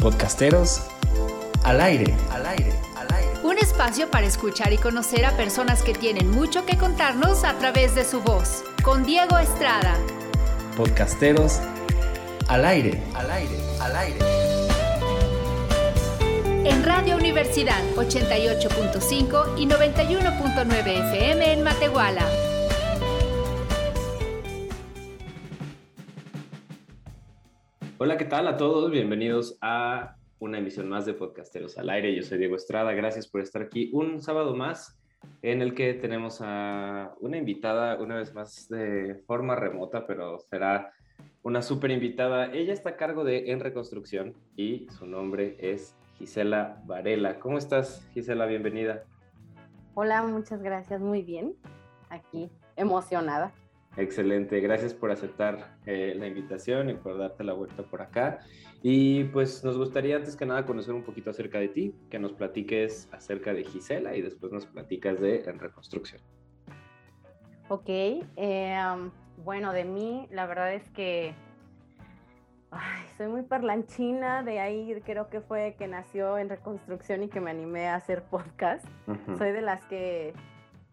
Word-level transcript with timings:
Podcasteros 0.00 0.80
al 1.62 1.78
aire, 1.82 2.14
al 2.30 2.46
aire, 2.46 2.72
al 2.96 3.14
aire. 3.14 3.30
Un 3.42 3.58
espacio 3.58 4.10
para 4.10 4.26
escuchar 4.26 4.72
y 4.72 4.78
conocer 4.78 5.26
a 5.26 5.36
personas 5.36 5.82
que 5.82 5.92
tienen 5.92 6.30
mucho 6.30 6.64
que 6.64 6.78
contarnos 6.78 7.44
a 7.44 7.58
través 7.58 7.94
de 7.94 8.06
su 8.06 8.22
voz. 8.22 8.64
Con 8.82 9.04
Diego 9.04 9.36
Estrada. 9.36 9.94
Podcasteros 10.74 11.60
al 12.48 12.64
aire, 12.64 13.02
al 13.14 13.30
aire, 13.30 13.56
al 13.78 13.96
aire. 13.96 14.18
En 16.64 16.82
Radio 16.82 17.16
Universidad 17.16 17.82
88.5 17.96 19.58
y 19.58 19.66
91.9 19.66 21.12
FM 21.12 21.52
en 21.52 21.62
Matehuala. 21.62 22.24
Hola, 28.02 28.16
¿qué 28.16 28.24
tal 28.24 28.48
a 28.48 28.56
todos? 28.56 28.90
Bienvenidos 28.90 29.58
a 29.60 30.16
una 30.38 30.56
emisión 30.56 30.88
más 30.88 31.04
de 31.04 31.12
Podcasteros 31.12 31.76
al 31.76 31.90
Aire. 31.90 32.16
Yo 32.16 32.22
soy 32.22 32.38
Diego 32.38 32.56
Estrada, 32.56 32.94
gracias 32.94 33.28
por 33.28 33.42
estar 33.42 33.60
aquí 33.60 33.90
un 33.92 34.22
sábado 34.22 34.56
más 34.56 34.98
en 35.42 35.60
el 35.60 35.74
que 35.74 35.92
tenemos 35.92 36.38
a 36.40 37.12
una 37.20 37.36
invitada, 37.36 38.00
una 38.00 38.16
vez 38.16 38.32
más 38.32 38.70
de 38.70 39.22
forma 39.26 39.54
remota, 39.54 40.06
pero 40.06 40.38
será 40.38 40.94
una 41.42 41.60
súper 41.60 41.90
invitada. 41.90 42.50
Ella 42.54 42.72
está 42.72 42.88
a 42.88 42.96
cargo 42.96 43.22
de 43.22 43.50
En 43.50 43.60
Reconstrucción 43.60 44.32
y 44.56 44.86
su 44.98 45.04
nombre 45.04 45.58
es 45.58 45.94
Gisela 46.16 46.80
Varela. 46.86 47.38
¿Cómo 47.38 47.58
estás, 47.58 48.08
Gisela? 48.14 48.46
Bienvenida. 48.46 49.04
Hola, 49.92 50.22
muchas 50.22 50.62
gracias. 50.62 51.02
Muy 51.02 51.20
bien. 51.20 51.54
Aquí, 52.08 52.50
emocionada. 52.76 53.52
Excelente, 53.96 54.60
gracias 54.60 54.94
por 54.94 55.10
aceptar 55.10 55.76
eh, 55.84 56.14
la 56.16 56.26
invitación 56.26 56.90
y 56.90 56.94
por 56.94 57.18
darte 57.18 57.42
la 57.42 57.54
vuelta 57.54 57.82
por 57.82 58.02
acá. 58.02 58.38
Y 58.82 59.24
pues 59.24 59.64
nos 59.64 59.76
gustaría 59.76 60.16
antes 60.16 60.36
que 60.36 60.46
nada 60.46 60.64
conocer 60.64 60.94
un 60.94 61.02
poquito 61.02 61.30
acerca 61.30 61.58
de 61.58 61.68
ti, 61.68 61.94
que 62.08 62.18
nos 62.18 62.32
platiques 62.32 63.08
acerca 63.12 63.52
de 63.52 63.64
Gisela 63.64 64.16
y 64.16 64.22
después 64.22 64.52
nos 64.52 64.66
platicas 64.66 65.20
de 65.20 65.42
En 65.42 65.58
Reconstrucción. 65.58 66.22
Ok, 67.68 67.88
eh, 67.88 68.78
bueno, 69.44 69.72
de 69.72 69.84
mí 69.84 70.28
la 70.30 70.46
verdad 70.46 70.72
es 70.72 70.88
que 70.90 71.34
soy 73.16 73.28
muy 73.28 73.42
parlanchina, 73.42 74.42
de 74.42 74.60
ahí 74.60 75.00
creo 75.04 75.28
que 75.28 75.40
fue 75.40 75.74
que 75.78 75.88
nació 75.88 76.38
En 76.38 76.48
Reconstrucción 76.48 77.24
y 77.24 77.28
que 77.28 77.40
me 77.40 77.50
animé 77.50 77.88
a 77.88 77.96
hacer 77.96 78.22
podcast. 78.22 78.86
Soy 79.36 79.52
de 79.52 79.62
las 79.62 79.84
que 79.86 80.32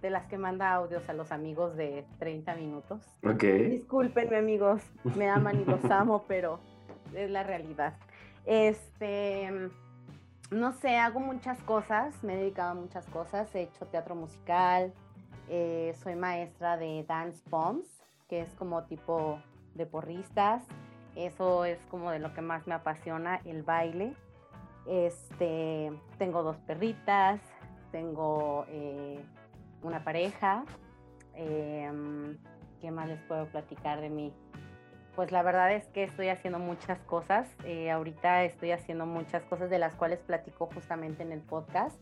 de 0.01 0.09
las 0.09 0.25
que 0.27 0.37
manda 0.37 0.73
audios 0.73 1.07
a 1.09 1.13
los 1.13 1.31
amigos 1.31 1.75
de 1.75 2.05
30 2.19 2.55
minutos. 2.55 3.01
Ok. 3.23 3.43
Discúlpenme 3.43 4.37
amigos, 4.37 4.81
me 5.15 5.29
aman 5.29 5.61
y 5.61 5.65
los 5.65 5.83
amo, 5.85 6.25
pero 6.27 6.59
es 7.13 7.29
la 7.29 7.43
realidad. 7.43 7.95
Este, 8.45 9.69
no 10.51 10.71
sé, 10.73 10.97
hago 10.97 11.19
muchas 11.19 11.61
cosas, 11.63 12.23
me 12.23 12.33
he 12.33 12.37
dedicado 12.37 12.71
a 12.71 12.75
muchas 12.75 13.05
cosas, 13.07 13.53
he 13.55 13.63
hecho 13.63 13.85
teatro 13.87 14.15
musical, 14.15 14.93
eh, 15.49 15.93
soy 16.03 16.15
maestra 16.15 16.77
de 16.77 17.03
dance 17.07 17.41
bombs, 17.49 17.87
que 18.29 18.41
es 18.41 18.53
como 18.55 18.83
tipo 18.83 19.39
de 19.75 19.85
porristas, 19.85 20.63
eso 21.15 21.65
es 21.65 21.79
como 21.89 22.11
de 22.11 22.19
lo 22.19 22.33
que 22.33 22.41
más 22.41 22.67
me 22.67 22.75
apasiona, 22.75 23.41
el 23.45 23.63
baile. 23.63 24.13
Este, 24.85 25.91
tengo 26.17 26.43
dos 26.43 26.57
perritas, 26.57 27.41
tengo 27.91 28.65
eh, 28.69 29.19
una 29.81 30.03
pareja. 30.03 30.63
Em, 31.33 32.37
¿Qué 32.81 32.91
más 32.91 33.07
les 33.07 33.19
puedo 33.23 33.45
platicar 33.47 34.01
de 34.01 34.09
mí? 34.09 34.33
Pues 35.15 35.31
la 35.31 35.41
verdad 35.41 35.71
es 35.73 35.87
que 35.87 36.03
estoy 36.03 36.29
haciendo 36.29 36.59
muchas 36.59 36.99
cosas. 36.99 37.47
Eh, 37.63 37.89
ahorita 37.89 38.43
estoy 38.43 38.71
haciendo 38.71 39.05
muchas 39.05 39.43
cosas 39.43 39.69
de 39.69 39.79
las 39.79 39.95
cuales 39.95 40.19
platico 40.19 40.69
justamente 40.73 41.23
en 41.23 41.31
el 41.31 41.41
podcast. 41.41 41.97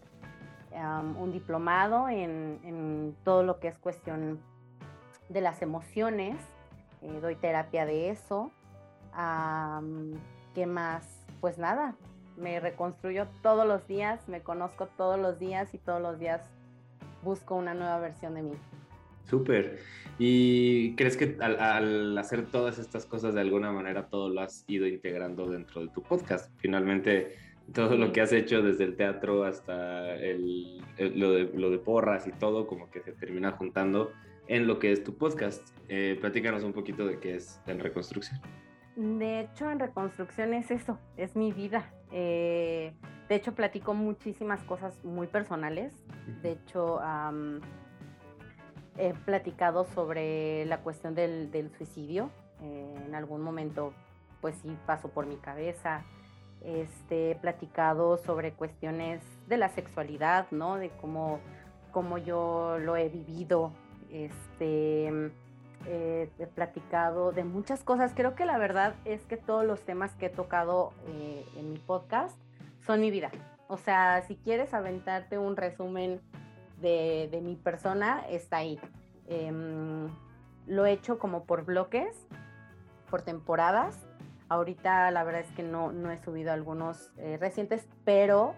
un 0.73 1.31
diplomado 1.31 2.09
en, 2.09 3.15
todo 3.23 3.43
lo 3.43 3.61
que 3.61 3.69
es 3.69 3.77
cuestión 3.77 4.41
de 5.29 5.39
las 5.39 5.61
emociones. 5.61 6.35
Eh, 7.01 7.19
doy 7.21 7.35
terapia 7.35 7.85
de 7.85 8.09
eso. 8.09 8.51
¿Qué 10.53 10.65
más? 10.65 11.25
Pues 11.39 11.57
nada, 11.57 11.95
me 12.37 12.59
reconstruyo 12.59 13.27
todos 13.41 13.65
los 13.65 13.87
días, 13.87 14.27
me 14.27 14.41
conozco 14.41 14.87
todos 14.87 15.19
los 15.19 15.39
días 15.39 15.73
y 15.73 15.77
todos 15.77 16.01
los 16.01 16.19
días 16.19 16.41
busco 17.25 17.55
una 17.55 17.73
nueva 17.73 17.99
versión 17.99 18.35
de 18.35 18.43
mí. 18.43 18.53
Súper. 19.25 19.79
¿Y 20.17 20.95
crees 20.95 21.17
que 21.17 21.35
al, 21.41 22.17
hacer 22.17 22.45
todas 22.45 22.79
estas 22.79 23.05
cosas 23.05 23.33
de 23.33 23.41
alguna 23.41 23.71
manera 23.71 24.07
todo 24.07 24.29
lo 24.29 24.39
has 24.39 24.63
ido 24.67 24.87
integrando 24.87 25.49
dentro 25.49 25.81
de 25.81 25.89
tu 25.89 26.01
podcast? 26.01 26.49
Finalmente, 26.57 27.35
todo 27.73 27.97
lo 27.97 28.13
que 28.13 28.21
has 28.21 28.31
hecho 28.31 28.61
desde 28.61 28.85
el 28.85 28.95
teatro 28.95 29.43
hasta 29.43 30.15
lo, 30.99 31.31
de, 31.33 31.79
porras 31.83 32.27
y 32.27 32.31
todo, 32.31 32.67
como 32.67 32.89
que 32.89 33.01
se 33.01 33.11
termina 33.11 33.51
juntando 33.51 34.11
en 34.47 34.67
lo 34.67 34.79
que 34.79 34.91
es 34.91 35.03
tu 35.03 35.17
podcast. 35.17 35.67
Eh, 35.89 36.17
platícanos 36.21 36.63
un 36.63 36.71
poquito 36.71 37.05
de 37.05 37.19
qué 37.19 37.35
es 37.35 37.59
En 37.65 37.79
Reconstrucción. 37.79 38.39
De 38.95 39.41
hecho, 39.41 39.69
En 39.69 39.79
Reconstrucción 39.79 40.53
es 40.53 40.71
eso, 40.71 40.99
es 41.17 41.35
mi 41.35 41.51
vida. 41.51 41.91
Eh, 42.11 42.93
de 43.27 43.35
hecho, 43.35 43.55
platico 43.55 43.93
muchísimas 43.93 44.61
cosas 44.63 45.03
muy 45.03 45.25
personales. 45.25 45.91
De 46.43 46.51
hecho, 46.51 46.99
he 48.97 49.13
platicado 49.13 49.85
sobre 49.95 50.65
la 50.65 50.79
cuestión 50.81 51.15
del, 51.15 51.71
suicidio. 51.75 52.29
Eh, 52.61 52.95
en 53.07 53.15
algún 53.15 53.41
momento, 53.41 53.93
pues 54.41 54.55
sí, 54.61 54.77
pasó 54.85 55.09
por 55.09 55.25
mi 55.25 55.37
cabeza. 55.37 56.03
Este, 56.61 57.31
he 57.31 57.35
platicado 57.35 58.17
sobre 58.17 58.53
cuestiones 58.53 59.21
de 59.47 59.57
la 59.57 59.69
sexualidad, 59.69 60.45
¿no? 60.51 60.75
De 60.75 60.89
cómo, 61.01 61.39
cómo 61.91 62.19
yo 62.19 62.77
lo 62.79 62.95
he 62.95 63.09
vivido. 63.09 63.71
Este, 64.11 65.31
he 65.87 66.47
platicado 66.53 67.31
de 67.31 67.43
muchas 67.43 67.83
cosas. 67.83 68.13
Creo 68.15 68.35
que 68.35 68.45
la 68.45 68.59
verdad 68.59 68.93
es 69.03 69.25
que 69.25 69.35
todos 69.35 69.65
los 69.65 69.81
temas 69.81 70.13
que 70.13 70.27
he 70.27 70.29
tocado 70.29 70.93
eh, 71.07 71.43
en 71.57 71.71
mi 71.71 71.79
podcast 71.79 72.37
son 72.85 73.01
mi 73.01 73.11
vida. 73.11 73.31
O 73.67 73.77
sea, 73.77 74.21
si 74.27 74.35
quieres 74.35 74.73
aventarte 74.73 75.37
un 75.37 75.55
resumen 75.55 76.21
de, 76.81 77.39
mi 77.41 77.55
persona, 77.55 78.23
está 78.29 78.57
ahí. 78.57 78.79
Em, 79.27 80.07
lo 80.67 80.85
he 80.85 80.91
hecho 80.91 81.17
como 81.17 81.45
por 81.45 81.65
bloques, 81.65 82.27
por 83.09 83.21
temporadas. 83.23 84.05
Ahorita 84.49 85.09
la 85.09 85.23
verdad 85.23 85.41
es 85.41 85.51
que 85.53 85.63
no, 85.63 85.91
no 85.91 86.11
he 86.11 86.19
subido 86.19 86.51
algunos 86.51 87.11
eh, 87.17 87.37
recientes, 87.39 87.87
pero 88.03 88.53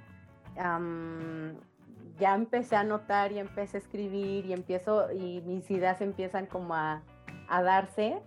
ya 2.18 2.34
empecé 2.34 2.76
a 2.76 2.84
notar 2.84 3.32
y 3.32 3.38
empecé 3.38 3.78
a 3.78 3.80
escribir 3.80 4.48
y 4.48 4.54
empiezo 4.54 5.12
y 5.12 5.42
mis 5.42 5.70
ideas 5.70 6.02
empiezan 6.02 6.48
como 6.48 6.74
a, 6.74 7.04
a 7.48 7.62
darse 7.62 8.20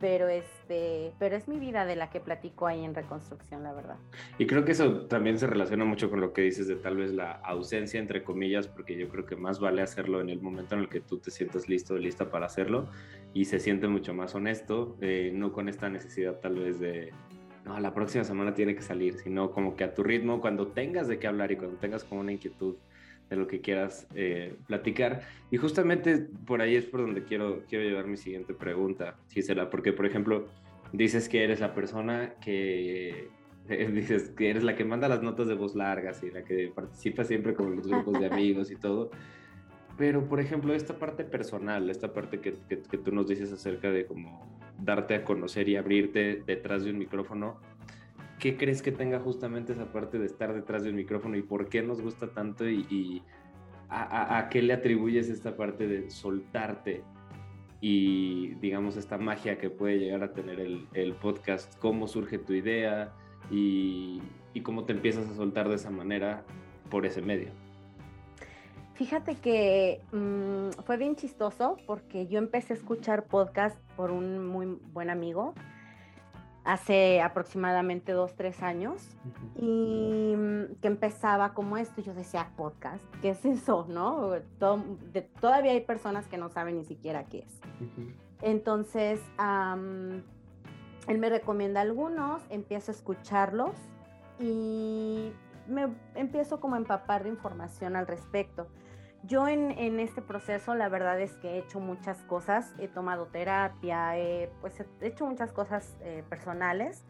pero 0.00 0.28
este, 0.28 1.12
pero 1.18 1.36
es 1.36 1.46
mi 1.46 1.58
vida 1.58 1.84
de 1.84 1.94
la 1.94 2.10
que 2.10 2.20
platico 2.20 2.66
ahí 2.66 2.84
en 2.84 2.94
reconstrucción, 2.94 3.62
la 3.62 3.72
verdad. 3.72 3.96
Y 4.38 4.46
creo 4.46 4.64
que 4.64 4.72
eso 4.72 5.02
también 5.06 5.38
se 5.38 5.46
relaciona 5.46 5.84
mucho 5.84 6.08
con 6.08 6.20
lo 6.20 6.32
que 6.32 6.42
dices 6.42 6.66
de 6.66 6.76
tal 6.76 6.96
vez 6.96 7.12
la 7.12 7.32
ausencia 7.32 8.00
entre 8.00 8.24
comillas, 8.24 8.66
porque 8.66 8.96
yo 8.96 9.08
creo 9.08 9.26
que 9.26 9.36
más 9.36 9.60
vale 9.60 9.82
hacerlo 9.82 10.20
en 10.20 10.30
el 10.30 10.40
momento 10.40 10.74
en 10.74 10.82
el 10.82 10.88
que 10.88 11.00
tú 11.00 11.18
te 11.18 11.30
sientas 11.30 11.68
listo 11.68 11.96
lista 11.98 12.30
para 12.30 12.46
hacerlo 12.46 12.88
y 13.34 13.44
se 13.44 13.60
siente 13.60 13.88
mucho 13.88 14.14
más 14.14 14.34
honesto, 14.34 14.96
eh, 15.02 15.30
no 15.34 15.52
con 15.52 15.68
esta 15.68 15.90
necesidad 15.90 16.40
tal 16.40 16.58
vez 16.58 16.80
de 16.80 17.12
no, 17.64 17.78
la 17.78 17.92
próxima 17.92 18.24
semana 18.24 18.54
tiene 18.54 18.74
que 18.74 18.82
salir, 18.82 19.18
sino 19.18 19.50
como 19.50 19.76
que 19.76 19.84
a 19.84 19.94
tu 19.94 20.02
ritmo, 20.02 20.40
cuando 20.40 20.68
tengas 20.68 21.08
de 21.08 21.18
qué 21.18 21.26
hablar 21.26 21.52
y 21.52 21.56
cuando 21.56 21.76
tengas 21.76 22.04
como 22.04 22.22
una 22.22 22.32
inquietud 22.32 22.76
de 23.30 23.36
lo 23.36 23.46
que 23.46 23.60
quieras 23.60 24.06
eh, 24.14 24.56
platicar. 24.66 25.22
Y 25.50 25.56
justamente 25.56 26.26
por 26.46 26.60
ahí 26.60 26.74
es 26.74 26.84
por 26.84 27.00
donde 27.00 27.24
quiero, 27.24 27.62
quiero 27.68 27.84
llevar 27.84 28.06
mi 28.06 28.16
siguiente 28.16 28.52
pregunta, 28.52 29.16
Gisela, 29.30 29.70
porque 29.70 29.92
por 29.92 30.04
ejemplo, 30.04 30.48
dices 30.92 31.28
que 31.28 31.44
eres 31.44 31.60
la 31.60 31.72
persona 31.72 32.34
que 32.40 33.28
dices 33.92 34.30
que 34.30 34.50
eres 34.50 34.64
la 34.64 34.74
que 34.74 34.84
manda 34.84 35.08
las 35.08 35.22
notas 35.22 35.46
de 35.46 35.54
voz 35.54 35.74
largas 35.74 36.22
y 36.22 36.30
la 36.30 36.44
que 36.44 36.72
participa 36.74 37.24
siempre 37.24 37.54
con 37.54 37.76
los 37.76 37.86
grupos 37.86 38.18
de 38.18 38.26
amigos 38.26 38.70
y 38.70 38.76
todo. 38.76 39.10
Pero, 39.96 40.26
por 40.28 40.40
ejemplo, 40.40 40.72
esta 40.72 40.98
parte 40.98 41.24
personal, 41.24 41.90
esta 41.90 42.14
parte 42.14 42.40
que, 42.40 42.54
que, 42.68 42.80
que, 42.80 42.96
tú 42.96 43.12
nos 43.12 43.28
dices 43.28 43.52
acerca 43.52 43.90
de 43.90 44.06
cómo 44.06 44.48
darte 44.78 45.14
a 45.14 45.24
conocer 45.24 45.68
y 45.68 45.76
abrirte 45.76 46.42
detrás 46.46 46.84
de 46.84 46.90
un 46.90 46.98
micrófono, 46.98 47.60
¿qué 48.40 48.56
crees 48.56 48.82
que 48.82 48.90
tenga 48.90 49.20
justamente 49.20 49.74
esa 49.74 49.92
parte 49.92 50.18
de 50.18 50.26
estar 50.26 50.52
detrás 50.52 50.82
del 50.82 50.94
micrófono 50.94 51.36
y 51.36 51.42
por 51.42 51.68
qué 51.68 51.82
nos 51.82 52.00
gusta 52.00 52.28
tanto 52.28 52.68
y, 52.68 53.22
a, 53.88 54.48
qué 54.50 54.62
le 54.62 54.72
atribuyes 54.72 55.28
esta 55.28 55.56
parte 55.56 55.86
de 55.86 56.10
soltarte 56.10 57.02
y 57.80 58.54
digamos 58.54 58.96
esta 58.96 59.18
magia 59.18 59.58
que 59.58 59.68
puede 59.68 59.98
llegar 59.98 60.22
a 60.22 60.32
tener 60.32 60.60
el, 60.60 61.14
podcast, 61.14 61.76
cómo 61.78 62.08
surge 62.08 62.38
tu 62.38 62.52
idea 62.52 63.12
y, 63.50 64.22
cómo 64.62 64.84
te 64.84 64.92
empiezas 64.92 65.28
a 65.28 65.34
soltar 65.34 65.68
de 65.68 65.76
esa 65.76 65.90
manera 65.90 66.44
por 66.90 67.06
ese 67.06 67.22
medio? 67.22 67.50
Fíjate 68.94 69.36
que 69.36 70.00
mm, 70.12 70.82
fue 70.84 70.98
bien 70.98 71.16
chistoso 71.16 71.78
porque 71.86 72.26
yo 72.26 72.38
empecé 72.38 72.74
a 72.74 72.76
escuchar 72.76 73.24
podcast 73.26 73.78
por 73.96 74.10
un 74.10 74.46
muy 74.46 74.78
buen 74.92 75.08
amigo 75.08 75.54
hace 76.72 77.20
aproximadamente 77.20 78.12
dos, 78.12 78.34
tres 78.36 78.62
años, 78.62 79.16
y 79.56 80.34
mm, 80.36 80.76
que 80.80 80.88
empezaba 80.88 81.52
como 81.52 81.76
esto, 81.76 82.00
yo 82.00 82.14
decía, 82.14 82.50
podcast, 82.56 83.02
¿qué 83.20 83.30
es 83.30 83.44
eso? 83.44 83.86
¿No? 83.88 84.32
todavía 85.40 85.72
hay 85.72 85.80
personas 85.80 86.28
que 86.28 86.38
no 86.38 86.48
saben 86.48 86.76
ni 86.76 86.84
siquiera 86.84 87.24
qué 87.24 87.40
es. 87.40 87.60
Entonces, 88.42 89.20
él 91.08 91.18
me 91.18 91.28
recomienda 91.28 91.80
algunos, 91.80 92.42
empiezo 92.50 92.92
a 92.92 92.94
escucharlos 92.94 93.74
y 94.38 95.32
me 95.66 95.88
empiezo 96.14 96.60
como 96.60 96.76
a 96.76 96.78
empapar 96.78 97.24
de 97.24 97.30
información 97.30 97.96
al 97.96 98.06
respecto. 98.06 98.68
Yo 99.22 99.46
en, 99.48 100.00
este 100.00 100.22
proceso 100.22 100.74
la 100.74 100.88
verdad 100.88 101.20
es 101.20 101.32
que 101.36 101.50
he 101.50 101.58
hecho 101.58 101.78
muchas 101.78 102.22
cosas, 102.22 102.74
he 102.78 102.88
tomado 102.88 103.26
terapia, 103.26 104.16
he, 104.16 104.50
pues 104.60 104.80
he 104.80 105.06
hecho 105.06 105.26
muchas 105.26 105.52
cosas 105.52 105.94
eh, 106.00 106.24
personales. 106.28 107.04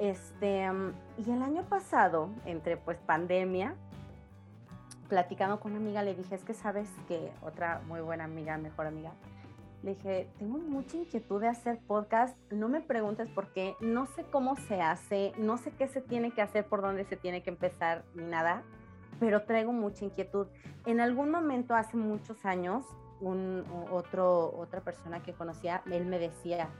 Este, 0.00 0.68
y 1.18 1.30
el 1.30 1.42
año 1.42 1.62
pasado, 1.68 2.30
entre 2.46 2.76
pues 2.76 2.98
pandemia, 2.98 3.76
platicando 5.08 5.60
con 5.60 5.72
una 5.72 5.80
amiga, 5.80 6.02
le 6.02 6.14
dije, 6.14 6.34
es 6.34 6.44
que 6.44 6.54
sabes 6.54 6.88
que 7.06 7.30
otra 7.42 7.80
muy 7.86 8.00
buena 8.00 8.24
amiga, 8.24 8.58
mejor 8.58 8.86
amiga, 8.86 9.12
le 9.82 9.94
dije, 9.94 10.28
tengo 10.38 10.58
mucha 10.58 10.96
inquietud 10.96 11.40
de 11.40 11.48
hacer 11.48 11.78
podcast, 11.86 12.36
no 12.50 12.68
me 12.68 12.80
preguntes 12.80 13.28
por 13.28 13.52
qué, 13.52 13.76
no 13.80 14.06
sé 14.06 14.24
cómo 14.24 14.56
se 14.56 14.82
hace, 14.82 15.32
no 15.38 15.58
sé 15.58 15.70
qué 15.72 15.86
se 15.86 16.00
tiene 16.00 16.32
que 16.32 16.42
hacer, 16.42 16.66
por 16.66 16.82
dónde 16.82 17.04
se 17.04 17.16
tiene 17.16 17.42
que 17.42 17.50
empezar, 17.50 18.04
ni 18.14 18.24
nada 18.24 18.62
pero 19.20 19.42
traigo 19.42 19.72
mucha 19.72 20.04
inquietud. 20.04 20.48
En 20.86 20.98
algún 20.98 21.30
momento, 21.30 21.74
hace 21.74 21.96
muchos 21.96 22.44
años, 22.44 22.84
un, 23.20 23.64
otro, 23.92 24.52
otra 24.58 24.80
persona 24.80 25.22
que 25.22 25.34
conocía, 25.34 25.82
él 25.92 26.06
me 26.06 26.18
decía, 26.18 26.70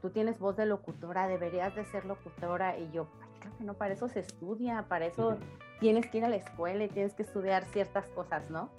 tú 0.00 0.10
tienes 0.10 0.38
voz 0.38 0.56
de 0.56 0.66
locutora, 0.66 1.28
deberías 1.28 1.74
de 1.76 1.84
ser 1.84 2.06
locutora. 2.06 2.78
Y 2.78 2.90
yo, 2.90 3.06
creo 3.38 3.56
que 3.58 3.64
no, 3.64 3.74
para 3.74 3.92
eso 3.92 4.08
se 4.08 4.20
estudia, 4.20 4.86
para 4.88 5.06
eso 5.06 5.36
tienes 5.78 6.08
que 6.08 6.18
ir 6.18 6.24
a 6.24 6.28
la 6.28 6.36
escuela 6.36 6.82
y 6.84 6.88
tienes 6.88 7.12
que 7.14 7.22
estudiar 7.22 7.64
ciertas 7.66 8.06
cosas, 8.08 8.48
¿no? 8.50 8.70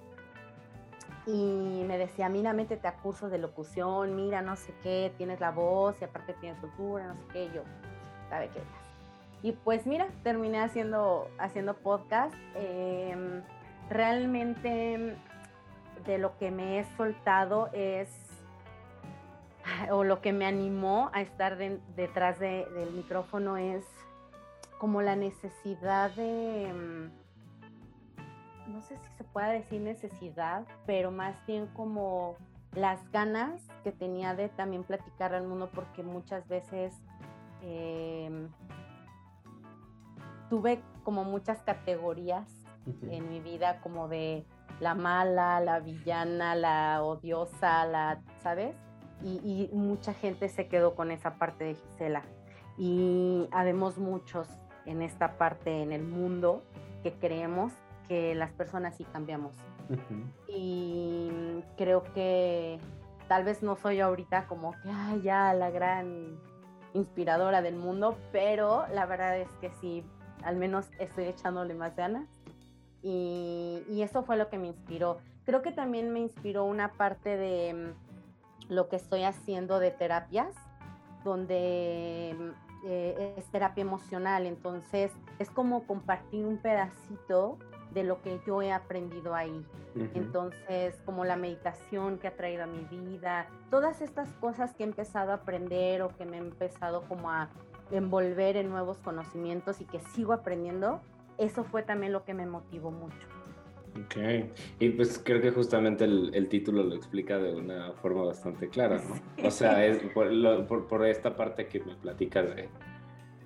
Y 1.26 1.84
me 1.86 1.96
decía, 1.96 2.28
mira, 2.28 2.52
métete 2.52 2.86
a 2.86 2.96
cursos 2.96 3.30
de 3.30 3.38
locución, 3.38 4.14
mira, 4.14 4.42
no 4.42 4.56
sé 4.56 4.74
qué, 4.82 5.14
tienes 5.16 5.40
la 5.40 5.52
voz 5.52 5.96
y 6.00 6.04
aparte 6.04 6.34
tienes 6.34 6.58
cultura, 6.60 7.06
no 7.06 7.14
sé 7.14 7.24
qué. 7.32 7.50
yo, 7.54 7.62
¿sabe 8.28 8.48
qué? 8.48 8.60
Y 9.44 9.52
pues 9.52 9.84
mira, 9.86 10.08
terminé 10.22 10.58
haciendo, 10.58 11.28
haciendo 11.38 11.74
podcast. 11.74 12.34
Em, 12.54 13.42
realmente 13.90 15.18
de 16.06 16.18
lo 16.18 16.38
que 16.38 16.50
me 16.50 16.78
he 16.78 16.84
soltado 16.96 17.68
es, 17.74 18.08
o 19.90 20.02
lo 20.02 20.22
que 20.22 20.32
me 20.32 20.46
animó 20.46 21.10
a 21.12 21.20
estar 21.20 21.58
detrás 21.58 22.40
del 22.40 22.90
micrófono 22.96 23.58
es 23.58 23.84
como 24.78 25.02
la 25.02 25.14
necesidad 25.14 26.10
de, 26.12 26.64
em, 26.70 27.10
no 28.68 28.80
sé 28.80 28.96
si 28.96 29.08
se 29.18 29.24
puede 29.24 29.58
decir 29.58 29.82
necesidad, 29.82 30.64
pero 30.86 31.10
más 31.10 31.36
bien 31.46 31.66
como 31.66 32.36
las 32.72 32.98
ganas 33.12 33.60
que 33.82 33.92
tenía 33.92 34.34
de 34.34 34.48
también 34.48 34.84
platicar 34.84 35.34
al 35.34 35.46
mundo 35.46 35.68
porque 35.74 36.02
muchas 36.02 36.48
veces 36.48 36.94
eh, 37.60 38.48
tuve 40.54 40.80
como 41.02 41.24
muchas 41.24 41.60
categorías 41.62 42.48
en 43.10 43.28
mi 43.28 43.40
vida, 43.40 43.80
como 43.80 44.06
de 44.06 44.46
la 44.78 44.94
mala, 44.94 45.58
la 45.58 45.80
villana, 45.80 46.54
la 46.54 47.02
odiosa, 47.02 47.84
la, 47.86 48.22
¿sabes? 48.40 48.76
Y, 49.24 49.68
mucha 49.72 50.14
gente 50.14 50.48
se 50.48 50.68
quedó 50.68 50.94
con 50.94 51.10
esa 51.10 51.38
parte 51.38 51.64
de 51.64 51.74
Gisela. 51.74 52.22
Y 52.78 53.48
habemos 53.50 53.98
muchos 53.98 54.46
en 54.86 55.02
esta 55.02 55.38
parte 55.38 55.82
en 55.82 55.90
el 55.90 56.04
mundo 56.04 56.62
que 57.02 57.14
creemos 57.14 57.72
que 58.06 58.36
las 58.36 58.52
personas 58.52 58.96
sí 58.96 59.02
cambiamos. 59.12 59.56
Y 60.46 61.64
creo 61.76 62.04
que 62.14 62.78
tal 63.26 63.42
vez 63.42 63.60
no 63.64 63.74
soy 63.74 63.98
ahorita 63.98 64.46
como 64.46 64.70
que, 64.70 64.88
ay, 64.88 65.22
ya 65.22 65.52
la 65.52 65.70
gran 65.70 66.38
inspiradora 66.92 67.60
del 67.60 67.74
mundo, 67.74 68.16
pero 68.30 68.86
la 68.92 69.04
verdad 69.06 69.36
es 69.36 69.48
que 69.60 69.72
sí 69.80 70.04
al 70.44 70.56
menos 70.56 70.88
estoy 70.98 71.24
echándole 71.24 71.74
más 71.74 71.96
ganas. 71.96 72.28
Y, 73.02 73.82
eso 74.02 74.22
fue 74.22 74.36
lo 74.36 74.48
que 74.48 74.58
me 74.58 74.68
inspiró. 74.68 75.18
Creo 75.44 75.60
que 75.60 75.72
también 75.72 76.12
me 76.12 76.20
inspiró 76.20 76.64
una 76.64 76.92
parte 76.92 77.36
de 77.36 77.74
mm, 77.74 78.72
lo 78.72 78.88
que 78.88 78.96
estoy 78.96 79.24
haciendo 79.24 79.78
de 79.78 79.90
terapias, 79.90 80.54
donde 81.22 82.34
mm, 82.38 82.86
eh, 82.86 83.34
es 83.36 83.44
terapia 83.46 83.82
emocional. 83.82 84.46
Entonces 84.46 85.12
es 85.38 85.50
como 85.50 85.86
compartir 85.86 86.46
un 86.46 86.56
pedacito 86.56 87.58
de 87.92 88.04
lo 88.04 88.20
que 88.22 88.40
yo 88.46 88.62
he 88.62 88.72
aprendido 88.72 89.34
ahí. 89.34 89.64
Entonces, 90.14 91.00
como 91.04 91.24
la 91.24 91.36
meditación 91.36 92.18
que 92.18 92.26
ha 92.26 92.36
traído 92.36 92.64
a 92.64 92.66
mi 92.66 92.84
vida, 92.84 93.46
todas 93.70 94.00
estas 94.00 94.28
cosas 94.34 94.74
que 94.74 94.82
he 94.82 94.86
empezado 94.86 95.30
a 95.30 95.36
aprender 95.36 96.02
o 96.02 96.08
que 96.08 96.24
me 96.24 96.38
he 96.38 96.40
empezado 96.40 97.02
como 97.08 97.30
a 97.30 97.50
envolver 97.90 98.56
en 98.56 98.70
nuevos 98.70 98.98
conocimientos 98.98 99.80
y 99.80 99.84
que 99.84 100.00
sigo 100.14 100.32
aprendiendo, 100.32 101.00
eso 101.38 101.64
fue 101.64 101.82
también 101.82 102.12
lo 102.12 102.24
que 102.24 102.34
me 102.34 102.46
motivó 102.46 102.90
mucho. 102.90 103.26
Ok, 104.04 104.16
y 104.80 104.88
pues 104.90 105.20
creo 105.24 105.40
que 105.40 105.52
justamente 105.52 106.04
el, 106.04 106.48
título 106.48 106.82
lo 106.82 106.96
explica 106.96 107.38
de 107.38 107.54
una 107.54 107.92
forma 107.92 108.24
bastante 108.24 108.68
clara, 108.68 109.00
¿no? 109.00 109.46
O 109.46 109.50
sea, 109.52 109.86
es 109.86 109.98
por, 110.14 110.88
por, 110.88 111.06
esta 111.06 111.36
parte 111.36 111.68
que 111.68 111.78
me 111.80 111.94
platicas 111.94 112.56
de 112.56 112.68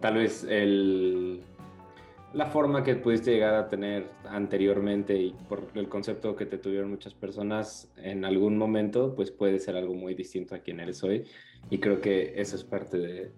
tal 0.01 0.15
vez 0.15 0.45
el, 0.45 1.43
la 2.33 2.47
forma 2.47 2.83
que 2.83 2.95
pudiste 2.97 3.33
llegar 3.33 3.55
a 3.55 3.69
tener 3.69 4.09
anteriormente 4.25 5.17
y 5.17 5.35
por 5.49 5.67
el 5.75 5.89
concepto 5.89 6.37
que 6.37 6.47
te 6.47 6.57
tuvieron 6.57 6.91
muchas 6.91 7.13
personas 7.13 7.91
en 7.97 8.25
algún 8.25 8.57
momento, 8.57 9.15
pues 9.15 9.31
puede 9.31 9.59
ser 9.59 9.77
algo 9.77 9.95
muy 9.95 10.15
distinto 10.15 10.55
a 10.55 10.61
quien 10.61 10.81
eres 10.81 11.03
hoy. 11.03 11.25
Y 11.69 11.79
creo 11.79 12.01
que 12.01 12.35
eso 12.37 12.57
es 12.57 12.65
parte 12.65 12.99
de, 12.99 13.33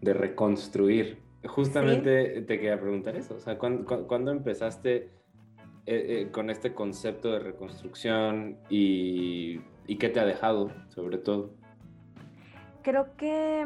de 0.00 0.14
reconstruir. 0.14 1.18
Justamente 1.46 2.42
te 2.42 2.58
quería 2.58 2.80
preguntar 2.80 3.16
eso, 3.16 3.36
o 3.36 3.40
sea, 3.40 3.58
¿cuándo, 3.58 4.32
empezaste 4.32 4.96
eh, 4.96 5.06
eh, 5.86 6.28
con 6.32 6.50
este 6.50 6.74
concepto 6.74 7.32
de 7.32 7.38
reconstrucción 7.38 8.58
y, 8.68 9.60
qué 9.98 10.08
te 10.08 10.20
ha 10.20 10.26
dejado, 10.26 10.70
sobre 10.88 11.18
todo? 11.18 11.54
Creo 12.82 13.16
que 13.16 13.64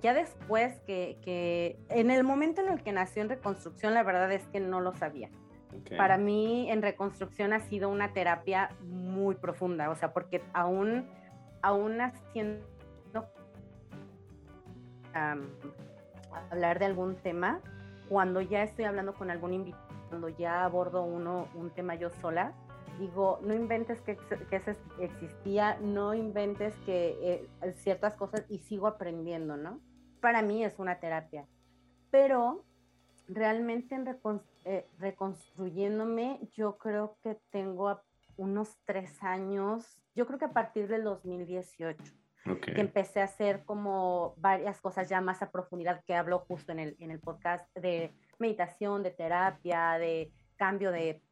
ya 0.00 0.14
después 0.14 0.80
que, 0.86 1.78
en 1.88 2.10
el 2.10 2.24
momento 2.24 2.62
en 2.62 2.68
el 2.68 2.82
que 2.82 2.92
nació 2.92 3.22
en 3.22 3.28
reconstrucción, 3.28 3.94
la 3.94 4.02
verdad 4.02 4.32
es 4.32 4.46
que 4.48 4.60
no 4.60 4.80
lo 4.80 4.94
sabía. 4.94 5.28
Para 5.96 6.18
mí 6.18 6.70
en 6.70 6.82
reconstrucción 6.82 7.52
ha 7.52 7.60
sido 7.60 7.88
una 7.88 8.12
terapia 8.12 8.70
muy 8.82 9.34
profunda, 9.34 9.90
o 9.90 9.96
sea, 9.96 10.12
porque 10.12 10.42
aún, 10.52 11.06
aún 11.62 12.00
haciendo 12.00 12.66
hablar 16.50 16.78
de 16.78 16.86
algún 16.86 17.16
tema, 17.16 17.60
cuando 18.08 18.40
ya 18.40 18.62
estoy 18.62 18.84
hablando 18.84 19.14
con 19.14 19.30
algún 19.30 19.54
invitado, 19.54 19.82
cuando 20.08 20.28
ya 20.28 20.64
abordo 20.64 21.02
uno, 21.02 21.48
un 21.54 21.70
tema 21.70 21.94
yo 21.94 22.10
sola, 22.10 22.52
digo, 22.98 23.40
no 23.42 23.54
inventes 23.54 24.00
que, 24.02 24.16
que 24.50 24.62
existía, 25.00 25.78
no 25.80 26.14
inventes 26.14 26.74
que 26.84 27.16
eh, 27.22 27.72
ciertas 27.74 28.14
cosas 28.14 28.44
y 28.48 28.58
sigo 28.58 28.86
aprendiendo, 28.86 29.56
¿no? 29.56 29.80
Para 30.20 30.42
mí 30.42 30.64
es 30.64 30.78
una 30.78 31.00
terapia, 31.00 31.46
pero 32.10 32.64
realmente 33.28 33.94
en 33.94 34.06
eh, 34.64 34.86
reconstruyéndome, 34.98 36.40
yo 36.52 36.76
creo 36.76 37.16
que 37.22 37.40
tengo 37.50 38.00
unos 38.36 38.76
tres 38.84 39.22
años, 39.22 39.98
yo 40.14 40.26
creo 40.26 40.38
que 40.38 40.44
a 40.44 40.52
partir 40.52 40.88
del 40.88 41.04
2018 41.04 42.21
que 42.44 42.80
empecé 42.80 43.20
a 43.20 43.24
hacer 43.24 43.64
como 43.64 44.34
varias 44.36 44.80
cosas 44.80 45.08
ya 45.08 45.20
más 45.20 45.42
a 45.42 45.50
profundidad 45.50 46.02
que 46.04 46.14
hablo 46.14 46.40
justo 46.40 46.72
en 46.72 46.80
el, 46.80 46.96
en 46.98 47.10
el 47.10 47.20
podcast 47.20 47.66
de 47.76 48.12
meditación, 48.38 49.02
de 49.02 49.10
terapia, 49.10 49.98
de 49.98 50.32
cambio 50.56 50.90
de 50.90 51.22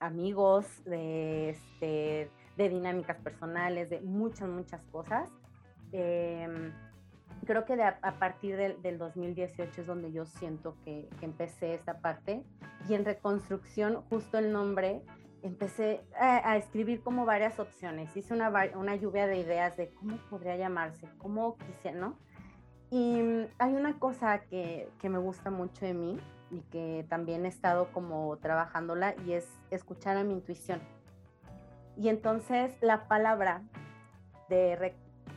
amigos, 0.00 0.84
de, 0.84 1.50
este, 1.50 2.30
de 2.56 2.68
dinámicas 2.68 3.18
personales, 3.18 3.90
de 3.90 4.00
muchas, 4.00 4.48
muchas 4.48 4.82
cosas. 4.90 5.30
Em, 5.92 6.72
creo 7.46 7.64
que 7.64 7.80
a, 7.80 8.18
partir 8.18 8.56
del, 8.56 8.82
del, 8.82 8.98
2018 8.98 9.80
es 9.80 9.86
donde 9.86 10.12
yo 10.12 10.26
siento 10.26 10.76
que, 10.84 11.08
que, 11.18 11.24
empecé 11.24 11.74
esta 11.74 12.00
parte. 12.00 12.42
Y 12.88 12.94
en 12.94 13.04
reconstrucción, 13.04 14.02
justo 14.10 14.38
el 14.38 14.52
nombre 14.52 15.02
empecé 15.42 16.02
a, 16.18 16.56
escribir 16.56 17.02
como 17.02 17.24
varias 17.24 17.58
opciones. 17.58 18.16
Hice 18.16 18.34
una, 18.34 18.50
una, 18.74 18.96
lluvia 18.96 19.26
de 19.26 19.38
ideas 19.38 19.76
de 19.76 19.90
cómo 19.90 20.16
podría 20.30 20.56
llamarse, 20.56 21.08
cómo 21.18 21.56
quisiera, 21.58 21.98
¿no? 21.98 22.18
Y 22.90 23.22
mm, 23.22 23.46
hay 23.58 23.74
una 23.74 23.98
cosa 23.98 24.40
que, 24.40 24.88
que, 25.00 25.08
me 25.08 25.18
gusta 25.18 25.50
mucho 25.50 25.84
de 25.84 25.94
mí 25.94 26.18
y 26.50 26.60
que 26.70 27.06
también 27.08 27.44
he 27.44 27.48
estado 27.48 27.92
como 27.92 28.36
trabajándola 28.38 29.14
y 29.26 29.32
es 29.32 29.46
escuchar 29.70 30.16
a 30.16 30.24
mi 30.24 30.32
intuición. 30.34 30.80
Y 31.96 32.08
entonces 32.08 32.76
la 32.80 33.08
palabra 33.08 33.62
de 34.48 34.94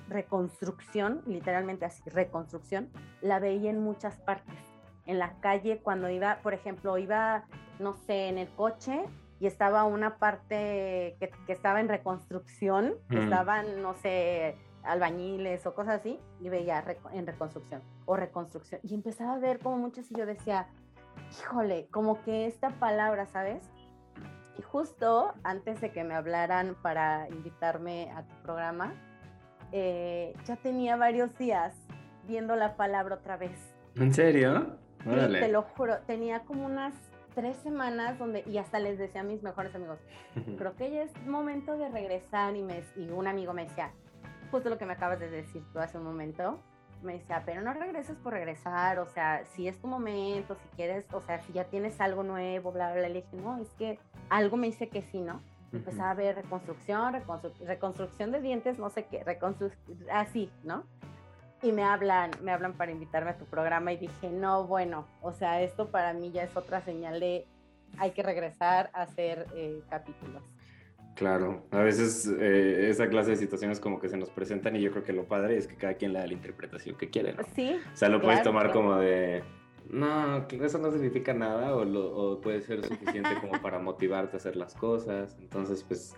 reconstrucción, 0.08 1.22
literalmente 1.26 1.86
así, 1.86 2.08
reconstrucción, 2.10 2.90
la 3.22 3.40
veía 3.40 3.70
en 3.70 3.82
muchas 3.82 4.18
partes. 4.18 4.56
En 5.06 5.20
la 5.20 5.40
calle, 5.40 5.80
cuando 5.80 6.10
iba, 6.10 6.40
por 6.44 6.54
ejemplo, 6.54 6.98
iba, 6.98 7.46
no 7.80 7.94
sé, 7.94 8.28
en 8.28 8.38
el 8.38 8.50
coche 8.50 9.04
y 9.42 9.48
estaba 9.48 9.86
una 9.86 10.20
parte 10.20 11.18
que, 11.20 11.32
estaba 11.48 11.80
en 11.80 11.90
reconstrucción, 11.90 12.94
estaban, 13.10 13.82
no 13.82 13.96
sé, 13.96 14.56
albañiles 14.84 15.66
o 15.66 15.74
cosas 15.74 16.00
así, 16.00 16.20
y 16.40 16.50
veía 16.50 16.86
en 17.12 17.26
reconstrucción 17.26 17.82
o 18.06 18.16
reconstrucción. 18.16 18.82
Y 18.84 18.94
empezaba 18.94 19.34
a 19.34 19.40
ver 19.40 19.58
como 19.58 19.78
muchas 19.78 20.12
y 20.12 20.16
yo 20.16 20.28
decía, 20.28 20.68
híjole, 21.32 21.88
como 21.90 22.22
que 22.22 22.46
esta 22.46 22.70
palabra, 22.70 23.26
¿sabes? 23.26 23.64
Y 24.60 24.62
justo 24.62 25.34
antes 25.44 25.82
de 25.82 25.92
que 25.92 26.04
me 26.04 26.14
hablaran 26.14 26.76
para 26.84 27.28
invitarme 27.30 28.12
a 28.12 28.22
tu 28.22 28.36
programa, 28.44 28.94
eh, 29.72 30.36
ya 30.46 30.56
tenía 30.58 30.98
varios 30.98 31.36
días 31.40 31.74
viendo 32.28 32.56
la 32.56 32.76
palabra 32.76 33.16
otra 33.16 33.38
vez. 33.38 33.74
¿En 33.96 34.14
serio? 34.14 34.78
te 35.04 35.48
lo 35.48 35.64
juro, 35.64 35.98
tenía 36.06 36.42
como 36.42 36.64
unas 36.64 36.94
tres 37.34 37.58
semanas 37.58 38.18
donde, 38.20 38.44
y 38.46 38.58
hasta 38.58 38.80
les 38.80 38.98
decía 38.98 39.22
a 39.22 39.24
mis 39.24 39.44
mejores 39.44 39.74
amigos, 39.76 40.00
creo 40.58 40.76
que 40.76 40.92
ya 40.92 41.04
es 41.04 41.26
momento 41.26 41.78
de 41.78 41.90
regresar 41.90 42.56
y, 42.56 42.62
me, 42.62 42.84
y 42.96 43.10
un 43.10 43.28
amigo 43.28 43.54
me 43.54 43.66
decía, 43.66 43.92
justo 44.52 44.70
lo 44.70 44.78
que 44.78 44.86
me 44.86 44.94
acabas 44.94 45.20
de 45.20 45.30
decir 45.30 45.64
tú 45.72 45.80
hace 45.80 45.98
un 45.98 46.04
momento, 46.04 46.60
me 47.04 47.14
decía, 47.14 47.44
pero 47.46 47.62
no 47.62 47.74
regreses 47.74 48.16
por 48.18 48.34
regresar, 48.34 49.00
o 49.00 49.08
sea, 49.08 49.44
si 49.46 49.68
es 49.68 49.80
tu 49.80 49.88
momento, 49.88 50.56
si 50.56 50.68
quieres, 50.76 51.06
o 51.14 51.22
sea, 51.22 51.42
si 51.42 51.54
ya 51.54 51.66
tienes 51.66 52.00
algo 52.00 52.24
nuevo, 52.24 52.72
bla, 52.72 52.92
bla, 52.92 53.02
bla. 53.02 53.10
Le 53.10 53.22
dije, 53.22 53.38
no, 53.38 53.58
es 53.58 53.70
que 53.72 54.00
algo 54.30 54.58
me 54.58 54.68
dice 54.68 54.90
que 54.90 55.02
sí, 55.02 55.22
¿no? 55.22 55.42
Empezaba 55.74 56.12
a 56.12 56.16
ver 56.16 56.36
reconstrucción, 56.36 57.16
reconstrucción 57.66 58.32
de 58.32 58.42
dientes, 58.42 58.78
no 58.78 58.90
sé 58.90 59.06
qué, 59.06 59.24
reconstrucción, 59.24 59.98
así, 60.12 60.52
¿no? 60.64 60.84
Y 61.64 61.72
me 61.72 61.84
hablan, 61.84 62.32
me 62.42 62.52
hablan 62.52 62.74
para 62.74 62.92
invitarme 62.92 63.32
a 63.32 63.38
tu 63.38 63.46
programa 63.46 63.94
y 63.94 63.98
dije, 63.98 64.30
no, 64.30 64.66
bueno, 64.66 65.08
o 65.22 65.32
sea, 65.32 65.62
esto 65.62 65.90
para 65.90 66.14
mí 66.14 66.32
ya 66.32 66.44
es 66.44 66.56
otra 66.58 66.82
señal 66.82 67.20
de 67.20 67.46
hay 67.98 68.12
que 68.12 68.24
regresar 68.24 68.90
a 68.94 69.04
hacer 69.04 69.46
eh, 69.56 69.82
capítulos. 69.90 70.42
Claro, 71.16 71.66
a 71.72 71.80
veces 71.80 72.26
eh, 72.40 72.90
esa 72.90 73.08
clase 73.10 73.32
de 73.32 73.36
situaciones 73.36 73.80
como 73.80 74.00
que 74.00 74.10
se 74.10 74.18
nos 74.18 74.30
presentan 74.30 74.76
y 74.76 74.82
yo 74.82 74.92
creo 74.92 75.04
que 75.04 75.14
lo 75.14 75.26
padre 75.26 75.58
es 75.58 75.68
que 75.68 75.76
cada 75.76 75.96
quien 75.96 76.14
le 76.14 76.20
da 76.20 76.26
la 76.26 76.34
interpretación 76.34 76.96
que 76.96 77.10
quiere, 77.10 77.34
¿no? 77.34 77.44
Sí. 77.54 77.76
O 77.94 77.98
sea, 77.98 78.10
lo 78.10 78.22
puedes 78.22 78.42
tomar 78.44 78.72
como 78.72 78.96
de, 78.96 79.44
no, 79.90 80.48
eso 80.50 80.78
no 80.78 80.92
significa 80.92 81.34
nada 81.34 81.76
o, 81.76 81.84
lo, 81.84 82.40
puede 82.42 82.62
ser 82.62 82.84
suficiente 82.86 83.30
como 83.42 83.62
para 83.62 83.78
motivarte 83.80 84.38
a 84.38 84.40
hacer 84.40 84.56
las 84.56 84.74
cosas. 84.74 85.36
Entonces, 85.40 85.84
pues, 85.84 86.16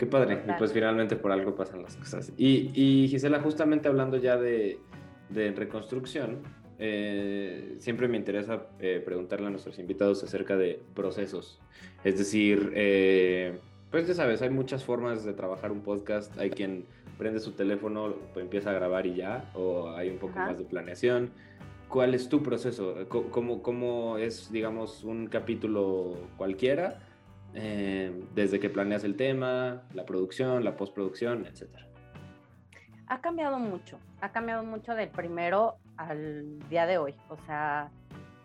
qué 0.00 0.06
padre. 0.06 0.42
Y 0.48 0.52
pues 0.58 0.72
finalmente 0.72 1.14
por 1.14 1.30
algo 1.30 1.54
pasan 1.54 1.82
las 1.82 1.94
cosas. 1.94 2.32
Y, 2.38 2.70
y 2.74 3.06
Gisela, 3.08 3.40
justamente 3.40 3.86
hablando 3.86 4.16
ya 4.16 4.38
de, 4.38 4.78
de 5.28 5.52
reconstrucción, 5.52 6.38
eh, 6.78 7.76
siempre 7.80 8.08
me 8.08 8.16
interesa 8.16 8.66
eh, 8.78 9.02
preguntarle 9.04 9.48
a 9.48 9.50
nuestros 9.50 9.78
invitados 9.78 10.24
acerca 10.24 10.56
de 10.56 10.80
procesos. 10.94 11.60
Es 12.02 12.16
decir, 12.16 12.72
eh, 12.74 13.58
pues 13.90 14.08
ya 14.08 14.14
sabes, 14.14 14.40
hay 14.40 14.48
muchas 14.48 14.84
formas 14.84 15.22
de 15.22 15.34
trabajar 15.34 15.70
un 15.70 15.82
podcast. 15.82 16.36
Hay 16.38 16.48
quien 16.48 16.86
prende 17.18 17.38
su 17.38 17.52
teléfono, 17.52 18.14
empieza 18.36 18.70
a 18.70 18.72
grabar 18.72 19.06
y 19.06 19.16
ya, 19.16 19.50
o 19.54 19.90
hay 19.90 20.08
un 20.08 20.16
poco 20.16 20.38
más 20.38 20.56
de 20.56 20.64
planeación. 20.64 21.30
¿Cuál 21.90 22.14
es 22.14 22.30
tu 22.30 22.42
proceso? 22.42 22.94
¿Cómo, 23.08 23.62
cómo 23.62 24.16
es, 24.16 24.50
digamos, 24.50 25.04
un 25.04 25.26
capítulo 25.26 26.16
cualquiera? 26.38 27.00
Eh, 27.54 28.24
desde 28.34 28.60
que 28.60 28.70
planeas 28.70 29.04
el 29.04 29.16
tema, 29.16 29.82
la 29.92 30.04
producción, 30.04 30.64
la 30.64 30.76
postproducción, 30.76 31.46
etcétera. 31.46 31.86
Ha 33.08 33.20
cambiado 33.20 33.58
mucho, 33.58 33.98
ha 34.20 34.30
cambiado 34.30 34.62
mucho 34.62 34.94
del 34.94 35.08
primero 35.08 35.76
al 35.96 36.60
día 36.68 36.86
de 36.86 36.98
hoy. 36.98 37.14
O 37.28 37.36
sea, 37.46 37.90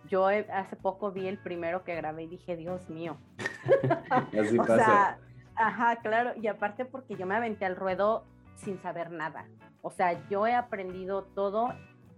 yo 0.08 0.28
hace 0.28 0.76
poco 0.76 1.12
vi 1.12 1.28
el 1.28 1.38
primero 1.38 1.84
que 1.84 1.96
grabé 1.96 2.24
y 2.24 2.28
dije, 2.28 2.58
Dios 2.58 2.90
mío. 2.90 3.18
Así 4.40 4.58
pasa. 4.58 5.20
Ajá, 5.56 5.98
claro, 5.98 6.34
y 6.42 6.48
aparte 6.48 6.86
porque 6.86 7.16
yo 7.16 7.26
me 7.26 7.36
aventé 7.36 7.66
al 7.66 7.76
ruedo 7.76 8.26
sin 8.56 8.82
saber 8.82 9.12
nada. 9.12 9.46
O 9.82 9.92
sea, 9.92 10.28
yo 10.30 10.48
he 10.48 10.54
aprendido 10.54 11.24
todo 11.36 11.70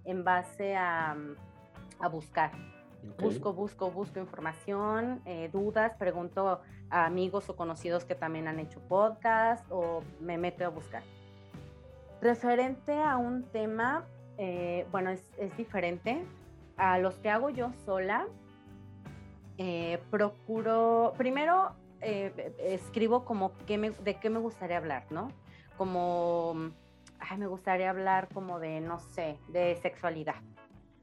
en 0.06 0.24
base 0.24 0.76
a, 0.76 1.16
a 2.00 2.08
buscar. 2.08 2.52
Busco, 3.20 3.54
busco, 3.54 3.92
busco 3.92 4.20
información, 4.20 5.22
eh, 5.26 5.50
dudas, 5.52 5.96
pregunto 5.96 6.62
a 6.90 7.06
amigos 7.06 7.50
o 7.50 7.56
conocidos 7.56 8.06
que 8.06 8.16
también 8.16 8.48
han 8.48 8.60
hecho 8.60 8.80
podcast 8.82 9.66
o 9.72 10.04
me 10.20 10.38
meto 10.38 10.66
a 10.66 10.70
buscar. 10.70 11.04
Referente 12.22 13.02
a 13.02 13.18
un 13.18 13.44
tema, 13.44 14.06
eh, 14.38 14.86
bueno, 14.92 15.10
es, 15.10 15.58
diferente. 15.58 16.24
A 16.78 17.00
los 17.00 17.16
que 17.16 17.30
hago 17.30 17.50
yo 17.50 17.72
sola, 17.86 18.28
eh, 19.58 20.00
procuro, 20.12 21.14
primero 21.18 21.72
escribo 22.00 23.26
como 23.26 23.52
de 23.66 24.18
qué 24.22 24.30
me 24.30 24.40
gustaría 24.40 24.78
hablar, 24.78 25.06
¿no? 25.10 25.32
Como, 25.76 26.72
ay, 27.20 27.38
me 27.40 27.48
gustaría 27.48 27.90
hablar 27.90 28.30
como 28.32 28.60
de, 28.60 28.80
no 28.82 29.00
sé, 29.00 29.40
de 29.48 29.76
sexualidad. 29.82 30.36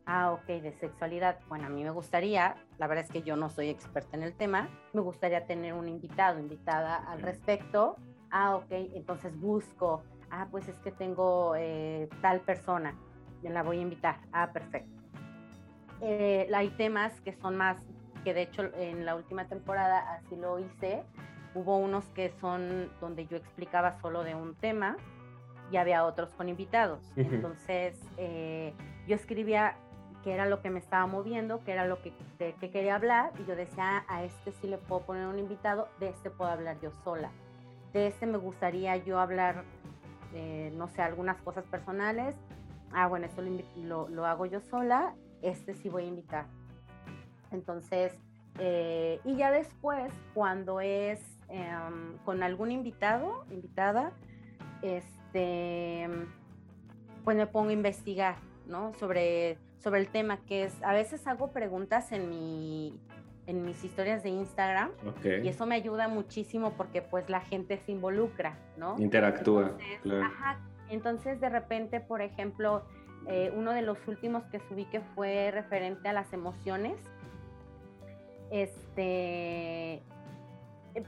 Ah, 0.07 0.33
ok, 0.33 0.47
de 0.47 0.73
sexualidad. 0.73 1.39
Bueno, 1.49 1.67
a 1.67 1.71
mí 1.71 1.83
me 1.83 1.91
gustaría, 1.91 2.57
la 2.79 2.87
verdad 2.87 3.05
es 3.05 3.11
que 3.11 3.23
yo 3.23 3.37
no 3.37 3.49
soy 3.49 3.69
experta 3.69 4.17
en 4.17 4.23
el 4.23 4.35
tema, 4.35 4.69
me 4.93 5.01
gustaría 5.01 5.47
tener 5.47 5.73
un 5.73 5.89
invitado, 5.89 6.39
invitada 6.39 6.97
al 6.97 7.23
respecto. 7.23 7.97
Ah, 8.31 8.57
ok, 8.57 8.71
entonces 8.71 9.39
busco, 9.41 10.03
ah, 10.31 10.49
pues 10.51 10.69
es 10.69 10.79
que 10.81 10.93
tengo 10.93 11.55
eh, 11.57 12.09
tal 12.21 12.41
persona, 12.41 12.95
la 13.43 13.63
voy 13.63 13.79
a 13.79 13.83
invitar. 13.83 14.21
Ah, 14.33 14.51
perfecto. 14.53 14.91
Eh, 16.01 16.51
hay 16.53 16.69
temas 16.71 17.21
que 17.21 17.33
son 17.33 17.57
más 17.57 17.79
que 18.25 18.35
de 18.35 18.43
hecho 18.43 18.63
en 18.75 19.05
la 19.05 19.15
última 19.15 19.47
temporada 19.47 19.99
así 20.15 20.37
lo 20.37 20.59
hice. 20.59 21.03
Hubo 21.55 21.77
unos 21.77 22.05
que 22.11 22.31
son 22.41 22.91
donde 23.01 23.27
yo 23.27 23.37
explicaba 23.37 24.01
solo 24.01 24.25
de 24.25 24.35
un 24.35 24.55
tema 24.55 24.97
y 25.71 25.77
había 25.77 26.05
otros 26.05 26.35
con 26.35 26.49
invitados. 26.49 27.01
Entonces 27.17 28.01
eh, 28.17 28.75
yo 29.07 29.15
escribía 29.15 29.77
qué 30.25 30.33
era 30.33 30.47
lo 30.47 30.63
que 30.63 30.71
me 30.71 30.79
estaba 30.79 31.07
moviendo, 31.07 31.63
qué 31.65 31.73
era 31.73 31.87
lo 31.87 32.01
que, 32.01 32.13
de 32.39 32.55
qué 32.59 32.71
quería 32.71 32.97
hablar 32.97 33.31
y 33.39 33.47
yo 33.47 33.55
decía, 33.55 33.99
ah, 33.99 34.05
a 34.09 34.25
este 34.25 34.53
sí 34.53 34.67
le 34.67 34.79
puedo 34.79 35.03
poner 35.03 35.27
un 35.27 35.39
invitado, 35.39 35.89
de 36.01 36.09
este 36.09 36.31
puedo 36.31 36.51
hablar 36.51 36.81
yo 36.81 36.91
sola. 37.05 37.31
De 37.93 38.07
este 38.07 38.27
me 38.27 38.39
gustaría 38.39 38.97
yo 38.97 39.21
hablar, 39.21 39.65
eh, 40.33 40.73
no 40.77 40.89
sé, 40.89 41.03
algunas 41.03 41.37
cosas 41.43 41.65
personales. 41.67 42.35
Ah, 42.93 43.07
bueno, 43.07 43.27
eso 43.27 43.43
lo, 43.77 44.09
lo 44.09 44.25
hago 44.25 44.47
yo 44.47 44.61
sola, 44.63 45.15
este 45.43 45.75
sí 45.75 45.91
voy 45.91 46.05
a 46.05 46.07
invitar. 46.07 46.47
Entonces, 47.53 48.17
eh, 48.59 49.21
y 49.25 49.37
ya 49.37 49.51
después, 49.51 50.13
cuando 50.33 50.81
es 50.81 51.21
em, 51.49 52.17
con 52.25 52.43
algún 52.43 52.71
invitado, 52.71 53.45
invitada, 53.51 54.13
este, 54.83 56.09
pues 57.25 57.37
me 57.37 57.47
pongo 57.47 57.71
a 57.71 57.73
investigar, 57.73 58.37
¿no? 58.67 58.95
Sobre, 58.95 59.59
sobre 59.85 60.01
el 60.01 60.09
tema 60.09 60.39
que 60.39 60.65
es, 60.65 60.83
a 60.83 60.95
veces 60.95 61.27
hago 61.27 61.53
preguntas 61.53 62.11
en 62.11 62.31
mi 62.31 62.99
en 63.47 63.63
mis 63.63 63.85
historias 63.85 64.23
de 64.23 64.31
Instagram 64.31 64.91
y 65.23 65.49
eso 65.49 65.67
me 65.67 65.75
ayuda 65.75 66.09
muchísimo 66.09 66.73
porque 66.79 67.03
pues 67.03 67.29
la 67.29 67.43
gente 67.43 67.77
se 67.77 67.93
involucra, 67.93 68.57
¿no? 68.79 68.97
Interactúa. 68.99 69.77
Entonces, 69.79 70.23
ajá, 70.25 70.61
entonces 70.89 71.39
de 71.43 71.51
repente, 71.51 72.01
por 72.01 72.23
ejemplo, 72.23 72.87
eh, 73.29 73.53
uno 73.55 73.73
de 73.73 73.83
los 73.83 73.99
últimos 74.09 74.45
que 74.45 74.61
subí 74.61 74.87
que 74.87 75.01
fue 75.15 75.51
referente 75.51 76.09
a 76.09 76.15
las 76.15 76.33
emociones, 76.33 76.97
este, 78.51 80.01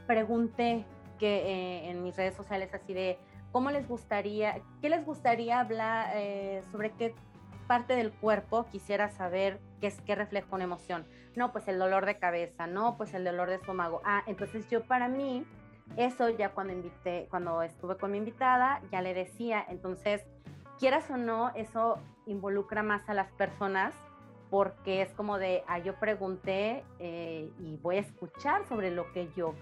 pregunté 0.07 0.85
que 1.19 1.39
eh, 1.39 1.91
en 1.91 2.03
mis 2.03 2.15
redes 2.17 2.35
sociales 2.35 2.69
así 2.75 2.93
de 2.93 3.17
cómo 3.51 3.71
les 3.71 3.89
gustaría, 3.89 4.61
qué 4.83 4.91
les 4.91 5.07
gustaría 5.07 5.61
hablar 5.61 6.11
eh, 6.15 6.63
sobre 6.71 6.91
qué 6.91 7.15
parte 7.67 7.95
del 7.95 8.13
cuerpo 8.13 8.67
quisiera 8.71 9.11
saber 9.11 9.61
qué 9.81 9.89
es 9.89 10.01
qué 10.03 10.15
refleja 10.15 10.47
una 10.51 10.65
emoción. 10.65 11.07
No, 11.35 11.53
pues 11.53 11.69
el 11.69 11.79
dolor 11.79 12.07
de 12.07 12.19
cabeza, 12.19 12.67
no, 12.67 12.97
pues 12.97 13.13
el 13.15 13.25
dolor 13.25 13.49
de 13.49 13.57
estómago. 13.57 14.01
Ah, 14.05 14.23
entonces 14.27 14.69
yo 14.71 14.85
para 14.85 15.09
mí 15.09 15.45
eso 15.97 16.29
ya 16.31 16.51
cuando 16.51 16.73
invité, 16.73 17.27
cuando 17.31 17.63
estuve 17.63 17.97
con 17.97 18.11
mi 18.11 18.19
invitada, 18.19 18.81
ya 18.91 19.01
le 19.03 19.15
decía, 19.15 19.65
entonces 19.69 20.25
quieras 20.79 21.11
o 21.11 21.17
no, 21.17 21.51
eso 21.55 21.99
involucra 22.27 22.83
más 22.83 23.09
a 23.09 23.15
las 23.15 23.31
personas 23.33 23.95
porque 24.51 25.03
es 25.03 25.13
como 25.15 25.39
de, 25.39 25.65
ah, 25.67 25.79
yo 25.79 25.95
pregunté 25.95 26.85
eh, 26.99 27.51
y 27.59 27.77
voy 27.79 27.97
a 27.97 28.01
escuchar 28.01 28.65
sobre 28.67 28.91
lo 28.91 29.13
que 29.13 29.29
yo 29.37 29.55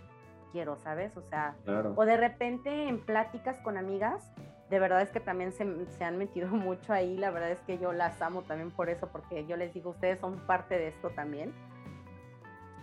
quiero, 0.52 0.76
¿sabes? 0.76 1.16
O 1.16 1.22
sea, 1.22 1.56
o 1.96 2.04
de 2.04 2.16
repente 2.16 2.88
en 2.88 3.00
pláticas 3.00 3.58
con 3.60 3.76
amigas, 3.76 4.30
de 4.70 4.78
verdad 4.78 5.02
es 5.02 5.10
que 5.10 5.20
también 5.20 5.52
se, 5.52 5.66
se, 5.86 6.04
han 6.04 6.16
metido 6.18 6.48
mucho 6.48 6.92
ahí, 6.92 7.16
la 7.16 7.30
verdad 7.30 7.50
es 7.50 7.60
que 7.60 7.78
yo 7.78 7.92
las 7.92 8.20
amo 8.22 8.42
también 8.42 8.70
por 8.70 8.88
eso, 8.88 9.08
porque 9.08 9.46
yo 9.46 9.56
les 9.56 9.72
digo, 9.74 9.90
ustedes 9.90 10.18
son 10.20 10.38
parte 10.46 10.76
de 10.78 10.88
esto 10.88 11.10
también. 11.10 11.52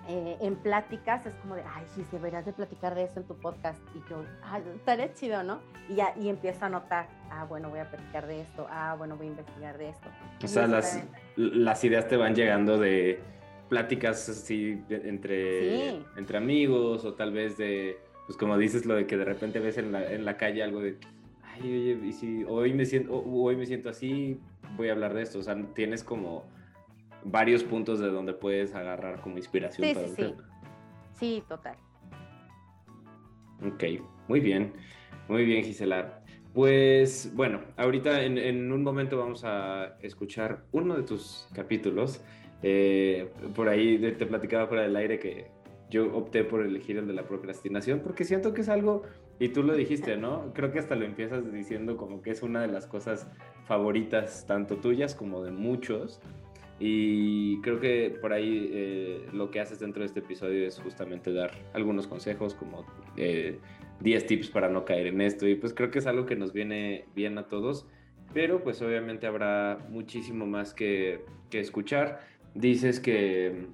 eh, 0.07 0.37
en 0.41 0.55
pláticas 0.55 1.25
es 1.25 1.33
como 1.35 1.55
de, 1.55 1.63
ay, 1.63 1.85
sí, 1.95 2.03
deberías 2.11 2.45
de 2.45 2.53
platicar 2.53 2.95
de 2.95 3.03
eso 3.03 3.19
en 3.19 3.27
tu 3.27 3.35
podcast. 3.35 3.79
Y 3.95 4.09
yo, 4.09 4.23
ay, 4.43 4.63
estaría 4.75 5.13
chido, 5.13 5.43
¿no? 5.43 5.59
Y 5.89 5.95
ya, 5.95 6.13
y 6.19 6.29
empiezo 6.29 6.65
a 6.65 6.69
notar, 6.69 7.07
ah, 7.29 7.45
bueno, 7.45 7.69
voy 7.69 7.79
a 7.79 7.89
platicar 7.89 8.25
de 8.25 8.41
esto, 8.41 8.67
ah, 8.69 8.95
bueno, 8.97 9.15
voy 9.15 9.27
a 9.27 9.29
investigar 9.29 9.77
de 9.77 9.89
esto. 9.89 10.09
O 10.43 10.47
sea, 10.47 10.67
las, 10.67 11.03
las 11.35 11.83
ideas 11.83 12.07
te 12.07 12.17
van 12.17 12.33
llegando 12.33 12.79
de 12.79 13.19
pláticas 13.69 14.27
así 14.27 14.83
entre, 14.89 15.95
entre 16.17 16.37
amigos 16.37 17.05
o 17.05 17.13
tal 17.13 17.31
vez 17.31 17.57
de, 17.57 17.97
pues 18.25 18.37
como 18.37 18.57
dices, 18.57 18.85
lo 18.85 18.95
de 18.95 19.07
que 19.07 19.17
de 19.17 19.23
repente 19.23 19.59
ves 19.59 19.77
en 19.77 19.91
la, 19.91 20.11
en 20.11 20.25
la 20.25 20.35
calle 20.35 20.63
algo 20.63 20.81
de, 20.81 20.97
ay, 21.61 21.93
oye, 21.93 22.07
y 22.07 22.13
si 22.13 22.43
hoy 22.47 22.73
me 22.73 22.85
siento, 22.85 23.23
hoy 23.23 23.55
me 23.55 23.65
siento 23.65 23.89
así, 23.89 24.39
voy 24.77 24.89
a 24.89 24.93
hablar 24.93 25.13
de 25.13 25.21
esto. 25.21 25.39
O 25.39 25.43
sea, 25.43 25.55
tienes 25.73 26.03
como 26.03 26.45
varios 27.23 27.63
puntos 27.63 27.99
de 27.99 28.09
donde 28.09 28.33
puedes 28.33 28.73
agarrar 28.73 29.21
como 29.21 29.37
inspiración 29.37 29.87
sí, 29.87 29.93
para 29.93 30.07
sí, 30.07 30.15
sí. 30.15 30.35
sí, 31.13 31.43
total. 31.47 31.77
Ok, 33.65 33.83
muy 34.27 34.39
bien, 34.39 34.73
muy 35.27 35.45
bien 35.45 35.63
Gisela. 35.63 36.23
Pues 36.53 37.31
bueno, 37.33 37.61
ahorita 37.77 38.23
en, 38.23 38.71
un 38.71 38.83
momento 38.83 39.17
vamos 39.17 39.43
a 39.45 39.97
escuchar 40.01 40.65
uno 40.71 40.97
de 40.97 41.03
tus 41.03 41.47
capítulos. 41.53 42.21
Eh, 42.63 43.31
por 43.55 43.69
ahí 43.69 43.97
te 43.99 44.25
platicaba 44.25 44.67
fuera 44.67 44.83
del 44.83 44.95
aire 44.95 45.17
que 45.17 45.49
yo 45.91 46.15
opté 46.15 46.43
por 46.43 46.65
elegir 46.65 46.97
el 46.97 47.05
de 47.05 47.13
la 47.13 47.23
procrastinación 47.23 47.99
porque 47.99 48.23
siento 48.23 48.53
que 48.53 48.61
es 48.61 48.69
algo, 48.69 49.03
y 49.39 49.49
tú 49.49 49.61
lo 49.61 49.75
dijiste, 49.75 50.17
¿no? 50.17 50.53
Creo 50.53 50.71
que 50.71 50.79
hasta 50.79 50.95
lo 50.95 51.05
empiezas 51.05 51.51
diciendo 51.51 51.97
como 51.97 52.21
que 52.21 52.31
es 52.31 52.41
una 52.41 52.61
de 52.61 52.69
las 52.69 52.87
cosas 52.87 53.27
favoritas, 53.65 54.45
tanto 54.47 54.77
tuyas 54.77 55.13
como 55.13 55.43
de 55.43 55.51
muchos. 55.51 56.21
Y 56.79 57.61
creo 57.61 57.79
que 57.79 58.17
por 58.21 58.33
ahí 58.33 58.69
eh, 58.71 59.27
lo 59.33 59.51
que 59.51 59.59
haces 59.59 59.79
dentro 59.79 60.01
de 60.01 60.07
este 60.07 60.21
episodio 60.21 60.65
es 60.65 60.79
justamente 60.79 61.31
dar 61.31 61.51
algunos 61.73 62.07
consejos, 62.07 62.55
como 62.55 62.85
10 63.15 63.59
eh, 64.23 64.25
tips 64.25 64.49
para 64.49 64.69
no 64.69 64.85
caer 64.85 65.07
en 65.07 65.21
esto. 65.21 65.47
Y 65.47 65.55
pues 65.55 65.73
creo 65.73 65.91
que 65.91 65.99
es 65.99 66.07
algo 66.07 66.25
que 66.25 66.35
nos 66.35 66.53
viene 66.53 67.05
bien 67.15 67.37
a 67.37 67.47
todos. 67.47 67.85
Pero 68.33 68.63
pues 68.63 68.81
obviamente 68.81 69.27
habrá 69.27 69.85
muchísimo 69.89 70.45
más 70.45 70.73
que, 70.73 71.25
que 71.49 71.59
escuchar. 71.59 72.21
Dices 72.55 72.99
que, 72.99 73.67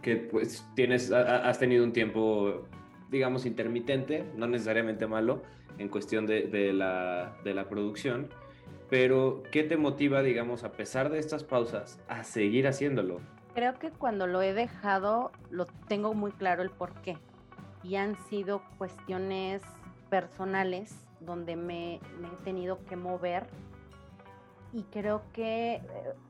que 0.00 0.16
pues 0.16 0.66
tienes, 0.74 1.12
has 1.12 1.58
tenido 1.58 1.84
un 1.84 1.92
tiempo, 1.92 2.66
digamos, 3.10 3.46
intermitente, 3.46 4.24
no 4.36 4.46
necesariamente 4.46 5.06
malo, 5.06 5.42
en 5.78 5.88
cuestión 5.88 6.26
de, 6.26 6.44
de, 6.44 6.72
la, 6.72 7.36
de 7.44 7.54
la 7.54 7.68
producción 7.68 8.28
pero 8.92 9.42
¿qué 9.50 9.64
te 9.64 9.78
motiva, 9.78 10.20
digamos, 10.20 10.64
a 10.64 10.72
pesar 10.72 11.08
de 11.08 11.18
estas 11.18 11.44
pausas, 11.44 11.98
a 12.08 12.24
seguir 12.24 12.68
haciéndolo? 12.68 13.22
Creo 13.54 13.78
que 13.78 13.90
cuando 13.90 14.26
lo 14.26 14.42
he 14.42 14.52
dejado, 14.52 15.32
lo 15.50 15.64
tengo 15.88 16.12
muy 16.12 16.30
claro 16.30 16.62
el 16.62 16.68
por 16.68 16.92
qué. 17.00 17.16
Y 17.82 17.96
han 17.96 18.22
sido 18.28 18.60
cuestiones 18.76 19.62
personales 20.10 20.94
donde 21.20 21.56
me, 21.56 21.94
he 21.94 22.44
tenido 22.44 22.84
que 22.84 22.96
mover. 22.96 23.46
Y 24.74 24.82
creo 24.82 25.22
que, 25.32 25.76
eh, 25.76 25.82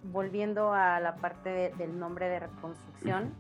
volviendo 0.05 0.73
a 0.73 1.01
la 1.01 1.17
parte 1.17 1.73
del 1.77 1.99
nombre 1.99 2.29
de 2.29 2.39
reconstrucción, 2.39 3.35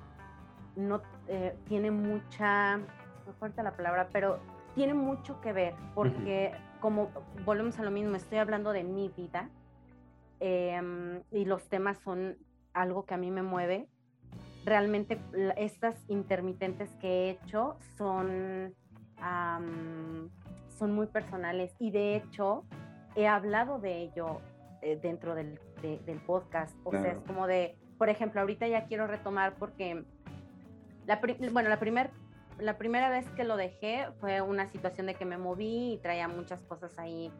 no 0.76 1.02
eh, 1.28 1.56
tiene 1.66 1.90
mucha, 1.90 2.78
no 2.78 3.32
falta 3.38 3.62
la 3.62 3.76
palabra, 3.76 4.08
pero 4.12 4.40
tiene 4.74 4.94
mucho 4.94 5.40
que 5.40 5.52
ver, 5.52 5.74
porque 5.94 6.52
como 6.80 7.10
volvemos 7.44 7.78
a 7.78 7.82
lo 7.82 7.90
mismo, 7.90 8.16
estoy 8.16 8.38
hablando 8.38 8.72
de 8.72 8.84
mi 8.84 9.08
vida 9.08 9.50
em, 10.40 11.22
y 11.30 11.44
los 11.44 11.68
temas 11.68 11.98
son 11.98 12.36
algo 12.72 13.04
que 13.04 13.14
a 13.14 13.16
mí 13.16 13.30
me 13.30 13.42
mueve. 13.42 13.88
Realmente 14.64 15.20
estas 15.56 15.96
intermitentes 16.08 16.94
que 17.00 17.08
he 17.08 17.30
hecho 17.30 17.76
son, 17.96 18.74
son 20.78 20.94
muy 20.94 21.06
personales 21.08 21.74
y 21.78 21.90
de 21.90 22.16
hecho 22.16 22.64
he 23.14 23.26
hablado 23.26 23.78
de 23.78 24.02
ello 24.02 24.40
eh, 24.80 24.98
dentro 25.00 25.34
del, 25.34 25.60
del, 25.80 26.20
podcast. 26.20 26.76
O 26.84 26.90
sea, 26.90 27.12
es 27.12 27.20
como 27.20 27.46
de, 27.46 27.76
por 27.98 28.08
ejemplo, 28.08 28.40
ahorita 28.40 28.66
ya 28.66 28.86
quiero 28.86 29.06
retomar 29.06 29.54
porque, 29.54 30.04
la, 31.06 31.20
bueno, 31.50 31.68
la 31.68 31.78
primera 31.78 32.10
la 32.58 32.78
primera 32.78 33.08
vez 33.08 33.28
que 33.30 33.44
lo 33.44 33.56
dejé 33.56 34.06
fue 34.20 34.40
una 34.40 34.66
situación 34.68 35.06
de 35.06 35.14
que 35.14 35.24
me 35.24 35.38
moví 35.38 35.94
y 35.94 35.98
traía 35.98 36.28
muchas 36.28 36.62
cosas 36.62 36.98
ahí 36.98 37.32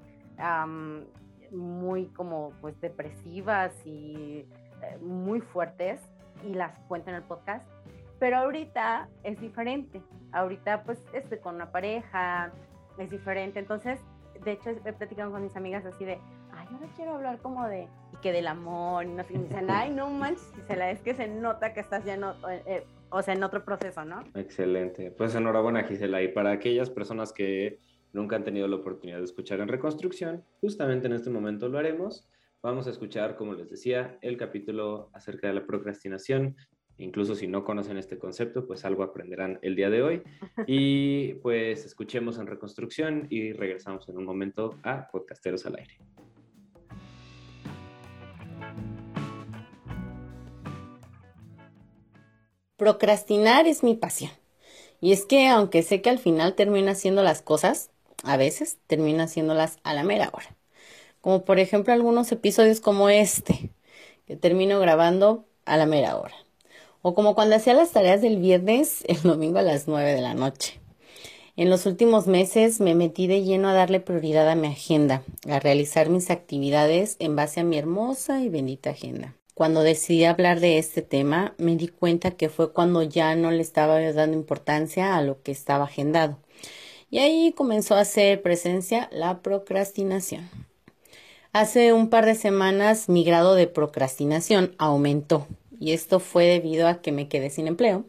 muy 1.50 2.06
como 2.06 2.50
pues 2.60 2.80
depresivas 2.80 3.72
y 3.84 4.46
eh, 4.82 4.98
muy 5.00 5.40
fuertes 5.40 6.00
y 6.44 6.54
las 6.54 6.76
cuento 6.88 7.10
en 7.10 7.16
el 7.16 7.22
podcast. 7.22 7.68
Pero 8.18 8.38
ahorita 8.38 9.08
es 9.22 9.40
diferente. 9.40 10.02
Ahorita 10.32 10.82
pues 10.84 10.98
estoy 11.12 11.38
con 11.38 11.56
una 11.56 11.70
pareja, 11.70 12.50
es 12.98 13.10
diferente. 13.10 13.58
Entonces, 13.58 14.00
de 14.44 14.52
hecho, 14.52 14.70
he 14.70 14.92
platicado 14.92 15.30
con 15.30 15.42
mis 15.42 15.54
amigas 15.56 15.84
así 15.84 16.04
de, 16.04 16.18
ay, 16.52 16.66
ahora 16.72 16.86
quiero 16.96 17.14
hablar 17.14 17.38
como 17.38 17.68
de, 17.68 17.86
y 18.12 18.16
que 18.22 18.32
del 18.32 18.46
amor, 18.46 19.04
y, 19.04 19.08
no, 19.08 19.22
y 19.28 19.38
me 19.38 19.44
dicen, 19.44 19.70
ay, 19.70 19.90
no 19.90 20.08
manches, 20.10 20.48
la 20.68 20.90
es 20.90 21.00
que 21.00 21.14
se 21.14 21.28
nota 21.28 21.74
que 21.74 21.80
estás 21.80 22.04
lleno, 22.04 22.34
eh, 22.48 22.86
o 23.12 23.22
sea, 23.22 23.34
en 23.34 23.44
otro 23.44 23.64
proceso, 23.64 24.04
¿no? 24.04 24.24
Excelente. 24.34 25.10
Pues 25.10 25.34
enhorabuena, 25.34 25.84
Gisela. 25.84 26.22
Y 26.22 26.28
para 26.28 26.50
aquellas 26.50 26.90
personas 26.90 27.32
que 27.32 27.78
nunca 28.12 28.36
han 28.36 28.44
tenido 28.44 28.66
la 28.68 28.76
oportunidad 28.76 29.18
de 29.18 29.24
escuchar 29.24 29.60
en 29.60 29.68
reconstrucción, 29.68 30.44
justamente 30.60 31.06
en 31.06 31.12
este 31.12 31.30
momento 31.30 31.68
lo 31.68 31.78
haremos. 31.78 32.28
Vamos 32.62 32.86
a 32.86 32.90
escuchar, 32.90 33.36
como 33.36 33.54
les 33.54 33.68
decía, 33.68 34.18
el 34.22 34.36
capítulo 34.36 35.10
acerca 35.12 35.48
de 35.48 35.54
la 35.54 35.66
procrastinación. 35.66 36.56
Incluso 36.98 37.34
si 37.34 37.48
no 37.48 37.64
conocen 37.64 37.96
este 37.96 38.18
concepto, 38.18 38.66
pues 38.66 38.84
algo 38.84 39.02
aprenderán 39.02 39.58
el 39.62 39.76
día 39.76 39.90
de 39.90 40.02
hoy. 40.02 40.22
Y 40.66 41.34
pues 41.34 41.84
escuchemos 41.84 42.38
en 42.38 42.46
reconstrucción 42.46 43.26
y 43.30 43.52
regresamos 43.52 44.08
en 44.08 44.16
un 44.16 44.24
momento 44.24 44.78
a 44.84 45.08
Podcasteros 45.10 45.66
al 45.66 45.76
Aire. 45.76 45.98
Procrastinar 52.82 53.68
es 53.68 53.84
mi 53.84 53.94
pasión. 53.94 54.32
Y 55.00 55.12
es 55.12 55.24
que 55.24 55.46
aunque 55.46 55.84
sé 55.84 56.02
que 56.02 56.10
al 56.10 56.18
final 56.18 56.56
termina 56.56 56.90
haciendo 56.90 57.22
las 57.22 57.40
cosas, 57.40 57.90
a 58.24 58.36
veces 58.36 58.78
termina 58.88 59.22
haciéndolas 59.22 59.78
a 59.84 59.94
la 59.94 60.02
mera 60.02 60.30
hora. 60.32 60.56
Como 61.20 61.44
por 61.44 61.60
ejemplo 61.60 61.92
algunos 61.92 62.32
episodios 62.32 62.80
como 62.80 63.08
este, 63.08 63.70
que 64.26 64.34
termino 64.34 64.80
grabando 64.80 65.44
a 65.64 65.76
la 65.76 65.86
mera 65.86 66.16
hora. 66.16 66.34
O 67.02 67.14
como 67.14 67.36
cuando 67.36 67.54
hacía 67.54 67.74
las 67.74 67.92
tareas 67.92 68.20
del 68.20 68.38
viernes 68.38 69.04
el 69.06 69.22
domingo 69.22 69.60
a 69.60 69.62
las 69.62 69.86
9 69.86 70.12
de 70.12 70.20
la 70.20 70.34
noche. 70.34 70.80
En 71.54 71.70
los 71.70 71.86
últimos 71.86 72.26
meses 72.26 72.80
me 72.80 72.96
metí 72.96 73.28
de 73.28 73.44
lleno 73.44 73.68
a 73.68 73.74
darle 73.74 74.00
prioridad 74.00 74.48
a 74.48 74.56
mi 74.56 74.66
agenda, 74.66 75.22
a 75.48 75.60
realizar 75.60 76.08
mis 76.08 76.30
actividades 76.30 77.14
en 77.20 77.36
base 77.36 77.60
a 77.60 77.64
mi 77.64 77.78
hermosa 77.78 78.42
y 78.42 78.48
bendita 78.48 78.90
agenda. 78.90 79.36
Cuando 79.62 79.84
decidí 79.84 80.24
hablar 80.24 80.58
de 80.58 80.78
este 80.78 81.02
tema, 81.02 81.54
me 81.56 81.76
di 81.76 81.86
cuenta 81.86 82.32
que 82.32 82.48
fue 82.48 82.72
cuando 82.72 83.04
ya 83.04 83.36
no 83.36 83.52
le 83.52 83.62
estaba 83.62 84.00
dando 84.00 84.36
importancia 84.36 85.16
a 85.16 85.22
lo 85.22 85.40
que 85.40 85.52
estaba 85.52 85.84
agendado. 85.84 86.40
Y 87.12 87.20
ahí 87.20 87.52
comenzó 87.52 87.94
a 87.94 88.00
hacer 88.00 88.42
presencia 88.42 89.08
la 89.12 89.40
procrastinación. 89.40 90.50
Hace 91.52 91.92
un 91.92 92.10
par 92.10 92.26
de 92.26 92.34
semanas 92.34 93.08
mi 93.08 93.22
grado 93.22 93.54
de 93.54 93.68
procrastinación 93.68 94.74
aumentó 94.78 95.46
y 95.78 95.92
esto 95.92 96.18
fue 96.18 96.46
debido 96.46 96.88
a 96.88 97.00
que 97.00 97.12
me 97.12 97.28
quedé 97.28 97.48
sin 97.48 97.68
empleo 97.68 98.04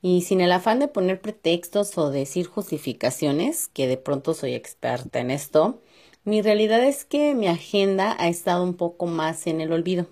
y 0.00 0.22
sin 0.22 0.40
el 0.40 0.50
afán 0.50 0.80
de 0.80 0.88
poner 0.88 1.20
pretextos 1.20 1.96
o 1.96 2.10
decir 2.10 2.48
justificaciones, 2.48 3.68
que 3.68 3.86
de 3.86 3.98
pronto 3.98 4.34
soy 4.34 4.54
experta 4.54 5.20
en 5.20 5.30
esto, 5.30 5.80
mi 6.24 6.42
realidad 6.42 6.82
es 6.82 7.04
que 7.04 7.36
mi 7.36 7.46
agenda 7.46 8.16
ha 8.18 8.26
estado 8.26 8.64
un 8.64 8.74
poco 8.74 9.06
más 9.06 9.46
en 9.46 9.60
el 9.60 9.72
olvido 9.72 10.08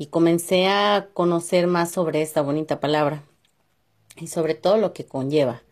y 0.00 0.06
comencé 0.06 0.66
a 0.66 1.10
conocer 1.12 1.66
más 1.66 1.90
sobre 1.90 2.22
esta 2.22 2.40
bonita 2.40 2.80
palabra 2.80 3.22
y 4.16 4.28
sobre 4.28 4.54
todo 4.54 4.78
lo 4.78 4.94
que 4.94 5.04
conlleva. 5.04 5.62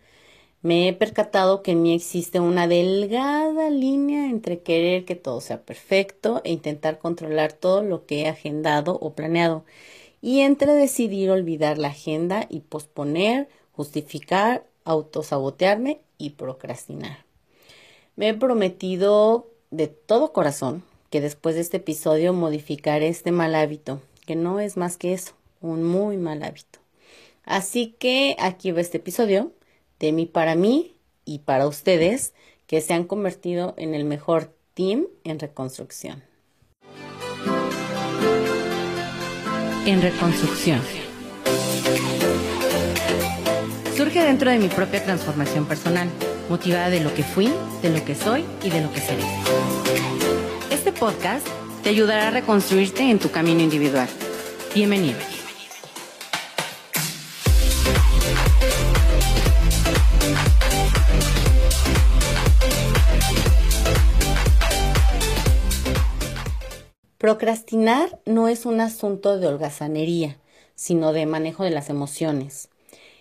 Me 0.61 0.87
he 0.87 0.93
percatado 0.93 1.62
que 1.62 1.71
en 1.71 1.81
mí 1.81 1.95
existe 1.95 2.38
una 2.38 2.69
delgada 2.69 3.71
línea 3.71 4.29
entre 4.29 4.61
querer 4.61 5.07
que 5.07 5.14
todo 5.14 5.41
sea 5.41 5.62
perfecto 5.62 6.43
e 6.45 6.53
intentar 6.53 6.99
controlar 6.99 7.55
todo 7.55 7.83
lo 7.83 8.05
que 8.05 8.21
he 8.21 8.29
agendado 8.29 8.99
o 9.01 9.14
planeado, 9.14 9.64
y 10.21 10.41
entre 10.41 10.75
decidir 10.75 11.31
olvidar 11.31 11.79
la 11.79 11.88
agenda 11.88 12.45
y 12.51 12.61
posponer, 12.61 13.49
justificar, 13.73 14.67
autosabotearme 14.85 16.03
y 16.19 16.31
procrastinar. 16.31 17.25
Me 18.14 18.29
he 18.29 18.35
prometido 18.35 19.47
de 19.71 19.87
todo 19.87 20.35
corazón 20.35 20.83
que 21.09 21.23
después 21.23 21.55
de 21.55 21.62
este 21.62 21.79
episodio 21.79 22.35
modificaré 22.35 23.09
este 23.09 23.33
mal 23.33 23.55
hábito 23.55 24.03
que 24.29 24.37
no 24.37 24.61
es 24.61 24.77
más 24.77 24.99
que 24.99 25.14
eso, 25.14 25.33
un 25.62 25.85
muy 25.85 26.19
mal 26.19 26.43
hábito. 26.43 26.81
Así 27.45 27.97
que 27.99 28.37
aquí 28.38 28.73
va 28.73 28.83
este 28.83 28.99
episodio 28.99 29.53
de 29.99 30.12
mí 30.12 30.27
para 30.27 30.55
mí 30.55 30.97
y 31.25 31.38
para 31.38 31.67
ustedes 31.67 32.35
que 32.67 32.83
se 32.83 32.93
han 32.93 33.05
convertido 33.05 33.73
en 33.79 33.95
el 33.95 34.05
mejor 34.05 34.55
team 34.75 35.07
en 35.25 35.38
reconstrucción. 35.38 36.23
En 39.87 40.03
reconstrucción. 40.03 40.83
Surge 43.97 44.23
dentro 44.23 44.51
de 44.51 44.59
mi 44.59 44.69
propia 44.69 45.03
transformación 45.03 45.64
personal, 45.64 46.11
motivada 46.51 46.91
de 46.91 47.01
lo 47.01 47.14
que 47.14 47.23
fui, 47.23 47.51
de 47.81 47.88
lo 47.88 48.05
que 48.05 48.14
soy 48.14 48.45
y 48.62 48.69
de 48.69 48.83
lo 48.83 48.93
que 48.93 49.01
seré. 49.01 49.23
Este 50.71 50.93
podcast 50.93 51.49
te 51.83 51.91
ayudará 51.91 52.29
a 52.29 52.31
reconstruirte 52.31 53.03
en 53.11 53.19
tu 53.19 53.31
camino 53.31 53.61
individual. 53.61 54.09
Bienvenido. 54.75 55.19
Procrastinar 67.19 68.21
no 68.27 68.49
es 68.49 68.64
un 68.64 68.81
asunto 68.81 69.38
de 69.38 69.49
holgazanería, 69.49 70.38
sino 70.75 71.12
de 71.12 71.27
manejo 71.27 71.64
de 71.64 71.71
las 71.71 71.91
emociones. 71.91 72.69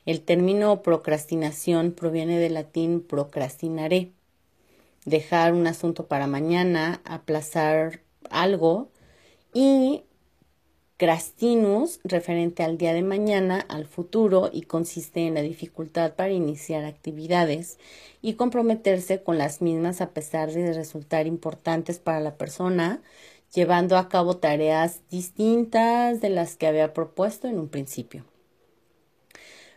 El 0.05 0.21
término 0.21 0.83
procrastinación 0.83 1.91
proviene 1.91 2.39
del 2.39 2.53
latín 2.53 3.01
procrastinaré, 3.01 4.11
dejar 5.05 5.53
un 5.53 5.67
asunto 5.67 6.07
para 6.07 6.27
mañana, 6.27 7.01
aplazar 7.03 8.01
algo 8.31 8.89
y 9.53 10.03
crastinus, 10.97 11.99
referente 12.03 12.63
al 12.63 12.77
día 12.77 12.93
de 12.93 13.03
mañana, 13.03 13.59
al 13.69 13.85
futuro 13.85 14.49
y 14.51 14.63
consiste 14.63 15.27
en 15.27 15.35
la 15.35 15.41
dificultad 15.41 16.13
para 16.15 16.31
iniciar 16.31 16.85
actividades 16.85 17.77
y 18.21 18.33
comprometerse 18.33 19.21
con 19.21 19.37
las 19.37 19.61
mismas 19.61 20.01
a 20.01 20.09
pesar 20.09 20.51
de 20.51 20.73
resultar 20.73 21.27
importantes 21.27 21.99
para 21.99 22.19
la 22.19 22.35
persona, 22.35 23.01
llevando 23.53 23.95
a 23.97 24.09
cabo 24.09 24.37
tareas 24.37 25.01
distintas 25.09 26.19
de 26.19 26.29
las 26.29 26.55
que 26.55 26.67
había 26.67 26.93
propuesto 26.93 27.47
en 27.47 27.59
un 27.59 27.69
principio. 27.69 28.25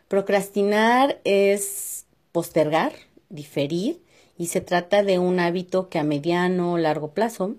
Procrastinar 0.08 1.20
es 1.24 2.06
postergar, 2.32 2.92
diferir, 3.28 4.02
y 4.40 4.46
se 4.46 4.62
trata 4.62 5.02
de 5.02 5.18
un 5.18 5.38
hábito 5.38 5.90
que 5.90 5.98
a 5.98 6.02
mediano 6.02 6.72
o 6.72 6.78
largo 6.78 7.12
plazo 7.12 7.56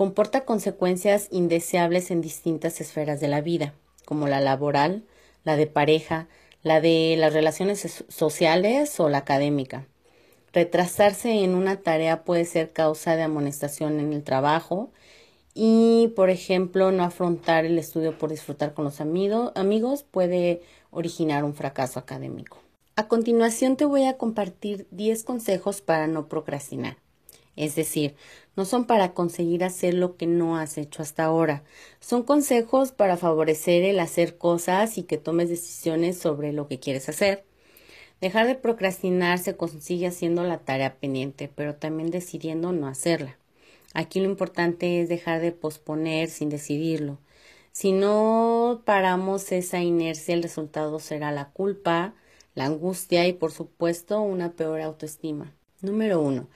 comporta 0.00 0.46
consecuencias 0.46 1.28
indeseables 1.30 2.10
en 2.10 2.22
distintas 2.22 2.80
esferas 2.80 3.20
de 3.20 3.28
la 3.28 3.42
vida, 3.42 3.74
como 4.06 4.28
la 4.28 4.40
laboral, 4.40 5.04
la 5.44 5.56
de 5.56 5.66
pareja, 5.66 6.26
la 6.62 6.80
de 6.80 7.16
las 7.18 7.34
relaciones 7.34 8.02
sociales 8.08 8.98
o 8.98 9.10
la 9.10 9.18
académica. 9.18 9.86
Retrasarse 10.54 11.44
en 11.44 11.54
una 11.54 11.82
tarea 11.82 12.24
puede 12.24 12.46
ser 12.46 12.72
causa 12.72 13.14
de 13.14 13.24
amonestación 13.24 14.00
en 14.00 14.14
el 14.14 14.24
trabajo 14.24 14.90
y, 15.52 16.14
por 16.16 16.30
ejemplo, 16.30 16.92
no 16.92 17.04
afrontar 17.04 17.66
el 17.66 17.78
estudio 17.78 18.16
por 18.16 18.30
disfrutar 18.30 18.72
con 18.72 18.86
los 18.86 19.02
amigos 19.02 20.02
puede 20.04 20.62
originar 20.90 21.44
un 21.44 21.52
fracaso 21.52 21.98
académico. 21.98 22.56
A 22.96 23.06
continuación 23.06 23.76
te 23.76 23.84
voy 23.84 24.04
a 24.04 24.16
compartir 24.16 24.86
10 24.92 25.24
consejos 25.24 25.82
para 25.82 26.06
no 26.06 26.26
procrastinar. 26.26 26.96
Es 27.56 27.74
decir, 27.74 28.14
no 28.56 28.64
son 28.64 28.86
para 28.86 29.14
conseguir 29.14 29.64
hacer 29.64 29.94
lo 29.94 30.16
que 30.16 30.26
no 30.26 30.56
has 30.56 30.78
hecho 30.78 31.02
hasta 31.02 31.24
ahora. 31.24 31.62
Son 32.00 32.22
consejos 32.22 32.92
para 32.92 33.16
favorecer 33.16 33.84
el 33.84 34.00
hacer 34.00 34.36
cosas 34.38 34.98
y 34.98 35.04
que 35.04 35.18
tomes 35.18 35.48
decisiones 35.48 36.18
sobre 36.18 36.52
lo 36.52 36.68
que 36.68 36.78
quieres 36.78 37.08
hacer. 37.08 37.44
Dejar 38.20 38.46
de 38.46 38.54
procrastinar 38.54 39.38
se 39.38 39.56
consigue 39.56 40.06
haciendo 40.06 40.44
la 40.44 40.58
tarea 40.58 40.96
pendiente, 40.96 41.50
pero 41.54 41.76
también 41.76 42.10
decidiendo 42.10 42.72
no 42.72 42.86
hacerla. 42.86 43.38
Aquí 43.94 44.20
lo 44.20 44.26
importante 44.26 45.00
es 45.00 45.08
dejar 45.08 45.40
de 45.40 45.52
posponer 45.52 46.28
sin 46.28 46.48
decidirlo. 46.50 47.18
Si 47.72 47.92
no 47.92 48.82
paramos 48.84 49.52
esa 49.52 49.80
inercia, 49.80 50.34
el 50.34 50.42
resultado 50.42 50.98
será 50.98 51.32
la 51.32 51.50
culpa, 51.50 52.14
la 52.54 52.66
angustia 52.66 53.26
y, 53.26 53.32
por 53.32 53.52
supuesto, 53.52 54.20
una 54.20 54.52
peor 54.52 54.80
autoestima. 54.80 55.54
Número 55.80 56.20
uno. 56.20 56.48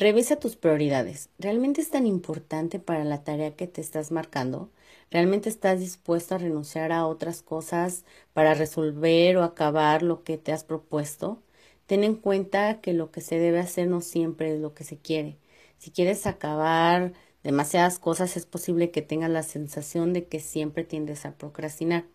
Revisa 0.00 0.36
tus 0.36 0.56
prioridades. 0.56 1.28
¿Realmente 1.38 1.82
es 1.82 1.90
tan 1.90 2.06
importante 2.06 2.78
para 2.78 3.04
la 3.04 3.22
tarea 3.22 3.54
que 3.54 3.66
te 3.66 3.82
estás 3.82 4.10
marcando? 4.10 4.70
¿Realmente 5.10 5.50
estás 5.50 5.78
dispuesto 5.78 6.34
a 6.34 6.38
renunciar 6.38 6.90
a 6.90 7.06
otras 7.06 7.42
cosas 7.42 8.06
para 8.32 8.54
resolver 8.54 9.36
o 9.36 9.42
acabar 9.42 10.02
lo 10.02 10.24
que 10.24 10.38
te 10.38 10.52
has 10.52 10.64
propuesto? 10.64 11.42
Ten 11.84 12.02
en 12.02 12.14
cuenta 12.14 12.80
que 12.80 12.94
lo 12.94 13.10
que 13.10 13.20
se 13.20 13.38
debe 13.38 13.58
hacer 13.58 13.88
no 13.88 14.00
siempre 14.00 14.54
es 14.54 14.60
lo 14.60 14.72
que 14.72 14.84
se 14.84 14.96
quiere. 14.96 15.36
Si 15.76 15.90
quieres 15.90 16.26
acabar 16.26 17.12
demasiadas 17.42 17.98
cosas, 17.98 18.38
es 18.38 18.46
posible 18.46 18.90
que 18.90 19.02
tengas 19.02 19.30
la 19.30 19.42
sensación 19.42 20.14
de 20.14 20.24
que 20.26 20.40
siempre 20.40 20.82
tiendes 20.84 21.26
a 21.26 21.36
procrastinar. 21.36 22.06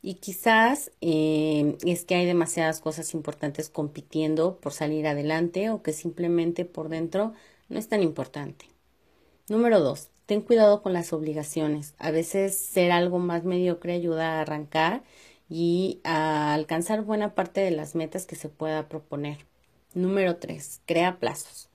Y 0.00 0.14
quizás 0.14 0.92
eh, 1.00 1.76
es 1.84 2.04
que 2.04 2.14
hay 2.14 2.26
demasiadas 2.26 2.80
cosas 2.80 3.14
importantes 3.14 3.68
compitiendo 3.68 4.58
por 4.58 4.72
salir 4.72 5.06
adelante 5.06 5.70
o 5.70 5.82
que 5.82 5.92
simplemente 5.92 6.64
por 6.64 6.88
dentro 6.88 7.32
no 7.68 7.78
es 7.78 7.88
tan 7.88 8.02
importante. 8.02 8.66
Número 9.48 9.80
dos, 9.80 10.10
ten 10.26 10.42
cuidado 10.42 10.82
con 10.82 10.92
las 10.92 11.12
obligaciones. 11.12 11.94
A 11.98 12.10
veces 12.10 12.56
ser 12.56 12.92
algo 12.92 13.18
más 13.18 13.44
mediocre 13.44 13.94
ayuda 13.94 14.34
a 14.34 14.40
arrancar 14.42 15.02
y 15.48 16.00
a 16.04 16.54
alcanzar 16.54 17.02
buena 17.02 17.34
parte 17.34 17.60
de 17.60 17.70
las 17.70 17.94
metas 17.94 18.26
que 18.26 18.36
se 18.36 18.48
pueda 18.48 18.88
proponer. 18.88 19.46
Número 19.94 20.36
tres, 20.36 20.80
crea 20.86 21.18
plazos. 21.18 21.70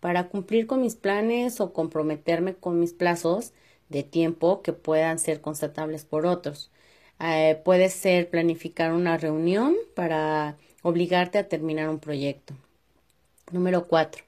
Para 0.00 0.28
cumplir 0.28 0.66
con 0.66 0.80
mis 0.80 0.96
planes 0.96 1.60
o 1.60 1.72
comprometerme 1.72 2.54
con 2.54 2.80
mis 2.80 2.92
plazos 2.92 3.52
de 3.88 4.02
tiempo 4.02 4.62
que 4.62 4.72
puedan 4.72 5.18
ser 5.18 5.40
constatables 5.40 6.04
por 6.04 6.26
otros. 6.26 6.70
Eh, 7.20 7.60
puede 7.64 7.90
ser 7.90 8.30
planificar 8.30 8.92
una 8.92 9.16
reunión 9.16 9.76
para 9.94 10.56
obligarte 10.82 11.38
a 11.38 11.48
terminar 11.48 11.88
un 11.88 11.98
proyecto. 11.98 12.54
Número 13.52 13.86
cuatro, 13.88 14.24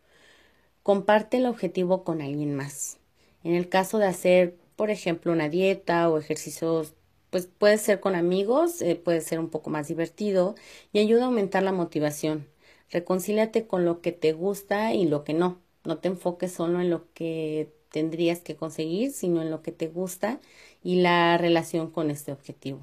comparte 0.83 1.39
el 1.39 1.47
objetivo 1.47 2.05
con 2.05 2.23
alguien 2.23 2.55
más. 2.57 2.99
En 3.45 3.55
el 3.55 3.69
caso 3.69 3.99
de 3.99 4.07
hacer, 4.07 4.57
por 4.77 4.91
ejemplo, 4.91 5.33
una 5.33 5.49
dieta 5.49 6.09
o 6.11 6.19
ejercicios, 6.19 6.95
pues 7.31 7.47
puede 7.47 7.79
ser 7.79 8.01
con 8.01 8.15
amigos, 8.17 8.83
eh, 8.83 8.97
puede 8.97 9.21
ser 9.21 9.39
un 9.41 9.51
poco 9.51 9.71
más 9.71 9.89
divertido 9.89 10.55
y 10.93 11.01
ayuda 11.01 11.25
a 11.25 11.27
aumentar 11.27 11.63
la 11.63 11.73
motivación. 11.73 12.49
Reconcíliate 12.91 13.67
con 13.67 13.85
lo 13.85 14.01
que 14.01 14.13
te 14.13 14.33
gusta 14.33 14.95
y 14.95 15.07
lo 15.07 15.25
que 15.25 15.35
no. 15.35 15.61
No 15.85 15.99
te 15.99 16.09
enfoques 16.09 16.53
solo 16.53 16.81
en 16.81 16.91
lo 16.91 17.13
que 17.15 17.73
tendrías 17.91 18.41
que 18.41 18.57
conseguir, 18.57 19.13
sino 19.13 19.43
en 19.43 19.51
lo 19.51 19.63
que 19.63 19.73
te 19.73 19.89
gusta 19.89 20.41
y 20.83 21.01
la 21.03 21.37
relación 21.39 21.91
con 21.91 22.11
este 22.11 22.33
objetivo. 22.33 22.81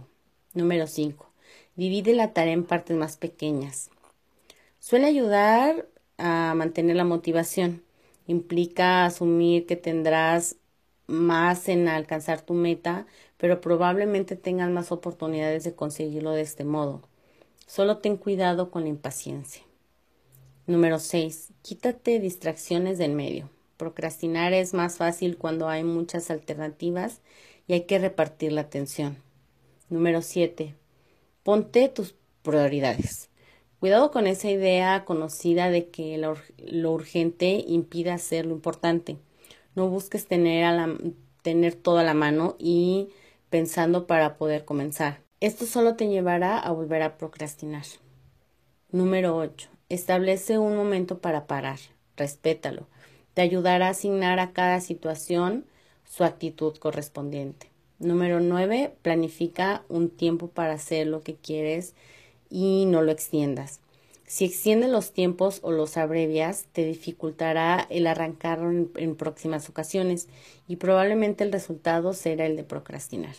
Número 0.54 0.88
5. 0.88 1.30
Divide 1.76 2.14
la 2.14 2.34
tarea 2.34 2.54
en 2.54 2.64
partes 2.64 2.98
más 2.98 3.18
pequeñas. 3.18 3.90
Suele 4.80 5.08
ayudar 5.08 5.88
a 6.18 6.54
mantener 6.56 6.96
la 6.96 7.04
motivación. 7.04 7.84
Implica 8.26 9.06
asumir 9.06 9.66
que 9.66 9.76
tendrás 9.76 10.58
más 11.08 11.70
en 11.70 11.88
alcanzar 11.88 12.42
tu 12.42 12.54
meta, 12.54 13.06
pero 13.38 13.62
probablemente 13.62 14.36
tengas 14.36 14.70
más 14.70 14.92
oportunidades 14.92 15.64
de 15.64 15.74
conseguirlo 15.76 16.32
de 16.32 16.42
este 16.42 16.66
modo. 16.66 17.02
Solo 17.66 17.98
ten 17.98 18.18
cuidado 18.18 18.72
con 18.72 18.84
la 18.84 18.90
impaciencia. 18.90 19.64
Número 20.66 21.00
6. 21.00 21.50
Quítate 21.62 22.20
distracciones 22.20 22.98
del 22.98 23.14
medio. 23.14 23.50
Procrastinar 23.78 24.54
es 24.54 24.74
más 24.74 24.98
fácil 24.98 25.38
cuando 25.38 25.70
hay 25.70 25.84
muchas 25.84 26.32
alternativas 26.32 27.22
y 27.68 27.74
hay 27.74 27.82
que 27.82 28.00
repartir 28.00 28.52
la 28.54 28.62
atención. 28.62 29.18
Número 29.90 30.22
7. 30.22 30.76
Ponte 31.44 31.90
tus 31.90 32.16
prioridades. 32.42 33.30
Cuidado 33.80 34.12
con 34.12 34.26
esa 34.26 34.50
idea 34.50 35.06
conocida 35.06 35.70
de 35.70 35.90
que 35.90 36.18
lo, 36.18 36.36
urgente 36.92 37.64
impide 37.68 38.12
hacer 38.12 38.46
lo 38.46 38.54
importante. 38.54 39.18
No 39.76 39.88
busques 39.88 40.26
tener, 40.26 40.66
a 40.66 40.72
la, 40.72 40.98
tener 41.44 41.76
todo 41.76 42.00
a 42.00 42.04
la 42.04 42.16
mano 42.16 42.56
y 42.58 43.10
pensando 43.50 44.08
para 44.08 44.38
poder 44.38 44.66
comenzar. 44.66 45.22
Esto 45.40 45.66
solo 45.66 45.96
te 45.96 46.08
llevará 46.08 46.58
a 46.58 46.72
volver 46.72 47.04
a 47.04 47.18
procrastinar. 47.18 47.86
Número 48.92 49.38
8. 49.38 49.70
Establece 49.90 50.58
un 50.58 50.76
momento 50.76 51.20
para 51.20 51.46
parar. 51.46 51.78
Respétalo. 52.16 52.88
Te 53.36 53.42
ayudará 53.42 53.88
a 53.88 53.92
asignar 53.92 54.40
a 54.40 54.52
cada 54.52 54.82
situación 54.82 55.66
su 56.08 56.24
actitud 56.24 56.76
correspondiente. 56.78 57.70
Número 58.00 58.40
9. 58.40 58.94
Planifica 59.02 59.84
un 59.90 60.10
tiempo 60.10 60.48
para 60.48 60.74
hacer 60.74 61.08
lo 61.08 61.24
que 61.24 61.36
quieres 61.36 61.94
y 62.50 62.86
no 62.86 63.02
lo 63.02 63.12
extiendas. 63.12 63.80
Si 64.28 64.44
extiendes 64.44 64.90
los 64.90 65.14
tiempos 65.14 65.60
o 65.64 65.72
los 65.72 65.96
abrevias, 65.96 66.66
te 66.74 66.84
dificultará 66.84 67.88
el 67.90 68.08
arrancarlo 68.08 68.70
en, 68.96 69.16
próximas 69.16 69.70
ocasiones 69.70 70.28
y 70.68 70.76
probablemente 70.76 71.46
el 71.46 71.52
resultado 71.52 72.14
será 72.14 72.46
el 72.46 72.58
de 72.58 72.66
procrastinar. 72.66 73.36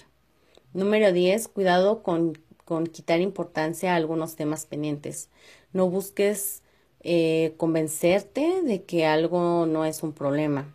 Número 0.72 1.12
10. 1.12 1.48
Cuidado 1.48 2.02
con, 2.02 2.38
con 2.64 2.87
quitar 2.87 3.20
importancia 3.20 3.92
a 3.92 3.96
algunos 3.96 4.35
temas 4.35 4.64
pendientes. 4.64 5.28
No 5.74 5.90
busques 5.90 6.62
eh, 7.00 7.54
convencerte 7.59 8.62
de 8.62 8.83
que 8.85 9.04
algo 9.04 9.66
no 9.66 9.85
es 9.85 10.02
un 10.02 10.14
problema. 10.14 10.74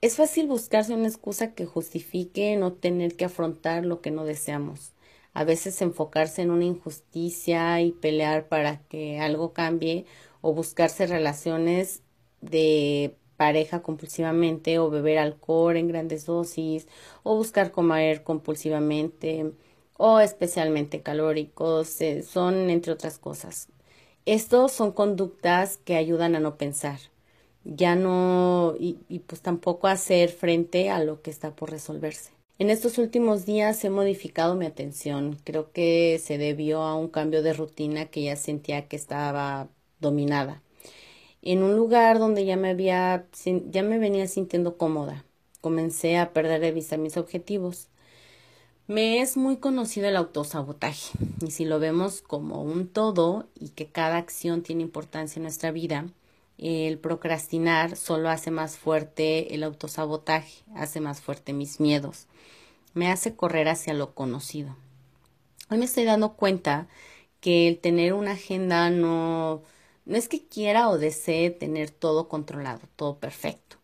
Es 0.00 0.14
fácil 0.14 0.46
buscarse 0.46 0.94
una 0.94 1.08
excusa 1.08 1.54
que 1.54 1.66
justifique 1.66 2.56
no 2.56 2.72
tener 2.72 3.16
que 3.16 3.24
afrontar 3.24 3.84
lo 3.84 4.00
que 4.00 4.12
no 4.12 4.24
deseamos. 4.24 4.92
A 5.34 5.42
veces 5.42 5.82
enfocarse 5.82 6.40
en 6.42 6.52
una 6.52 6.64
injusticia 6.66 7.80
y 7.80 7.90
pelear 7.90 8.46
para 8.46 8.78
que 8.88 9.18
algo 9.18 9.52
cambie 9.52 10.06
o 10.40 10.54
buscarse 10.54 11.08
relaciones 11.08 12.02
de 12.40 13.16
pareja 13.36 13.82
compulsivamente 13.82 14.78
o 14.78 14.88
beber 14.88 15.18
alcohol 15.18 15.76
en 15.76 15.88
grandes 15.88 16.26
dosis 16.26 16.86
o 17.24 17.34
buscar 17.34 17.72
comer 17.72 18.22
compulsivamente 18.22 19.52
o 19.96 20.20
especialmente 20.20 21.02
calóricos 21.02 22.00
eh, 22.00 22.22
son 22.22 22.70
entre 22.70 22.92
otras 22.92 23.18
cosas. 23.18 23.68
Estos 24.26 24.70
son 24.72 24.92
conductas 24.92 25.78
que 25.78 25.96
ayudan 25.96 26.36
a 26.36 26.40
no 26.40 26.56
pensar, 26.56 27.00
ya 27.76 27.94
no 27.94 28.74
y, 28.78 28.94
pues 29.26 29.40
tampoco 29.40 29.86
hacer 29.88 30.30
frente 30.30 30.90
a 30.90 31.02
lo 31.02 31.22
que 31.22 31.30
está 31.30 31.54
por 31.54 31.70
resolverse. 31.70 32.30
En 32.58 32.70
estos 32.70 32.98
últimos 32.98 33.46
días 33.46 33.84
he 33.84 33.90
modificado 33.90 34.56
mi 34.56 34.66
atención. 34.66 35.38
Creo 35.44 35.70
que 35.70 36.20
se 36.22 36.38
debió 36.38 36.82
a 36.82 36.96
un 36.96 37.08
cambio 37.08 37.42
de 37.42 37.52
rutina 37.52 38.06
que 38.06 38.24
ya 38.24 38.36
sentía 38.36 38.88
que 38.88 38.96
estaba 38.96 39.68
dominada 40.00 40.62
en 41.42 41.62
un 41.62 41.76
lugar 41.76 42.18
donde 42.18 42.44
ya 42.44 42.56
me 42.56 42.70
había, 42.70 43.26
ya 43.70 43.82
me 43.82 43.98
venía 43.98 44.26
sintiendo 44.28 44.76
cómoda. 44.76 45.24
Comencé 45.60 46.18
a 46.18 46.32
perder 46.32 46.60
de 46.60 46.72
vista 46.72 46.96
mis 46.96 47.16
objetivos. 47.16 47.88
Me 48.86 49.20
es 49.20 49.36
muy 49.36 49.58
conocido 49.58 50.08
el 50.08 50.16
autosabotaje, 50.16 51.12
y 51.46 51.50
si 51.50 51.66
lo 51.66 51.78
vemos 51.78 52.22
como 52.22 52.62
un 52.62 52.88
todo 52.88 53.46
y 53.54 53.70
que 53.70 53.86
cada 53.86 54.16
acción 54.16 54.62
tiene 54.62 54.82
importancia 54.82 55.38
en 55.38 55.42
nuestra 55.42 55.72
vida, 55.72 56.06
el 56.58 56.98
procrastinar 56.98 57.96
solo 57.96 58.28
hace 58.28 58.50
más 58.50 58.76
fuerte 58.76 59.54
el 59.54 59.62
autosabotaje, 59.62 60.64
hace 60.74 61.00
más 61.00 61.20
fuerte 61.20 61.52
mis 61.52 61.78
miedos, 61.80 62.26
me 62.94 63.10
hace 63.10 63.34
correr 63.36 63.68
hacia 63.68 63.94
lo 63.94 64.14
conocido. 64.14 64.76
Hoy 65.70 65.78
me 65.78 65.84
estoy 65.84 66.04
dando 66.04 66.34
cuenta 66.34 66.88
que 67.40 67.68
el 67.68 67.78
tener 67.78 68.12
una 68.12 68.32
agenda 68.32 68.90
no, 68.90 69.62
es 70.06 70.28
que 70.28 70.44
quiera 70.46 70.88
o 70.88 70.98
desee 70.98 71.50
tener 71.50 71.90
todo 71.90 72.28
controlado, 72.28 72.80
todo 72.96 73.18
perfecto, 73.18 73.76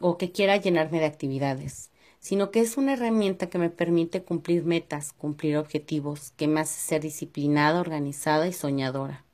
o 0.00 0.18
que 0.18 0.32
quiera 0.32 0.56
llenarme 0.56 0.98
de 0.98 1.06
actividades, 1.06 1.90
sino 2.18 2.50
que 2.50 2.60
es 2.60 2.76
una 2.76 2.94
herramienta 2.94 3.48
que 3.48 3.58
me 3.58 3.70
permite 3.70 4.22
cumplir 4.24 4.64
metas, 4.64 5.12
cumplir 5.12 5.56
objetivos, 5.56 6.32
que 6.36 6.48
me 6.48 6.60
hace 6.60 6.80
ser 6.80 7.02
disciplinada, 7.02 7.80
organizada 7.80 8.48
y 8.48 8.52
soñadora. 8.52 9.24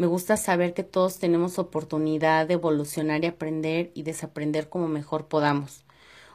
Me 0.00 0.06
gusta 0.06 0.38
saber 0.38 0.72
que 0.72 0.82
todos 0.82 1.18
tenemos 1.18 1.58
oportunidad 1.58 2.46
de 2.46 2.54
evolucionar 2.54 3.22
y 3.22 3.26
aprender 3.26 3.90
y 3.92 4.02
desaprender 4.02 4.70
como 4.70 4.88
mejor 4.88 5.26
podamos, 5.26 5.84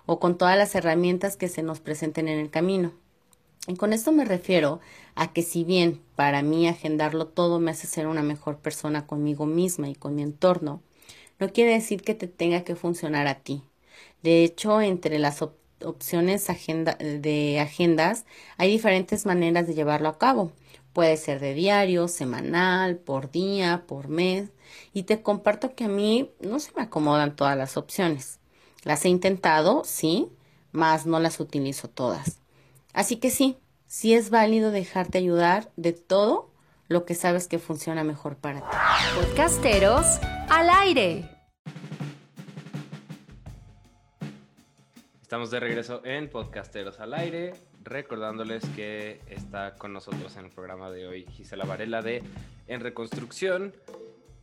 o 0.06 0.19
con 0.19 0.38
todas 0.38 0.56
las 0.56 0.75
herramientas 0.75 1.36
que 1.36 1.47
se 1.47 1.63
nos 1.63 1.80
presenten 1.80 2.28
en 2.28 2.38
el 2.38 2.51
camino. 2.51 2.93
Y 3.67 3.75
con 3.75 3.91
esto 3.91 4.12
me 4.12 4.23
refiero 4.23 4.82
a 5.15 5.34
que 5.34 5.41
si 5.41 5.63
bien 5.63 5.99
para 6.15 6.43
mí 6.43 6.67
agendarlo 6.67 7.25
todo 7.25 7.60
me 7.60 7.71
hace 7.71 7.88
ser 7.88 8.06
una 8.06 8.21
mejor 8.21 8.60
persona 8.60 9.08
conmigo 9.08 9.47
misma 9.47 9.89
y 9.89 9.95
con 9.95 10.13
mi 10.13 10.21
entorno, 10.21 10.84
no 11.39 11.51
quiere 11.51 11.73
decir 11.73 12.04
que 12.04 12.13
te 12.13 12.28
tenga 12.28 12.63
que 12.63 12.75
funcionar 12.75 13.25
a 13.25 13.39
ti. 13.39 13.63
De 14.21 14.43
hecho, 14.43 14.80
entre 14.80 15.17
las 15.17 15.41
opciones 15.84 16.45
de 16.99 17.60
agendas 17.60 18.25
hay 18.58 18.69
diferentes 18.69 19.25
maneras 19.25 19.65
de 19.65 19.73
llevarlo 19.73 20.10
a 20.10 20.19
cabo. 20.19 20.51
Puede 20.95 21.17
ser 21.17 21.41
de 21.41 21.53
diario, 21.53 22.08
semanal, 22.08 22.95
por 22.95 23.29
día, 23.29 23.84
por 23.86 24.08
mes. 24.08 24.51
Y 24.93 25.03
te 25.03 25.21
comparto 25.21 25.75
que 25.75 25.84
a 25.84 25.89
mí 25.89 26.31
no 26.39 26.58
se 26.58 26.71
me 26.73 26.84
acomodan 26.84 27.36
todas 27.36 27.58
las 27.58 27.75
opciones. 27.75 28.39
Las 28.84 29.03
he 29.03 29.10
intentado, 29.10 29.84
sí, 29.84 30.29
mas 30.71 31.05
no 31.05 31.19
las 31.19 31.41
utilizo 31.41 31.89
todas. 31.89 32.39
Así 32.93 33.17
que 33.17 33.29
sí, 33.29 33.58
sí 33.88 34.13
es 34.13 34.29
válido 34.29 34.71
dejarte 34.71 35.17
ayudar 35.17 35.69
de 35.75 35.91
todo 35.91 36.49
lo 36.88 37.03
que 37.03 37.13
sabes 37.13 37.49
que 37.49 37.60
funciona 37.60 38.05
mejor 38.05 38.38
para 38.38 38.62
ti. 38.62 38.77
Podcasteros 39.15 40.05
al 40.47 40.69
aire. 40.69 41.29
Estamos 45.21 45.51
de 45.51 45.60
regreso 45.60 46.05
en 46.05 46.29
Podcasteros 46.29 47.01
al 47.01 47.13
aire, 47.15 47.53
recordándoles 47.86 48.65
que 48.69 49.21
está 49.28 49.76
con 49.76 49.93
nosotros 49.93 50.36
en 50.38 50.45
el 50.45 50.52
programa 50.52 50.89
de 50.89 51.08
hoy 51.08 51.26
Gisela 51.32 51.65
Varela 51.65 52.02
de 52.02 52.24
En 52.67 52.82
Reconstrucción. 52.82 53.74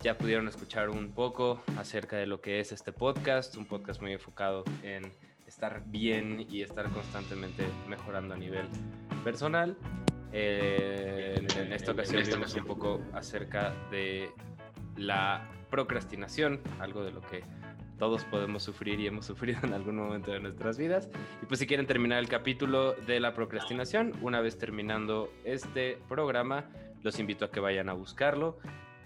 Ya 0.00 0.16
pudieron 0.16 0.48
escuchar 0.48 0.88
un 0.88 1.12
poco 1.12 1.62
acerca 1.76 2.16
de 2.16 2.26
lo 2.26 2.40
que 2.40 2.61
es 2.61 2.72
este 2.72 2.92
podcast, 2.92 3.57
un 3.57 3.66
podcast 3.66 4.00
muy 4.00 4.12
enfocado 4.12 4.64
en 4.83 5.12
estar 5.46 5.83
bien 5.87 6.46
y 6.48 6.62
estar 6.62 6.88
constantemente 6.90 7.64
mejorando 7.88 8.35
a 8.35 8.37
nivel 8.37 8.66
personal. 9.22 9.76
Eh, 10.33 11.46
en, 11.57 11.72
esta 11.72 11.92
ocasión 11.92 12.22
vimos 12.24 12.55
un 12.55 12.64
poco 12.64 13.00
acerca 13.12 13.74
de 13.90 14.31
la 14.96 15.48
procrastinación, 15.68 16.61
algo 16.78 17.05
de 17.05 17.12
lo 17.12 17.20
que 17.20 17.42
todos 18.02 18.24
podemos 18.24 18.64
sufrir 18.64 18.98
y 18.98 19.06
hemos 19.06 19.26
sufrido 19.32 19.60
en 19.62 19.74
algún 19.74 19.94
momento 19.94 20.32
de 20.32 20.40
nuestras 20.40 20.76
vidas. 20.76 21.08
Y 21.40 21.46
pues 21.46 21.60
si 21.60 21.68
quieren 21.68 21.86
terminar 21.86 22.18
el 22.18 22.28
capítulo 22.28 22.94
de 22.94 23.20
la 23.20 23.32
procrastinación, 23.32 24.12
una 24.22 24.40
vez 24.40 24.58
terminando 24.58 25.32
este 25.44 25.98
programa, 26.08 26.68
los 27.04 27.20
invito 27.20 27.44
a 27.44 27.52
que 27.52 27.60
vayan 27.60 27.88
a 27.88 27.92
buscarlo 27.92 28.58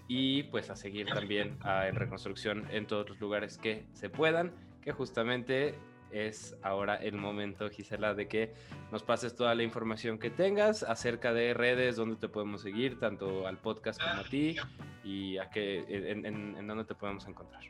y 0.09 0.45
pues 0.45 0.71
a 0.71 0.77
seguir 0.77 1.09
también 1.09 1.59
a, 1.61 1.89
en 1.89 1.95
reconstrucción 1.95 2.67
en 2.71 2.87
todos 2.87 3.11
los 3.11 3.21
lugares 3.21 3.59
que 3.59 3.85
se 3.93 4.09
puedan, 4.09 4.55
que 4.81 4.93
justamente 4.93 5.75
es 6.11 6.57
ahora 6.63 6.97
el 6.97 7.17
momento, 7.17 7.69
Gisela, 7.69 8.15
de 8.15 8.29
que 8.29 8.55
nos 8.93 9.03
pases 9.03 9.37
toda 9.37 9.55
la 9.55 9.63
información 9.63 10.19
que 10.19 10.31
tengas 10.31 10.83
acerca 10.83 11.35
de 11.35 11.53
redes, 11.53 11.97
donde 11.97 12.17
te 12.17 12.29
podemos 12.29 12.63
seguir, 12.63 12.99
tanto 12.99 13.47
al 13.47 13.59
podcast 13.59 14.01
como 14.01 14.23
a 14.23 14.25
ti, 14.25 14.57
y 15.05 15.37
a 15.37 15.51
qué, 15.51 15.85
en, 15.87 16.25
en, 16.25 16.67
dónde 16.67 16.85
te 16.85 16.95
podemos 16.95 17.29
encontrar. 17.29 17.63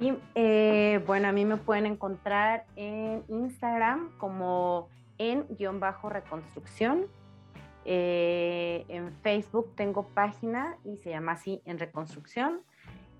Y, 0.00 0.14
eh, 0.34 1.02
bueno, 1.06 1.28
a 1.28 1.32
mí 1.32 1.44
me 1.44 1.58
pueden 1.58 1.84
encontrar 1.84 2.64
en 2.74 3.22
Instagram 3.28 4.10
como 4.16 4.88
en 5.18 5.46
guion 5.50 5.78
bajo 5.78 6.08
reconstrucción. 6.08 7.06
Eh, 7.84 8.86
en 8.88 9.12
Facebook 9.22 9.74
tengo 9.76 10.08
página 10.08 10.78
y 10.84 10.96
se 10.96 11.10
llama 11.10 11.32
así 11.32 11.60
en 11.66 11.78
reconstrucción. 11.78 12.62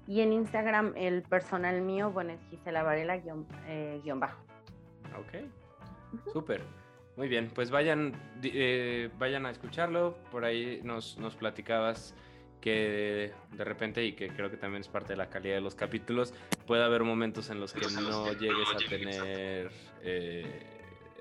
Y 0.07 0.23
en 0.23 0.33
Instagram, 0.33 0.95
el 0.97 1.23
personal 1.23 1.83
mío, 1.83 2.11
bueno, 2.11 2.33
es 2.33 2.41
Gisela 2.49 2.83
Varela 2.83 3.19
guion, 3.19 3.47
eh, 3.67 4.01
bajo. 4.17 4.43
Ok, 5.19 6.33
súper. 6.33 6.63
Muy 7.17 7.29
bien, 7.29 7.51
pues 7.55 7.71
vayan, 7.71 8.15
vayan 9.19 9.45
a 9.45 9.51
escucharlo. 9.51 10.17
Por 10.33 10.47
ahí 10.47 10.81
nos, 10.83 11.19
nos 11.19 11.37
platicabas 11.37 12.15
que 12.61 13.33
de 13.53 13.65
repente, 13.65 14.05
y 14.05 14.13
que 14.13 14.29
creo 14.29 14.51
que 14.51 14.57
también 14.57 14.83
es 14.83 14.89
parte 14.89 15.15
de 15.15 15.17
la 15.17 15.29
calidad 15.29 15.55
de 15.55 15.61
los 15.61 15.75
capítulos, 15.75 16.35
puede 16.67 16.85
haber 16.85 17.03
momentos 17.05 17.51
en 17.51 17.61
los 17.61 17.73
que 17.73 17.87
no 17.93 18.33
llegues 18.33 18.69
a 18.75 18.89
tener 18.89 19.71
eh, 20.03 20.45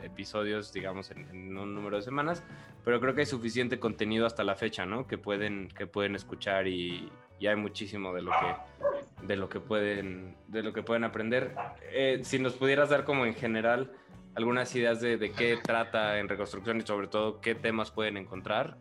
episodios, 0.03 0.73
digamos, 0.73 1.11
en, 1.11 1.57
un 1.57 1.73
número 1.73 1.97
de 1.97 2.03
semanas, 2.03 2.43
pero 2.83 2.99
creo 2.99 3.13
que 3.13 3.21
hay 3.21 3.27
suficiente 3.27 3.79
contenido 3.79 4.25
hasta 4.25 4.43
la 4.43 4.55
fecha, 4.55 4.85
¿no? 4.85 5.07
Que 5.07 5.17
pueden, 5.17 5.69
que 5.69 5.87
pueden 5.87 6.15
escuchar 6.15 6.67
y, 6.67 7.09
y 7.39 7.47
hay 7.47 7.55
muchísimo 7.55 8.13
de 8.13 8.21
lo 8.21 8.31
que 8.31 9.25
de 9.25 9.35
lo 9.35 9.49
que 9.49 9.59
pueden 9.59 10.35
de 10.47 10.63
lo 10.63 10.71
que 10.71 10.81
pueden 10.81 11.03
aprender 11.03 11.53
eh, 11.91 12.21
si 12.23 12.39
nos 12.39 12.53
pudieras 12.53 12.89
dar 12.89 13.03
como 13.03 13.25
en 13.25 13.35
general 13.35 13.91
algunas 14.35 14.73
ideas 14.75 15.01
de, 15.01 15.17
de, 15.17 15.31
qué 15.31 15.57
trata 15.61 16.19
en 16.19 16.29
reconstrucción 16.29 16.77
y 16.77 16.81
sobre 16.81 17.07
todo 17.07 17.41
qué 17.41 17.55
temas 17.55 17.91
pueden 17.91 18.15
encontrar 18.15 18.77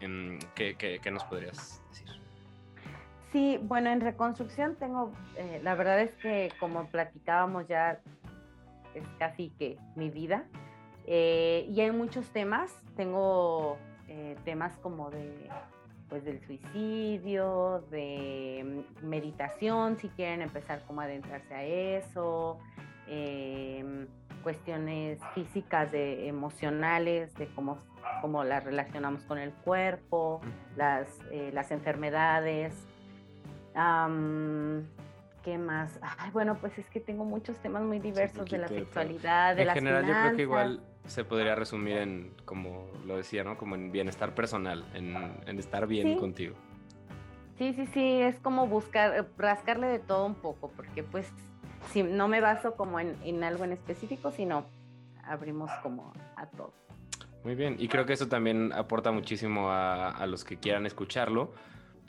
en, 0.00 0.38
¿qué, 0.54 0.76
qué, 0.76 1.10
nos 1.10 1.24
podrías 1.24 1.79
sí 3.32 3.58
bueno 3.62 3.90
en 3.90 4.00
reconstrucción 4.00 4.76
tengo 4.76 5.12
eh, 5.36 5.60
la 5.62 5.74
verdad 5.74 6.00
es 6.00 6.12
que 6.14 6.52
como 6.58 6.86
platicábamos 6.86 7.68
ya 7.68 8.00
es 8.94 9.04
casi 9.18 9.50
que 9.58 9.78
mi 9.96 10.10
vida 10.10 10.44
eh, 11.06 11.66
y 11.68 11.80
hay 11.80 11.90
muchos 11.92 12.28
temas 12.30 12.72
tengo 12.96 13.78
temas 14.44 14.76
como 14.78 15.08
de 15.08 15.48
pues 16.10 16.24
del 16.24 16.44
suicidio, 16.44 17.84
de 17.90 18.84
mm, 19.00 19.06
meditación, 19.06 19.96
si 19.96 20.08
quieren 20.10 20.42
empezar 20.42 20.82
como 20.86 21.00
a 21.00 21.04
adentrarse 21.04 21.54
a 21.54 21.64
eso, 21.64 22.58
em, 23.06 24.08
cuestiones 24.42 25.20
físicas, 25.34 25.92
de 25.92 26.28
emocionales, 26.28 27.32
de 27.34 27.46
cómo, 27.54 27.78
cómo 28.20 28.42
las 28.44 28.64
relacionamos 28.64 29.22
con 29.24 29.38
el 29.38 29.52
cuerpo, 29.52 30.40
las, 30.76 31.06
eh, 31.30 31.50
las 31.54 31.70
enfermedades. 31.70 32.74
¿Qué 35.42 35.56
más? 35.56 35.98
bueno, 36.32 36.58
pues 36.60 36.76
es 36.78 36.88
que 36.90 37.00
tengo 37.00 37.24
muchos 37.24 37.58
temas 37.58 37.82
muy 37.82 37.98
diversos 37.98 38.44
de 38.48 38.58
la 38.58 38.68
sexualidad, 38.68 39.56
de, 39.56 39.62
en 39.62 39.70
general, 39.70 40.06
yo 40.06 40.12
creo 40.12 40.36
que 40.36 40.42
igual 40.42 40.82
se 41.06 41.24
podría 41.24 41.54
resumir 41.54 41.96
en, 41.96 42.34
como 42.44 42.86
lo 43.06 43.16
decía, 43.16 43.42
¿no? 43.42 43.56
Como 43.56 43.74
en 43.74 43.90
bienestar 43.90 44.34
personal, 44.34 44.84
en, 44.94 45.58
estar 45.58 45.86
bien 45.86 46.18
contigo. 46.18 46.54
Sí, 47.58 47.72
sí, 47.74 47.86
sí, 47.86 48.20
es 48.20 48.38
como 48.40 48.66
buscar, 48.66 49.26
rascarle 49.36 49.86
de 49.86 49.98
todo 49.98 50.26
un 50.26 50.34
poco, 50.34 50.70
porque 50.76 51.02
pues 51.02 51.30
si 51.90 52.02
no 52.02 52.28
me 52.28 52.40
baso 52.40 52.74
como 52.76 53.00
en, 53.00 53.44
algo 53.44 53.64
en 53.64 53.72
específico, 53.72 54.30
sino 54.30 54.64
abrimos 55.24 55.70
como 55.82 56.12
a 56.36 56.46
todo. 56.46 56.72
Muy 57.44 57.54
bien, 57.54 57.76
y 57.78 57.88
creo 57.88 58.04
que 58.06 58.12
eso 58.12 58.28
también 58.28 58.72
aporta 58.72 59.10
muchísimo 59.10 59.70
a, 59.70 60.26
los 60.26 60.44
que 60.44 60.58
quieran 60.58 60.86
escucharlo, 60.86 61.52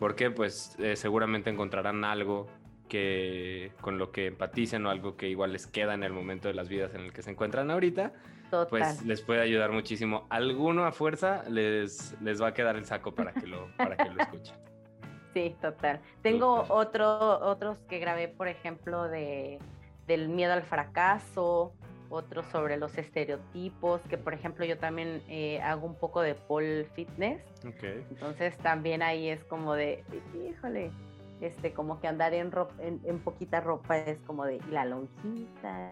porque 0.02 0.32
pues 0.32 0.76
eh, 0.80 0.96
seguramente 0.96 1.52
encontrarán 1.52 2.04
algo 2.04 2.48
que 2.90 3.72
con 3.82 4.00
lo 4.00 4.12
que 4.12 4.26
empaticen 4.26 4.84
o 4.88 4.90
algo 4.90 5.16
que 5.16 5.30
igual 5.30 5.54
les 5.54 5.68
queda 5.68 5.94
en 5.94 6.02
el 6.02 6.12
momento 6.12 6.48
de 6.48 6.56
las 6.56 6.70
vidas 6.70 6.96
en 6.96 7.02
el 7.02 7.14
que 7.14 7.22
se 7.22 7.30
encuentran 7.30 7.70
ahorita, 7.70 8.12
pues 8.72 9.06
les 9.06 9.22
puede 9.22 9.42
ayudar 9.42 9.72
muchísimo. 9.72 10.26
Alguno 10.32 10.86
a 10.86 10.92
fuerza 10.92 11.44
les, 11.48 12.20
les 12.20 12.42
va 12.42 12.48
a 12.48 12.54
quedar 12.56 12.78
el 12.78 12.86
saco 12.86 13.14
para 13.14 13.32
que 13.32 13.46
lo, 13.46 13.68
para 13.78 13.96
que 13.96 14.10
lo 14.10 14.22
escuchen. 14.24 14.56
Sí, 15.34 15.56
total. 15.62 16.02
Tengo 16.22 16.66
otro, 16.68 17.40
otros 17.40 17.78
que 17.88 18.00
grabé, 18.00 18.28
por 18.28 18.50
ejemplo, 18.50 19.08
de, 19.08 19.60
del 20.06 20.28
miedo 20.28 20.52
al 20.52 20.64
fracaso, 20.64 21.74
otros 22.12 22.46
sobre 22.48 22.78
los 22.78 22.98
estereotipos, 22.98 24.02
que 24.10 24.18
por 24.18 24.34
ejemplo 24.34 24.66
yo 24.66 24.78
también 24.78 25.22
eh, 25.28 25.62
hago 25.62 25.88
un 25.88 25.96
poco 25.96 26.22
de 26.22 26.36
pole 26.36 26.86
fitness. 26.94 27.42
Okay. 27.66 28.06
Entonces 28.10 28.58
también 28.58 29.02
ahí 29.02 29.30
es 29.30 29.44
como 29.46 29.74
de, 29.74 30.04
híjole, 30.48 30.92
este, 31.42 31.74
como 31.74 32.00
que 32.00 32.08
andar 32.08 32.34
en, 32.34 32.52
en, 32.80 33.20
poquita 33.20 33.62
ropa 33.62 33.98
es 33.98 34.20
como 34.22 34.46
de 34.46 34.60
la 34.70 34.86
lonjita. 34.86 35.92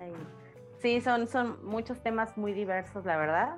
Sí, 0.77 1.01
son, 1.01 1.27
son 1.27 1.65
muchos 1.65 2.01
temas 2.01 2.37
muy 2.37 2.53
diversos, 2.53 3.05
la 3.05 3.17
verdad. 3.17 3.57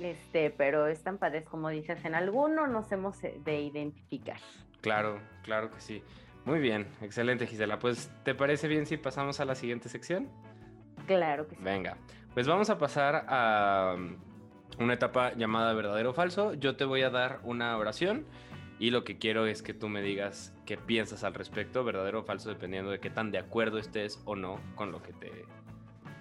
Este, 0.00 0.50
pero 0.50 0.88
están 0.88 1.18
padres, 1.18 1.44
como 1.48 1.68
dices, 1.68 2.04
en 2.04 2.14
alguno 2.14 2.66
nos 2.66 2.90
hemos 2.90 3.22
eh, 3.22 3.40
de 3.44 3.60
identificar. 3.60 4.38
Claro, 4.80 5.20
claro 5.44 5.70
que 5.70 5.80
sí. 5.80 6.02
Muy 6.44 6.58
bien, 6.58 6.88
excelente 7.00 7.46
Gisela. 7.46 7.78
Pues, 7.78 8.10
¿te 8.24 8.34
parece 8.34 8.66
bien 8.66 8.86
si 8.86 8.96
pasamos 8.96 9.38
a 9.38 9.44
la 9.44 9.54
siguiente 9.54 9.88
sección? 9.88 10.28
Claro 11.06 11.48
que 11.48 11.56
sí. 11.56 11.62
Venga, 11.62 11.96
pues 12.34 12.46
vamos 12.46 12.70
a 12.70 12.78
pasar 12.78 13.26
a 13.28 13.94
um, 13.96 14.16
una 14.78 14.94
etapa 14.94 15.34
llamada 15.34 15.72
verdadero 15.74 16.10
o 16.10 16.14
falso. 16.14 16.54
Yo 16.54 16.76
te 16.76 16.84
voy 16.84 17.02
a 17.02 17.10
dar 17.10 17.40
una 17.44 17.76
oración 17.76 18.24
y 18.78 18.90
lo 18.90 19.04
que 19.04 19.18
quiero 19.18 19.46
es 19.46 19.62
que 19.62 19.74
tú 19.74 19.88
me 19.88 20.02
digas 20.02 20.54
qué 20.66 20.76
piensas 20.76 21.24
al 21.24 21.34
respecto, 21.34 21.84
verdadero 21.84 22.20
o 22.20 22.22
falso, 22.24 22.48
dependiendo 22.48 22.90
de 22.90 23.00
qué 23.00 23.10
tan 23.10 23.30
de 23.30 23.38
acuerdo 23.38 23.78
estés 23.78 24.20
o 24.24 24.34
no 24.34 24.58
con 24.74 24.92
lo 24.92 25.02
que 25.02 25.12
te, 25.12 25.30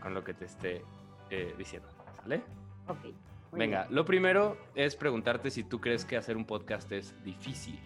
con 0.01 0.13
lo 0.13 0.23
que 0.23 0.33
te 0.33 0.45
esté 0.45 0.83
eh, 1.29 1.53
diciendo. 1.57 1.87
¿Sale? 2.21 2.41
Ok. 2.87 3.13
Venga, 3.53 3.87
lo 3.89 4.05
primero 4.05 4.57
es 4.75 4.95
preguntarte 4.95 5.49
si 5.49 5.63
tú 5.63 5.81
crees 5.81 6.05
que 6.05 6.15
hacer 6.15 6.37
un 6.37 6.45
podcast 6.45 6.89
es 6.91 7.21
difícil. 7.23 7.79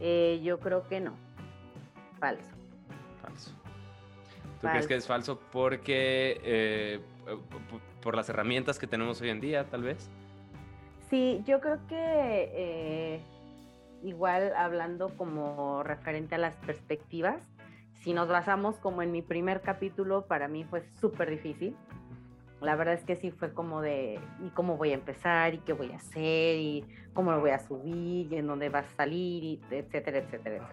Eh, 0.00 0.40
yo 0.42 0.58
creo 0.60 0.86
que 0.88 1.00
no. 1.00 1.14
Falso. 2.18 2.54
Falso. 3.20 3.59
¿Tú 4.60 4.68
crees 4.68 4.86
que 4.86 4.94
es 4.94 5.06
falso 5.06 5.40
porque 5.52 6.40
eh, 6.44 7.00
por 8.02 8.14
las 8.14 8.28
herramientas 8.28 8.78
que 8.78 8.86
tenemos 8.86 9.20
hoy 9.20 9.30
en 9.30 9.40
día, 9.40 9.64
tal 9.64 9.82
vez? 9.82 10.10
Sí, 11.08 11.42
yo 11.46 11.60
creo 11.60 11.78
que 11.88 11.96
eh, 12.52 13.20
igual 14.02 14.52
hablando 14.54 15.16
como 15.16 15.82
referente 15.82 16.34
a 16.34 16.38
las 16.38 16.54
perspectivas, 16.56 17.42
si 18.02 18.12
nos 18.12 18.28
basamos 18.28 18.76
como 18.76 19.02
en 19.02 19.12
mi 19.12 19.22
primer 19.22 19.60
capítulo, 19.60 20.26
para 20.26 20.48
mí 20.48 20.64
fue 20.64 20.82
súper 21.00 21.30
difícil. 21.30 21.76
La 22.60 22.76
verdad 22.76 22.94
es 22.94 23.04
que 23.04 23.16
sí 23.16 23.30
fue 23.30 23.54
como 23.54 23.80
de, 23.80 24.20
¿y 24.44 24.50
cómo 24.50 24.76
voy 24.76 24.90
a 24.90 24.94
empezar? 24.94 25.54
¿Y 25.54 25.58
qué 25.58 25.72
voy 25.72 25.92
a 25.92 25.96
hacer? 25.96 26.56
¿Y 26.56 26.84
cómo 27.14 27.32
lo 27.32 27.40
voy 27.40 27.50
a 27.50 27.58
subir? 27.58 28.30
¿Y 28.30 28.36
en 28.36 28.46
dónde 28.46 28.68
va 28.68 28.80
a 28.80 28.88
salir? 28.96 29.42
Y 29.42 29.60
etcétera, 29.70 30.18
etcétera, 30.18 30.56
etcétera. 30.56 30.68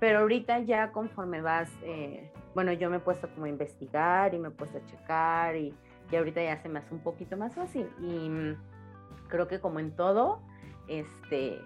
Pero 0.00 0.20
ahorita 0.20 0.60
ya 0.60 0.92
conforme 0.92 1.40
vas, 1.40 1.70
eh, 1.82 2.32
bueno, 2.58 2.72
yo 2.72 2.90
me 2.90 2.96
he 2.96 3.00
puesto 3.00 3.28
como 3.28 3.46
a 3.46 3.48
investigar 3.48 4.34
y 4.34 4.38
me 4.38 4.48
he 4.48 4.50
puesto 4.50 4.78
a 4.78 4.84
checar 4.86 5.54
y, 5.54 5.72
y 6.10 6.16
ahorita 6.16 6.42
ya 6.42 6.60
se 6.60 6.68
me 6.68 6.80
hace 6.80 6.92
un 6.92 7.00
poquito 7.00 7.36
más 7.36 7.54
fácil. 7.54 7.88
Y 8.00 8.28
mm, 8.28 8.56
creo 9.28 9.46
que 9.46 9.60
como 9.60 9.78
en 9.78 9.94
todo, 9.94 10.40
este, 10.88 11.60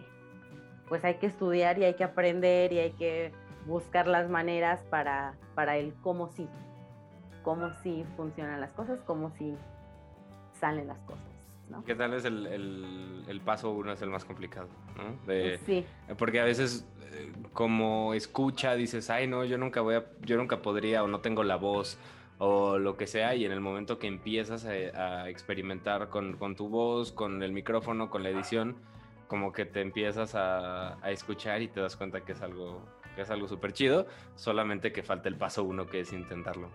pues 0.88 1.02
hay 1.04 1.14
que 1.14 1.28
estudiar 1.28 1.78
y 1.78 1.84
hay 1.84 1.94
que 1.94 2.04
aprender 2.04 2.74
y 2.74 2.78
hay 2.80 2.92
que 2.92 3.32
buscar 3.66 4.06
las 4.06 4.28
maneras 4.28 4.82
para, 4.90 5.34
para 5.54 5.78
el 5.78 5.94
cómo 6.02 6.28
sí 6.28 6.46
cómo 7.42 7.70
sí 7.82 8.04
funcionan 8.16 8.60
las 8.60 8.72
cosas, 8.72 9.00
cómo 9.06 9.30
sí 9.30 9.56
salen 10.52 10.86
las 10.86 10.98
cosas. 11.00 11.21
¿No? 11.72 11.84
¿Qué 11.84 11.94
tal 11.94 12.14
es 12.14 12.24
el, 12.24 12.46
el, 13.26 13.40
paso 13.40 13.70
uno 13.70 13.92
es 13.92 14.02
el 14.02 14.10
más 14.10 14.24
complicado? 14.24 14.68
¿no? 14.96 15.34
sí. 15.66 15.84
Porque 16.18 16.40
a 16.40 16.44
veces 16.44 16.86
eh, 17.12 17.32
como 17.52 18.14
escucha 18.14 18.74
dices, 18.74 19.10
ay 19.10 19.26
no, 19.26 19.44
yo 19.44 19.58
nunca 19.58 19.80
voy 19.80 19.96
a, 19.96 20.04
yo 20.20 20.36
nunca 20.36 20.62
podría 20.62 21.02
o 21.02 21.08
no 21.08 21.20
tengo 21.20 21.42
la 21.42 21.56
voz 21.56 21.98
o 22.38 22.78
lo 22.78 22.96
que 22.96 23.06
sea 23.06 23.34
y 23.34 23.44
en 23.44 23.52
el 23.52 23.60
momento 23.60 23.98
que 23.98 24.06
empiezas 24.06 24.64
a, 24.64 25.28
experimentar 25.28 26.08
con, 26.08 26.36
con, 26.36 26.56
tu 26.56 26.68
voz, 26.68 27.12
con 27.12 27.42
el 27.42 27.52
micrófono, 27.52 28.10
con 28.10 28.22
la 28.22 28.30
edición, 28.30 28.76
como 29.28 29.52
que 29.52 29.64
te 29.64 29.80
empiezas 29.80 30.34
a, 30.34 31.02
a 31.02 31.10
escuchar 31.10 31.62
y 31.62 31.68
te 31.68 31.80
das 31.80 31.96
cuenta 31.96 32.20
que 32.20 32.32
es 32.32 32.42
algo 32.42 32.82
que 33.14 33.22
es 33.22 33.30
algo 33.30 33.48
súper 33.48 33.72
chido, 33.72 34.06
solamente 34.36 34.92
que 34.92 35.02
falta 35.02 35.28
el 35.28 35.36
paso 35.36 35.64
uno 35.64 35.86
que 35.86 36.00
es 36.00 36.12
intentarlo. 36.12 36.70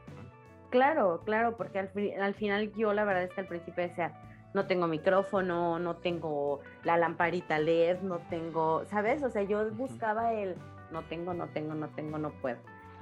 Claro, 0.69 1.21
claro, 1.23 1.55
porque 1.55 1.79
al, 1.79 2.33
final 2.35 2.73
yo 2.73 2.93
la 2.93 3.05
verdad 3.05 3.23
es 3.23 3.33
que 3.33 3.41
al 3.41 3.47
principio 3.47 3.83
decía, 3.83 4.13
no 4.53 4.65
tengo 4.65 4.87
micrófono, 4.87 5.79
no 5.79 5.95
tengo 5.97 6.61
la 6.83 6.97
lamparita 6.97 7.59
LED, 7.59 8.01
no 8.01 8.19
tengo, 8.29 8.85
¿sabes? 8.85 9.23
O 9.23 9.29
sea, 9.29 9.43
yo 9.43 9.69
buscaba 9.71 10.33
el, 10.33 10.55
no 10.91 11.03
tengo, 11.03 11.33
no 11.33 11.47
tengo, 11.47 11.73
no 11.75 11.89
tengo, 11.89 12.17
no 12.17 12.31
puedo. 12.31 12.57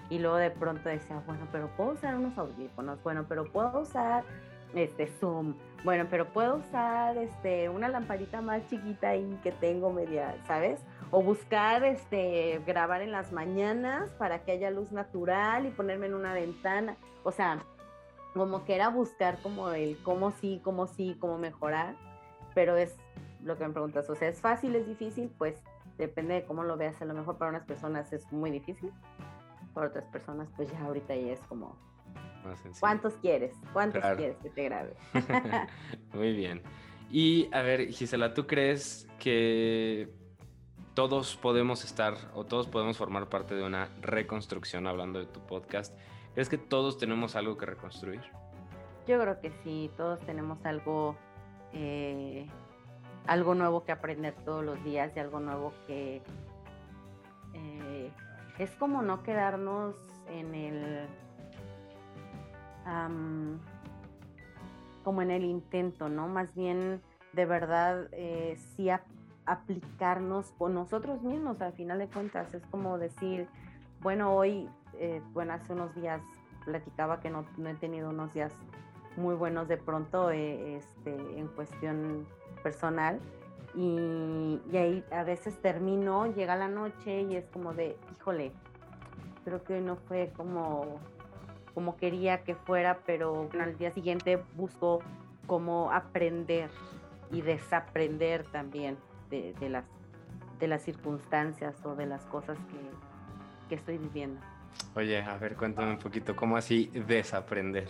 Y 0.09 0.19
luego 0.19 0.37
de 0.37 0.51
pronto 0.51 0.89
decía, 0.89 1.21
bueno, 1.25 1.47
pero 1.51 1.69
puedo 1.75 1.91
usar 1.91 2.15
unos 2.15 2.37
audífonos, 2.37 3.01
bueno, 3.03 3.25
pero 3.27 3.45
puedo 3.51 3.79
usar 3.79 4.23
este 4.73 5.07
Zoom, 5.07 5.55
bueno, 5.83 6.07
pero 6.09 6.25
puedo 6.27 6.57
usar 6.57 7.17
este 7.17 7.69
una 7.69 7.87
lamparita 7.87 8.41
más 8.41 8.67
chiquita 8.67 9.09
ahí 9.09 9.39
que 9.41 9.51
tengo 9.51 9.91
media, 9.91 10.35
¿sabes? 10.47 10.81
O 11.11 11.21
buscar 11.21 11.83
este 11.83 12.61
grabar 12.65 13.01
en 13.01 13.11
las 13.11 13.31
mañanas 13.31 14.11
para 14.13 14.43
que 14.43 14.51
haya 14.51 14.71
luz 14.71 14.91
natural 14.91 15.65
y 15.65 15.69
ponerme 15.69 16.07
en 16.07 16.15
una 16.15 16.33
ventana. 16.33 16.97
O 17.23 17.31
sea, 17.31 17.63
como 18.35 18.65
que 18.65 18.75
era 18.75 18.89
buscar 18.89 19.41
como 19.41 19.71
el 19.71 19.97
cómo 20.03 20.31
sí, 20.31 20.59
cómo 20.63 20.87
sí, 20.87 21.15
cómo 21.19 21.37
mejorar, 21.37 21.95
pero 22.53 22.75
es 22.75 22.95
lo 23.43 23.57
que 23.57 23.65
me 23.65 23.73
preguntas, 23.73 24.09
o 24.09 24.15
sea, 24.15 24.27
¿es 24.27 24.41
fácil, 24.41 24.75
es 24.75 24.87
difícil? 24.87 25.31
Pues 25.37 25.63
depende 25.97 26.33
de 26.33 26.43
cómo 26.43 26.63
lo 26.63 26.75
veas, 26.75 27.01
a 27.01 27.05
lo 27.05 27.13
mejor 27.13 27.37
para 27.37 27.51
unas 27.51 27.63
personas 27.63 28.11
es 28.11 28.29
muy 28.33 28.51
difícil, 28.51 28.91
para 29.73 29.87
otras 29.87 30.03
personas 30.05 30.49
pues 30.55 30.69
ya 30.69 30.81
ahorita 30.81 31.15
ya 31.15 31.31
es 31.31 31.39
como, 31.47 31.77
¿cuántos 32.79 33.13
quieres? 33.15 33.53
¿Cuántos 33.71 34.03
quieres 34.17 34.37
que 34.37 34.49
te 34.49 34.63
grabe? 34.65 34.93
muy 36.13 36.33
bien. 36.33 36.61
Y 37.09 37.47
a 37.53 37.61
ver, 37.61 37.87
Gisela, 37.89 38.33
¿tú 38.33 38.47
crees 38.47 39.07
que 39.17 40.13
todos 40.93 41.37
podemos 41.37 41.85
estar 41.85 42.15
o 42.33 42.45
todos 42.45 42.67
podemos 42.67 42.97
formar 42.97 43.29
parte 43.29 43.55
de 43.55 43.63
una 43.63 43.89
reconstrucción 44.01 44.87
hablando 44.87 45.19
de 45.19 45.25
tu 45.25 45.39
podcast? 45.39 45.95
¿Crees 46.35 46.49
que 46.49 46.57
todos 46.57 46.97
tenemos 46.97 47.37
algo 47.37 47.57
que 47.57 47.65
reconstruir? 47.65 48.21
Yo 49.07 49.17
creo 49.21 49.39
que 49.39 49.51
sí, 49.63 49.89
todos 49.95 50.19
tenemos 50.19 50.63
algo, 50.65 51.15
eh, 51.71 52.45
algo 53.25 53.55
nuevo 53.55 53.85
que 53.85 53.93
aprender 53.93 54.35
todos 54.43 54.61
los 54.61 54.83
días 54.83 55.15
y 55.15 55.19
algo 55.19 55.39
nuevo 55.39 55.71
que 55.87 56.21
eh, 57.53 58.11
es 58.59 58.69
como 58.71 59.01
no 59.01 59.23
quedarnos 59.23 59.95
en 60.27 60.53
el 60.53 61.07
como 65.03 65.21
en 65.21 65.31
el 65.31 65.45
intento, 65.45 66.09
¿no? 66.09 66.27
Más 66.27 66.53
bien 66.53 67.01
de 67.31 67.45
verdad 67.45 68.09
eh, 68.11 68.57
sí 68.75 68.89
aplicarnos 69.45 70.51
con 70.57 70.73
nosotros 70.73 71.21
mismos 71.21 71.61
al 71.61 71.71
final 71.73 71.99
de 71.99 72.07
cuentas. 72.07 72.53
Es 72.53 72.65
como 72.67 72.97
decir, 72.97 73.47
bueno, 74.01 74.35
hoy 74.35 74.69
eh, 74.99 75.21
bueno, 75.33 75.53
hace 75.53 75.73
unos 75.73 75.93
días 75.95 76.21
platicaba 76.65 77.19
que 77.19 77.29
no, 77.29 77.45
he 77.65 77.73
tenido 77.75 78.09
unos 78.09 78.33
días 78.33 78.53
muy 79.17 79.35
buenos 79.35 79.67
de 79.67 79.77
pronto 79.77 80.31
eh, 80.31 80.77
este, 80.77 81.39
en 81.39 81.47
cuestión 81.47 82.25
personal 82.63 83.19
y, 83.75 84.61
ahí 84.73 85.03
a 85.11 85.23
veces 85.23 85.61
termino, 85.61 86.33
llega 86.33 86.55
la 86.55 86.67
noche 86.67 87.21
y 87.21 87.35
es 87.35 87.45
como 87.47 87.73
de, 87.73 87.97
híjole, 88.17 88.51
creo 89.43 89.63
que 89.63 89.81
no 89.81 89.97
fue 89.97 90.31
como, 90.35 90.99
como 91.73 91.97
quería 91.97 92.43
que 92.43 92.55
fuera, 92.55 92.99
pero 93.05 93.49
al 93.59 93.77
día 93.77 93.91
siguiente 93.91 94.41
busco 94.55 94.99
cómo 95.45 95.91
aprender 95.91 96.69
y 97.31 97.41
desaprender 97.41 98.45
también 98.45 98.97
de, 99.29 99.53
las, 99.69 99.83
de 100.59 100.67
las 100.67 100.81
circunstancias 100.81 101.75
o 101.85 101.95
de 101.95 102.05
las 102.05 102.25
cosas 102.27 102.57
que, 102.57 103.67
que 103.67 103.75
estoy 103.75 103.97
viviendo. 103.97 104.39
Oye, 104.95 105.21
a 105.21 105.37
ver, 105.37 105.55
cuéntame 105.55 105.91
un 105.91 105.99
poquito, 105.99 106.35
¿cómo 106.35 106.57
así 106.57 106.87
desaprender? 107.07 107.89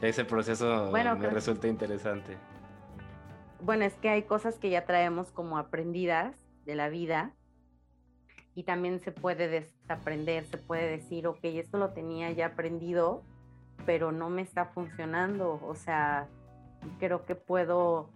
Ese 0.00 0.24
proceso 0.24 0.90
me 0.92 1.30
resulta 1.30 1.68
interesante. 1.68 2.36
Bueno, 3.60 3.84
es 3.84 3.94
que 3.94 4.10
hay 4.10 4.22
cosas 4.24 4.58
que 4.58 4.68
ya 4.68 4.84
traemos 4.84 5.30
como 5.30 5.56
aprendidas 5.56 6.36
de 6.66 6.74
la 6.74 6.88
vida 6.88 7.32
y 8.54 8.64
también 8.64 9.00
se 9.00 9.12
puede 9.12 9.48
desaprender, 9.48 10.44
se 10.46 10.58
puede 10.58 10.88
decir, 10.90 11.26
ok, 11.26 11.40
esto 11.42 11.78
lo 11.78 11.90
tenía 11.90 12.30
ya 12.32 12.46
aprendido, 12.46 13.22
pero 13.86 14.12
no 14.12 14.30
me 14.30 14.42
está 14.42 14.66
funcionando. 14.66 15.60
O 15.62 15.74
sea, 15.74 16.28
creo 16.98 17.24
que 17.24 17.34
puedo 17.34 18.10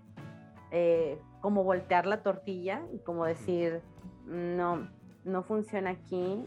eh, 0.70 1.18
como 1.40 1.64
voltear 1.64 2.06
la 2.06 2.22
tortilla 2.22 2.82
y 2.92 2.98
como 2.98 3.24
decir, 3.24 3.80
no, 4.26 4.88
no 5.24 5.42
funciona 5.42 5.90
aquí, 5.90 6.44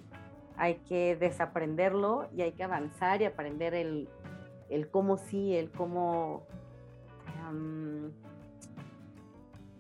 hay 0.58 0.76
que 0.88 1.16
desaprenderlo 1.16 2.30
y 2.36 2.42
hay 2.42 2.52
que 2.54 2.64
avanzar 2.64 3.22
y 3.22 3.26
aprender 3.26 3.74
el, 3.74 4.10
el 4.70 4.90
cómo 4.90 5.18
sí, 5.18 5.56
el 5.56 5.72
cómo, 5.72 6.46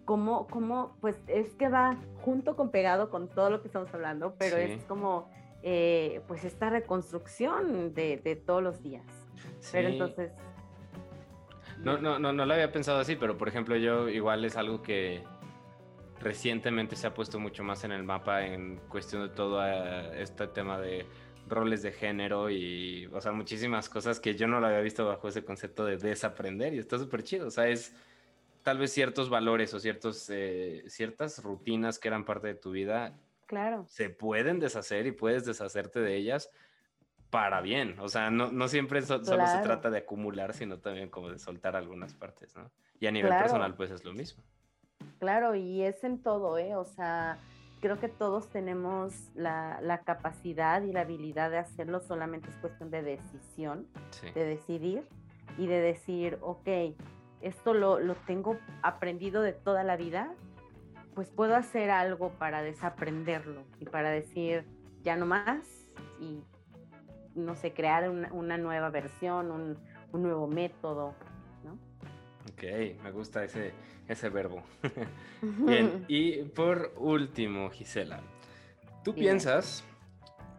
cómo, 0.05 0.47
cómo, 0.47 0.95
pues 1.01 1.17
es 1.27 1.53
que 1.53 1.69
va 1.69 1.97
junto 2.21 2.55
con 2.55 2.71
pegado 2.71 3.09
con 3.09 3.29
todo 3.29 3.49
lo 3.49 3.61
que 3.61 3.67
estamos 3.67 3.93
hablando, 3.93 4.35
pero 4.37 4.57
es 4.57 4.83
como, 4.85 5.29
eh, 5.63 6.21
pues 6.27 6.43
esta 6.43 6.69
reconstrucción 6.69 7.93
de, 7.93 8.17
de 8.17 8.35
todos 8.35 8.61
los 8.61 8.81
días. 8.81 9.05
Pero 9.71 9.89
entonces... 9.89 10.31
No, 11.79 11.97
no, 11.97 12.19
no, 12.19 12.31
no 12.31 12.45
lo 12.45 12.53
había 12.53 12.71
pensado 12.71 12.99
así, 12.99 13.15
pero 13.15 13.37
por 13.37 13.47
ejemplo 13.47 13.75
yo 13.75 14.07
igual 14.07 14.45
es 14.45 14.55
algo 14.55 14.81
que 14.81 15.23
recientemente 16.21 16.95
se 16.95 17.07
ha 17.07 17.13
puesto 17.13 17.39
mucho 17.39 17.63
más 17.63 17.83
en 17.83 17.91
el 17.91 18.03
mapa 18.03 18.45
en 18.45 18.77
cuestión 18.87 19.23
de 19.23 19.29
todo 19.29 19.65
eh, 19.65 20.21
este 20.21 20.47
tema 20.47 20.79
de 20.79 21.05
roles 21.47 21.81
de 21.81 21.91
género 21.91 22.49
y, 22.49 23.07
o 23.11 23.19
sea, 23.19 23.31
muchísimas 23.31 23.89
cosas 23.89 24.19
que 24.19 24.35
yo 24.35 24.47
no 24.47 24.59
lo 24.59 24.67
había 24.67 24.79
visto 24.79 25.05
bajo 25.05 25.27
ese 25.27 25.43
concepto 25.43 25.85
de 25.85 25.97
desaprender 25.97 26.73
y 26.73 26.79
está 26.79 26.97
súper 26.97 27.23
chido, 27.23 27.47
o 27.47 27.51
sea, 27.51 27.67
es 27.67 27.93
tal 28.63 28.77
vez 28.77 28.93
ciertos 28.93 29.29
valores 29.29 29.73
o 29.73 29.79
ciertos, 29.79 30.29
eh, 30.29 30.83
ciertas 30.87 31.43
rutinas 31.43 31.99
que 31.99 32.07
eran 32.07 32.25
parte 32.25 32.47
de 32.47 32.55
tu 32.55 32.71
vida. 32.71 33.17
Claro. 33.47 33.85
Se 33.87 34.09
pueden 34.09 34.59
deshacer 34.59 35.07
y 35.07 35.11
puedes 35.11 35.45
deshacerte 35.45 35.99
de 35.99 36.15
ellas 36.15 36.49
para 37.31 37.61
bien. 37.61 37.99
O 37.99 38.07
sea, 38.07 38.29
no, 38.29 38.51
no 38.51 38.67
siempre 38.67 39.01
solo 39.01 39.23
se 39.23 39.61
trata 39.63 39.89
de 39.89 39.99
acumular, 39.99 40.53
sino 40.53 40.77
también 40.79 41.09
como 41.09 41.31
de 41.31 41.39
soltar 41.39 41.75
algunas 41.75 42.13
partes, 42.13 42.55
¿no? 42.55 42.71
Y 42.99 43.07
a 43.07 43.11
nivel 43.11 43.31
personal, 43.31 43.75
pues 43.75 43.89
es 43.89 44.05
lo 44.05 44.13
mismo. 44.13 44.43
Claro, 45.19 45.55
y 45.55 45.83
es 45.83 46.03
en 46.03 46.21
todo, 46.21 46.57
¿eh? 46.57 46.75
O 46.75 46.85
sea, 46.85 47.37
creo 47.79 47.99
que 47.99 48.09
todos 48.09 48.47
tenemos 48.49 49.13
la, 49.35 50.01
capacidad 50.05 50.81
y 50.83 50.91
la 50.91 51.01
habilidad 51.01 51.51
de 51.51 51.57
hacerlo, 51.57 51.99
solamente 51.99 52.49
es 52.49 52.55
cuestión 52.57 52.91
de 52.91 53.01
decisión, 53.01 53.87
de 54.33 54.45
decidir 54.45 55.07
y 55.57 55.67
de 55.67 55.81
decir, 55.81 56.37
ok, 56.41 56.95
esto 57.41 57.73
lo, 57.73 57.99
lo, 57.99 58.15
tengo 58.15 58.57
aprendido 58.83 59.41
de 59.41 59.53
toda 59.53 59.83
la 59.83 59.97
vida, 59.97 60.31
pues 61.15 61.29
puedo 61.29 61.55
hacer 61.55 61.89
algo 61.89 62.29
para 62.31 62.61
desaprenderlo 62.61 63.63
y 63.79 63.85
para 63.85 64.11
decir, 64.11 64.65
ya 65.03 65.17
no 65.17 65.25
más, 65.25 65.87
y 66.19 66.43
no 67.35 67.55
sé, 67.55 67.73
crear 67.73 68.09
una, 68.09 68.57
nueva 68.57 68.89
versión, 68.89 69.51
un, 69.51 69.77
un 70.11 70.23
nuevo 70.23 70.47
método. 70.47 71.15
Ok, 72.49 72.63
me 73.03 73.11
gusta 73.11 73.43
ese, 73.43 73.73
ese 74.07 74.29
verbo. 74.29 74.63
Bien, 75.41 76.05
y 76.07 76.43
por 76.43 76.93
último, 76.97 77.69
Gisela, 77.69 78.21
¿tú 79.03 79.13
piensas, 79.13 79.83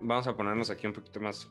vamos 0.00 0.26
a 0.26 0.36
ponernos 0.36 0.70
aquí 0.70 0.86
un 0.86 0.92
poquito 0.92 1.20
más 1.20 1.50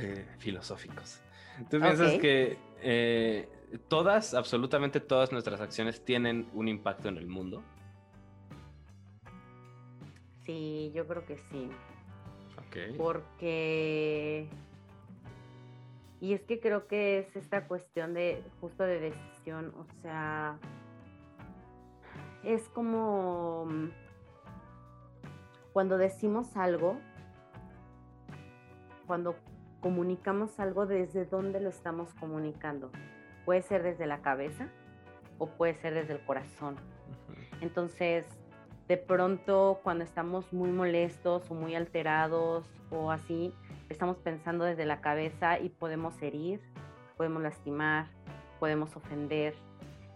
eh, 0.00 0.26
filosóficos, 0.38 1.20
¿tú 1.68 1.80
piensas 1.80 2.18
que 2.18 2.58
eh, 2.82 3.48
todas, 3.88 4.34
absolutamente 4.34 5.00
todas 5.00 5.32
nuestras 5.32 5.60
acciones 5.60 6.04
tienen 6.04 6.48
un 6.54 6.68
impacto 6.68 7.08
en 7.08 7.16
el 7.16 7.26
mundo? 7.26 7.62
Sí, 10.44 10.90
yo 10.94 11.06
creo 11.06 11.24
que 11.24 11.36
sí. 11.36 11.70
Ok. 12.58 12.96
Porque... 12.96 14.48
Y 16.20 16.34
es 16.34 16.42
que 16.42 16.60
creo 16.60 16.86
que 16.86 17.18
es 17.20 17.34
esta 17.34 17.66
cuestión 17.66 18.12
de 18.12 18.44
justo 18.60 18.82
de 18.82 19.00
decisión, 19.00 19.72
o 19.76 19.86
sea, 20.02 20.58
es 22.44 22.68
como 22.68 23.66
mm, 23.66 23.90
cuando 25.72 25.96
decimos 25.96 26.56
algo, 26.56 26.98
cuando 29.06 29.34
comunicamos 29.80 30.60
algo, 30.60 30.86
desde 30.86 31.24
dónde 31.24 31.60
lo 31.60 31.70
estamos 31.70 32.12
comunicando. 32.14 32.90
Puede 33.44 33.62
ser 33.62 33.82
desde 33.82 34.06
la 34.06 34.20
cabeza 34.20 34.68
o 35.38 35.46
puede 35.46 35.74
ser 35.74 35.94
desde 35.94 36.12
el 36.12 36.24
corazón. 36.24 36.76
Entonces, 37.62 38.26
de 38.88 38.96
pronto, 38.96 39.80
cuando 39.82 40.04
estamos 40.04 40.52
muy 40.52 40.70
molestos 40.70 41.50
o 41.50 41.54
muy 41.54 41.74
alterados 41.74 42.68
o 42.90 43.10
así, 43.10 43.54
estamos 43.90 44.16
pensando 44.18 44.64
desde 44.64 44.86
la 44.86 45.00
cabeza 45.00 45.58
y 45.58 45.68
podemos 45.68 46.20
herir, 46.22 46.60
podemos 47.16 47.42
lastimar, 47.42 48.06
podemos 48.58 48.96
ofender, 48.96 49.54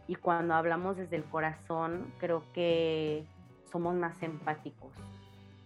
y 0.06 0.16
cuando 0.16 0.54
hablamos 0.54 0.96
desde 0.96 1.16
el 1.16 1.24
corazón, 1.24 2.12
creo 2.18 2.44
que 2.52 3.24
somos 3.70 3.94
más 3.94 4.22
empáticos 4.22 4.92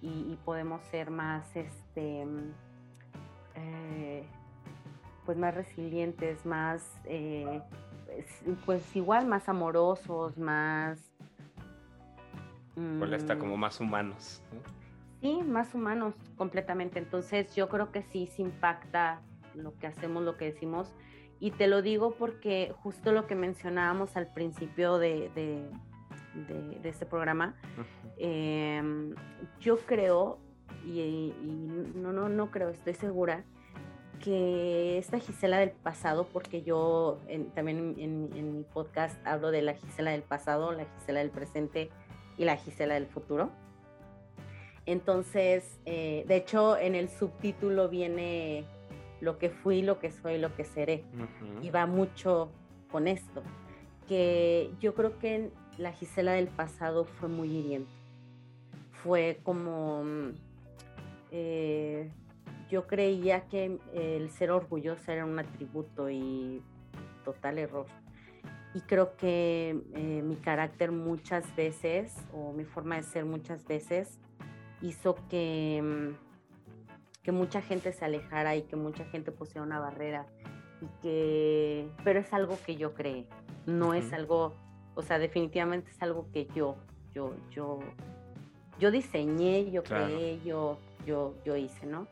y, 0.01 0.39
podemos 0.45 0.81
ser 0.91 1.11
más, 1.11 1.45
este, 1.57 2.25
eh, 3.57 4.25
pues 5.27 5.37
más 5.37 5.55
resilientes, 5.55 6.47
más, 6.47 6.89
eh, 7.05 7.61
pues 8.65 8.95
igual 8.95 9.27
más 9.27 9.49
amorosos, 9.49 10.39
más... 10.39 10.99
Pues 13.01 13.11
está 13.11 13.37
como 13.37 13.57
más 13.57 13.81
humanos. 13.81 14.41
Sí, 15.21 15.43
más 15.43 15.75
humanos 15.75 16.15
completamente. 16.37 16.99
Entonces 16.99 17.55
yo 17.55 17.69
creo 17.69 17.91
que 17.91 18.03
sí 18.03 18.27
se 18.29 18.43
impacta 18.43 19.21
lo 19.55 19.77
que 19.79 19.87
hacemos, 19.87 20.23
lo 20.23 20.37
que 20.37 20.47
decimos 20.47 20.93
y 21.41 21.53
te 21.53 21.69
lo 21.69 21.83
digo 21.83 22.15
porque 22.19 22.75
justo 22.83 23.13
lo 23.13 23.27
que 23.27 23.35
mencionábamos 23.35 24.17
al 24.17 24.27
principio 24.33 24.99
de, 24.99 25.31
de, 25.35 25.69
este 26.85 27.07
programa, 27.07 27.55
em, 28.17 29.15
yo 29.61 29.79
creo, 29.79 30.39
y, 30.85 31.33
no, 31.95 32.13
no, 32.13 32.29
no 32.29 32.51
creo, 32.51 32.71
estoy 32.71 32.95
segura, 32.95 33.45
que 34.23 34.99
esta 34.99 35.21
Gisela 35.21 35.59
del 35.59 35.71
pasado, 35.71 36.27
porque 36.33 36.63
yo 36.63 37.21
también 37.55 37.95
en, 37.99 38.57
mi 38.57 38.65
podcast 38.65 39.25
hablo 39.25 39.53
de 39.53 39.63
la 39.63 39.75
Gisela 39.75 40.11
del 40.11 40.23
pasado, 40.23 40.73
la 40.73 40.87
Gisela 40.87 41.21
del 41.21 41.31
presente 41.31 41.91
y 42.37 42.45
la 42.45 42.57
Gisela 42.57 42.95
del 42.95 43.07
futuro. 43.07 43.51
Entonces, 44.89 45.79
eh, 45.85 46.25
de 46.27 46.37
hecho, 46.37 46.79
en 46.79 46.95
el 46.95 47.11
subtítulo 47.11 47.91
viene 47.91 48.65
lo 49.21 49.37
que 49.37 49.51
fui, 49.51 49.83
lo 49.83 49.99
que 49.99 50.11
soy, 50.11 50.39
lo 50.39 50.55
que 50.57 50.65
seré. 50.65 51.05
Y 51.61 51.69
va 51.69 51.85
mucho 51.85 52.51
con 52.91 53.07
esto, 53.07 53.43
que 54.09 54.71
yo 54.81 54.95
creo 54.95 55.19
que 55.19 55.51
la 55.77 55.93
Gisela 55.93 56.33
del 56.33 56.49
pasado 56.49 57.05
fue 57.05 57.29
muy 57.29 57.55
hiriente. 57.55 57.91
Fue 59.03 59.41
como, 59.43 60.05
mm, 60.05 60.31
eh, 61.33 62.11
yo 62.71 62.87
creía 62.87 63.43
que 63.43 63.79
el 63.93 64.31
ser 64.31 64.51
orgulloso 64.51 65.13
era 65.13 65.27
un 65.27 65.39
atributo 65.39 66.09
y 66.09 66.63
total 67.27 67.59
error. 67.59 67.85
Y 68.73 68.81
creo 68.81 69.17
que 69.17 69.83
eh, 69.93 70.23
mi 70.25 70.37
carácter 70.37 70.93
muchas 70.93 71.55
veces, 71.55 72.17
o 72.33 72.55
mi 72.55 72.65
forma 72.65 72.97
de 72.97 73.03
ser 73.03 73.27
muchas 73.27 73.67
veces, 73.67 74.19
hizo 74.83 75.17
que 75.29 75.81
mm, 75.83 76.29
que 77.29 77.33
mucha 77.33 77.61
gente 77.61 77.93
se 77.93 78.07
alejara 78.07 78.57
y 78.57 78.63
que 78.63 78.77
mucha 78.77 79.05
gente 79.05 79.33
pusiera 79.33 79.63
una 79.63 79.79
barrera 79.79 80.25
y 80.81 80.87
que 81.03 81.89
pero 82.03 82.21
es 82.21 82.33
algo 82.33 82.59
que 82.65 82.77
yo 82.77 82.95
creé 82.95 83.27
no 83.67 83.93
es 83.93 84.15
algo 84.15 84.55
o 84.95 85.03
sea 85.03 85.19
definitivamente 85.19 85.91
es 85.91 86.01
algo 86.01 86.27
que 86.33 86.47
yo 86.55 86.77
yo 87.13 87.35
yo 87.51 87.81
yo 88.79 88.91
diseñé 88.91 89.71
yo 89.71 89.83
creé 89.83 90.41
yo 90.43 90.79
yo 91.07 91.35
yo 91.45 91.57
hice 91.57 91.87
no 91.87 92.07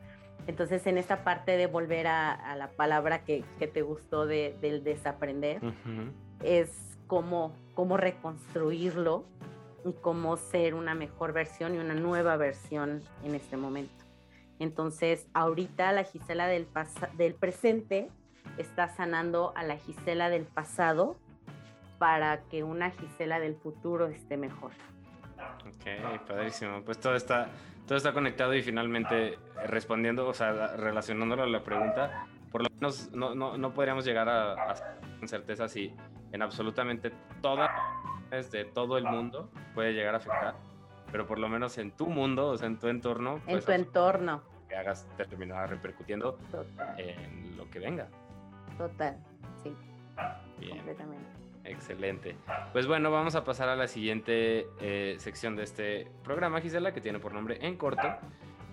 entonces 0.45 0.85
en 0.85 0.99
esta 0.99 1.23
parte 1.23 1.57
de 1.57 1.65
volver 1.65 2.05
a, 2.05 2.55
la 2.55 2.69
palabra 2.69 3.23
que, 3.23 3.43
que, 3.59 3.67
te 3.67 3.81
gustó 3.81 4.25
de, 4.25 4.55
del 4.61 4.83
desaprender 4.83 5.61
es 6.43 6.69
cómo 7.07 7.53
cómo 7.73 7.97
reconstruirlo 7.97 9.25
y 9.85 9.93
cómo 9.93 10.37
ser 10.37 10.75
una 10.75 10.95
mejor 10.95 11.33
versión 11.33 11.75
y 11.75 11.77
una 11.77 11.93
nueva 11.93 12.37
versión 12.37 13.01
en 13.23 13.35
este 13.35 13.57
momento 13.57 14.07
entonces, 14.59 15.27
ahorita 15.33 15.91
la 15.91 16.03
Gisela 16.03 16.47
del, 16.47 16.67
del 17.13 17.35
presente 17.35 18.09
está 18.57 18.87
sanando 18.89 19.53
a 19.55 19.63
la 19.63 19.77
Gisela 19.77 20.29
del 20.29 20.45
pasado 20.45 21.17
para 21.99 22.41
que 22.43 22.63
una 22.63 22.91
Gisela 22.91 23.39
del 23.39 23.55
futuro 23.55 24.07
esté 24.07 24.37
mejor. 24.37 24.71
Ok, 25.67 26.25
padrísimo. 26.27 26.81
Pues 26.83 26.99
todo 26.99 27.15
está, 27.15 27.49
todo 27.85 27.97
está 27.97 28.13
conectado 28.13 28.55
y 28.55 28.63
finalmente 28.63 29.37
respondiendo, 29.65 30.27
o 30.27 30.33
sea, 30.33 30.75
relacionándolo 30.75 31.43
a 31.43 31.47
la 31.47 31.63
pregunta, 31.63 32.25
por 32.51 32.63
lo 32.63 32.69
menos 32.75 33.11
no, 33.11 33.35
no, 33.35 33.57
no 33.57 33.73
podríamos 33.73 34.05
llegar 34.05 34.27
a, 34.29 34.53
a 34.53 34.75
con 35.19 35.27
certeza 35.27 35.67
si 35.67 35.93
en 36.31 36.41
absolutamente 36.41 37.11
todas 37.41 37.71
de 38.51 38.65
todo 38.65 38.97
el 38.97 39.05
mundo 39.05 39.49
puede 39.73 39.93
llegar 39.93 40.15
a 40.15 40.17
afectar 40.17 40.55
pero 41.11 41.25
por 41.25 41.39
lo 41.39 41.49
menos 41.49 41.77
en 41.77 41.91
tu 41.91 42.07
mundo, 42.07 42.49
o 42.49 42.57
sea, 42.57 42.67
en 42.67 42.77
tu 42.77 42.87
entorno. 42.87 43.35
en 43.47 43.53
pues, 43.53 43.65
tu 43.65 43.71
entorno. 43.71 44.43
Que 44.67 44.75
hagas 44.75 45.07
terminar 45.15 45.69
repercutiendo 45.69 46.37
en 46.97 47.57
lo 47.57 47.69
que 47.69 47.79
venga. 47.79 48.09
Total, 48.77 49.17
sí. 49.63 49.73
Bien. 50.59 50.77
Completamente. 50.77 51.25
Excelente. 51.63 52.37
Pues 52.71 52.87
bueno, 52.87 53.11
vamos 53.11 53.35
a 53.35 53.43
pasar 53.43 53.69
a 53.69 53.75
la 53.75 53.87
siguiente 53.87 54.67
eh, 54.79 55.15
sección 55.19 55.55
de 55.55 55.63
este 55.63 56.07
programa, 56.23 56.61
Gisela, 56.61 56.93
que 56.93 57.01
tiene 57.01 57.19
por 57.19 57.33
nombre 57.33 57.57
En 57.61 57.77
Corto. 57.77 58.07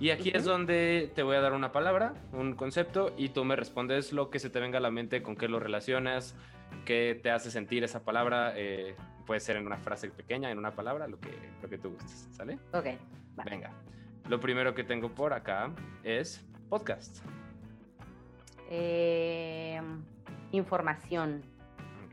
Y 0.00 0.10
aquí 0.10 0.32
es 0.34 0.44
donde 0.44 1.12
te 1.14 1.22
voy 1.22 1.36
a 1.36 1.40
dar 1.40 1.52
una 1.52 1.70
palabra, 1.70 2.14
un 2.32 2.54
concepto, 2.54 3.12
y 3.16 3.28
tú 3.28 3.44
me 3.44 3.54
respondes 3.54 4.12
lo 4.12 4.28
que 4.28 4.40
se 4.40 4.50
te 4.50 4.58
venga 4.58 4.78
a 4.78 4.80
la 4.80 4.90
mente, 4.90 5.22
con 5.22 5.36
qué 5.36 5.48
lo 5.48 5.60
relacionas, 5.60 6.36
qué 6.84 7.18
te 7.22 7.30
hace 7.30 7.50
sentir 7.50 7.84
esa 7.84 8.04
palabra. 8.04 8.52
Eh, 8.56 8.94
puede 9.26 9.40
ser 9.40 9.56
en 9.56 9.66
una 9.66 9.78
frase 9.78 10.10
pequeña, 10.10 10.50
en 10.50 10.58
una 10.58 10.74
palabra, 10.74 11.08
lo 11.08 11.18
que, 11.18 11.30
lo 11.62 11.68
que 11.68 11.78
tú 11.78 11.90
gustes, 11.90 12.28
¿sale? 12.32 12.58
Ok. 12.72 12.86
Venga. 13.44 13.70
Lo 14.28 14.40
primero 14.40 14.74
que 14.74 14.84
tengo 14.84 15.10
por 15.10 15.32
acá 15.32 15.70
es 16.02 16.44
podcast. 16.68 17.24
Eh, 18.70 19.80
información, 20.52 21.42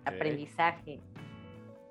aprendizaje. 0.05 0.99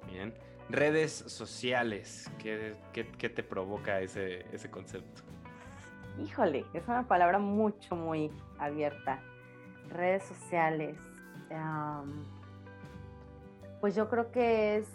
Bien. 0.07 0.35
Redes 0.69 1.13
sociales, 1.13 2.31
¿qué, 2.39 2.77
te 2.93 3.43
provoca 3.43 4.01
ese, 4.01 4.47
ese 4.55 4.71
concepto? 4.71 5.23
Híjole, 6.23 6.65
es 6.75 6.87
una 6.87 7.09
palabra 7.09 7.39
mucho, 7.39 7.97
muy 7.97 8.31
abierta. 8.59 9.21
Redes 9.89 10.23
sociales. 10.25 10.97
Pues 13.81 13.95
yo 13.95 14.09
creo 14.09 14.31
que 14.31 14.77
es, 14.77 14.89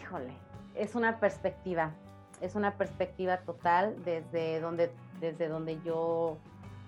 híjole, 0.00 0.32
es 0.74 0.94
una 0.94 1.18
perspectiva, 1.18 1.92
es 2.40 2.54
una 2.54 2.76
perspectiva 2.76 3.38
total 3.38 4.02
desde 4.04 4.60
donde, 4.60 4.92
desde 5.20 5.48
donde 5.48 5.80
yo 5.82 6.38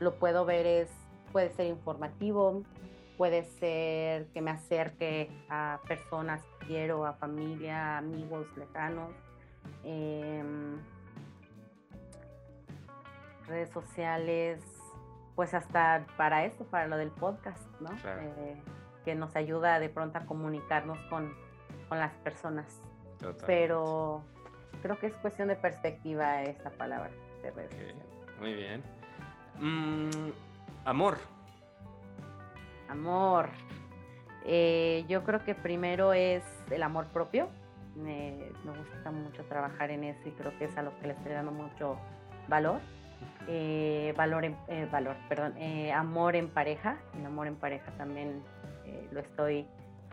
lo 0.00 0.14
puedo 0.14 0.44
ver 0.44 0.66
es, 0.66 0.90
puede 1.32 1.52
ser 1.54 1.66
informativo, 1.66 2.62
puede 3.16 3.44
ser 3.44 4.26
que 4.28 4.40
me 4.40 4.50
acerque 4.50 5.30
a 5.48 5.80
personas 5.86 6.42
que 6.42 6.66
quiero, 6.66 7.06
a 7.06 7.14
familia, 7.14 7.98
amigos 7.98 8.46
lejanos. 8.56 9.12
Em, 9.84 10.78
redes 13.46 13.70
sociales, 13.70 14.62
pues 15.34 15.54
hasta 15.54 16.06
para 16.16 16.44
esto, 16.44 16.64
para 16.64 16.86
lo 16.86 16.96
del 16.96 17.10
podcast, 17.10 17.62
¿no? 17.80 17.90
Eh, 18.04 18.62
que 19.04 19.14
nos 19.14 19.36
ayuda 19.36 19.78
de 19.78 19.88
pronto 19.88 20.18
a 20.18 20.26
comunicarnos 20.26 20.98
con, 21.10 21.34
con 21.88 21.98
las 21.98 22.12
personas. 22.18 22.82
Pero 23.46 24.22
creo 24.82 24.98
que 24.98 25.06
es 25.06 25.14
cuestión 25.14 25.48
de 25.48 25.56
perspectiva 25.56 26.42
esta 26.42 26.70
palabra 26.70 27.10
de. 27.52 27.94
Muy 28.40 28.54
bien. 28.54 28.82
Mm, 29.60 30.30
amor. 30.84 31.18
Amor. 32.88 33.48
Eh, 34.44 35.04
yo 35.08 35.24
creo 35.24 35.44
que 35.44 35.54
primero 35.54 36.12
es 36.12 36.42
el 36.70 36.82
amor 36.82 37.06
propio. 37.08 37.48
Me, 37.96 38.50
gusta 38.64 39.10
mucho 39.10 39.44
trabajar 39.44 39.90
en 39.90 40.04
eso 40.04 40.28
y 40.28 40.32
creo 40.32 40.56
que 40.58 40.64
es 40.64 40.76
a 40.76 40.82
lo 40.82 40.98
que 40.98 41.06
le 41.08 41.12
estoy 41.14 41.32
dando 41.32 41.52
mucho 41.52 41.96
valor. 42.48 42.80
Eh, 43.46 44.12
valor, 44.16 44.44
eh, 44.44 44.88
valor, 44.90 45.16
perdón, 45.28 45.54
amor 45.94 46.36
en 46.36 46.48
pareja. 46.48 46.98
El 47.14 47.26
amor 47.26 47.46
en 47.46 47.56
pareja 47.56 47.90
también 47.92 48.42
lo 49.12 49.20
estoy 49.20 49.66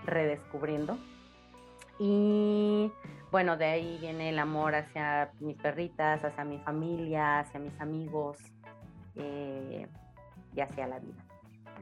redescubriendo. 0.06 0.98
Y 2.00 2.92
bueno, 3.32 3.58
de 3.58 3.66
ahí 3.66 3.98
viene 4.02 4.30
el 4.30 4.40
amor 4.40 4.76
hacia 4.76 5.32
mis 5.40 5.56
perritas, 5.58 6.24
hacia 6.24 6.44
mi 6.44 6.58
familia, 6.60 7.40
hacia 7.40 7.60
mis 7.60 7.80
amigos, 7.80 8.38
eh, 9.16 9.88
y 10.56 10.60
hacia 10.62 10.88
la 10.88 11.00
vida. 11.00 11.24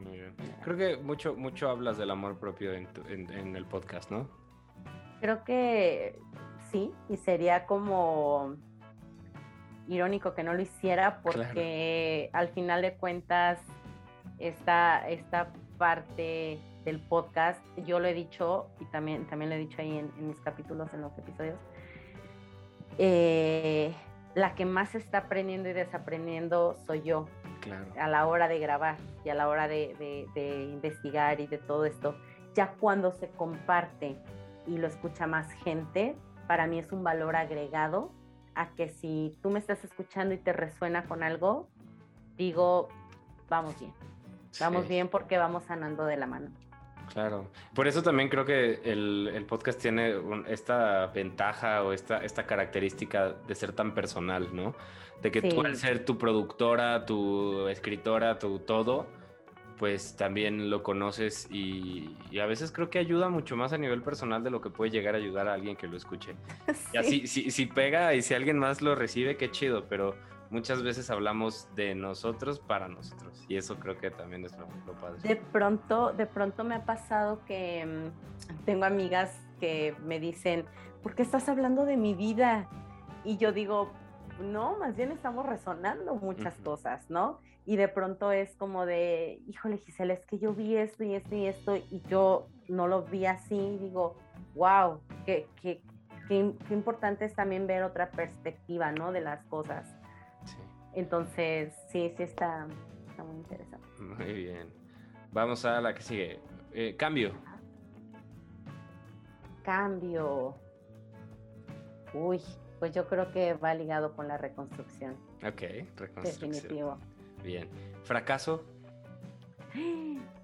Muy 0.04 0.18
bien. 0.18 0.34
Creo 0.62 0.76
que 0.76 0.96
mucho, 0.96 1.34
mucho 1.34 1.70
hablas 1.70 1.98
del 1.98 2.10
amor 2.10 2.38
propio 2.38 2.72
en, 2.72 3.56
el 3.56 3.64
podcast, 3.66 4.10
¿no? 4.10 4.28
Creo 5.20 5.44
que 5.44 6.18
sí, 6.70 6.92
y 7.08 7.16
sería 7.18 7.66
como 7.66 8.56
irónico 9.88 10.34
que 10.34 10.42
no 10.42 10.54
lo 10.54 10.62
hiciera 10.62 11.20
porque 11.22 12.30
al 12.32 12.48
final 12.48 12.80
de 12.80 12.94
cuentas 12.94 13.58
esta, 14.38 15.06
esta 15.08 15.52
parte 15.76 16.58
del 16.84 17.00
podcast, 17.00 17.64
yo 17.84 18.00
lo 18.00 18.08
he 18.08 18.14
dicho 18.14 18.68
y 18.80 18.84
también, 18.86 19.26
también 19.26 19.50
lo 19.50 19.56
he 19.56 19.58
dicho 19.58 19.80
ahí 19.80 19.98
en, 19.98 20.10
mis 20.26 20.40
capítulos, 20.40 20.92
en 20.94 21.02
los 21.02 21.16
episodios, 21.18 21.58
eh, 22.98 23.94
la 24.34 24.54
que 24.54 24.64
más 24.64 24.94
está 24.94 25.18
aprendiendo 25.18 25.68
y 25.68 25.72
desaprendiendo 25.72 26.76
soy 26.86 27.02
yo. 27.02 27.26
A 27.98 28.08
la 28.08 28.26
hora 28.26 28.48
de 28.48 28.58
grabar 28.58 28.96
y 29.22 29.28
a 29.28 29.34
la 29.34 29.48
hora 29.48 29.68
de, 29.68 30.70
investigar 30.72 31.40
y 31.40 31.46
de 31.46 31.58
todo 31.58 31.84
esto. 31.84 32.16
Ya 32.54 32.72
cuando 32.80 33.12
se 33.12 33.28
comparte 33.28 34.16
y 34.66 34.78
lo 34.78 34.86
escucha 34.86 35.26
más 35.26 35.52
gente, 35.52 36.16
para 36.46 36.66
mí 36.66 36.78
es 36.78 36.90
un 36.90 37.04
valor 37.04 37.36
agregado 37.36 38.12
a 38.54 38.70
que 38.70 38.88
si 38.88 39.36
tú 39.42 39.50
me 39.50 39.58
estás 39.58 39.84
escuchando 39.84 40.34
y 40.34 40.38
te 40.38 40.52
resuena 40.52 41.04
con 41.04 41.22
algo, 41.22 41.68
digo, 42.36 42.88
vamos 43.48 43.78
bien. 43.78 43.92
Vamos 44.58 44.88
bien 44.88 45.08
porque 45.08 45.38
vamos 45.38 45.64
sanando 45.64 46.06
de 46.06 46.16
la 46.16 46.26
mano. 46.26 46.50
Claro, 47.12 47.50
por 47.74 47.88
eso 47.88 48.02
también 48.02 48.28
creo 48.28 48.44
que 48.44 48.80
el, 48.84 49.44
podcast 49.48 49.80
tiene 49.80 50.14
esta 50.46 51.06
ventaja 51.08 51.82
o 51.82 51.92
esta, 51.92 52.18
esta 52.18 52.46
característica 52.46 53.32
de 53.46 53.54
ser 53.54 53.72
tan 53.72 53.94
personal, 53.94 54.48
¿no? 54.54 54.74
De 55.20 55.30
que 55.30 55.42
tú 55.42 55.60
al 55.62 55.76
ser 55.76 56.04
tu 56.04 56.16
productora, 56.16 57.04
tu 57.04 57.66
escritora, 57.68 58.38
tu 58.38 58.60
todo, 58.60 59.06
pues 59.80 60.14
también 60.14 60.70
lo 60.70 60.82
conoces 60.82 61.48
y, 61.50 62.16
a 62.40 62.46
veces 62.46 62.70
creo 62.70 62.90
que 62.90 62.98
ayuda 62.98 63.28
mucho 63.28 63.56
más 63.56 63.72
a 63.72 63.78
nivel 63.78 64.02
personal 64.02 64.44
de 64.44 64.50
lo 64.50 64.60
que 64.60 64.70
puede 64.70 64.90
llegar 64.90 65.14
a 65.14 65.18
ayudar 65.18 65.48
a 65.48 65.54
alguien 65.54 65.74
que 65.74 65.88
lo 65.88 65.96
escuche. 65.96 66.36
Y 66.92 66.96
así, 66.98 67.26
si, 67.26 67.50
si 67.50 67.66
pega 67.66 68.14
y 68.14 68.22
si 68.22 68.34
alguien 68.34 68.58
más 68.58 68.82
lo 68.82 68.94
recibe, 68.94 69.36
qué 69.36 69.50
chido, 69.50 69.86
pero 69.88 70.16
muchas 70.50 70.82
veces 70.82 71.10
hablamos 71.10 71.68
de 71.74 71.94
nosotros 71.94 72.58
para 72.58 72.88
nosotros 72.88 73.44
y 73.48 73.56
eso 73.56 73.78
creo 73.78 73.96
que 73.96 74.10
también 74.10 74.44
es 74.44 74.52
lo, 74.58 74.66
padre. 74.94 75.20
De 75.22 75.36
pronto, 75.36 76.12
de 76.12 76.26
pronto 76.26 76.64
me 76.64 76.74
ha 76.74 76.84
pasado 76.84 77.44
que 77.46 77.86
mm, 77.86 78.64
tengo 78.64 78.84
amigas 78.84 79.40
que 79.60 79.94
me 80.04 80.18
dicen, 80.18 80.66
¿por 81.02 81.14
qué 81.14 81.22
estás 81.22 81.48
hablando 81.48 81.84
de 81.84 81.96
mi 81.96 82.14
vida? 82.14 82.68
Y 83.24 83.36
yo 83.36 83.52
digo, 83.52 83.92
no, 84.40 84.76
más 84.78 84.96
bien 84.96 85.12
estamos 85.12 85.46
resonando 85.46 86.16
muchas 86.16 86.54
cosas, 86.56 87.08
¿no? 87.08 87.38
Y 87.66 87.76
de 87.76 87.88
pronto 87.88 88.32
es 88.32 88.56
como 88.56 88.86
de, 88.86 89.40
híjole 89.46 89.78
Gisela, 89.78 90.14
es 90.14 90.24
que 90.24 90.38
yo 90.38 90.54
vi 90.54 90.76
esto 90.76 91.04
y 91.04 91.14
esto 91.14 91.34
y 91.34 91.46
esto 91.46 91.76
y 91.76 92.02
yo 92.08 92.48
no 92.68 92.88
lo 92.88 93.02
vi 93.02 93.26
así, 93.26 93.78
digo, 93.78 94.16
wow, 94.54 95.00
qué, 95.26 95.46
qué, 95.60 95.82
qué, 96.26 96.52
qué 96.66 96.74
importante 96.74 97.26
es 97.26 97.34
también 97.34 97.66
ver 97.66 97.84
otra 97.84 98.10
perspectiva, 98.10 98.90
¿no? 98.92 99.12
De 99.12 99.20
las 99.20 99.44
cosas. 99.44 99.99
Entonces, 100.94 101.72
sí, 101.88 102.12
sí 102.16 102.22
está, 102.22 102.66
muy 103.18 103.36
interesante. 103.36 103.86
Muy 104.00 104.32
bien. 104.32 104.68
Vamos 105.32 105.64
a 105.64 105.80
la 105.80 105.94
que 105.94 106.02
sigue. 106.02 106.40
Eh, 106.72 106.96
cambio. 106.96 107.32
Cambio. 109.62 110.56
Uy, 112.14 112.40
pues 112.78 112.92
yo 112.92 113.06
creo 113.06 113.30
que 113.30 113.54
va 113.54 113.74
ligado 113.74 114.16
con 114.16 114.26
la 114.26 114.36
reconstrucción. 114.36 115.16
Ok, 115.46 115.62
reconstrucción. 115.96 116.50
Definitivo. 116.50 116.98
Bien. 117.44 117.68
Fracaso. 118.02 118.64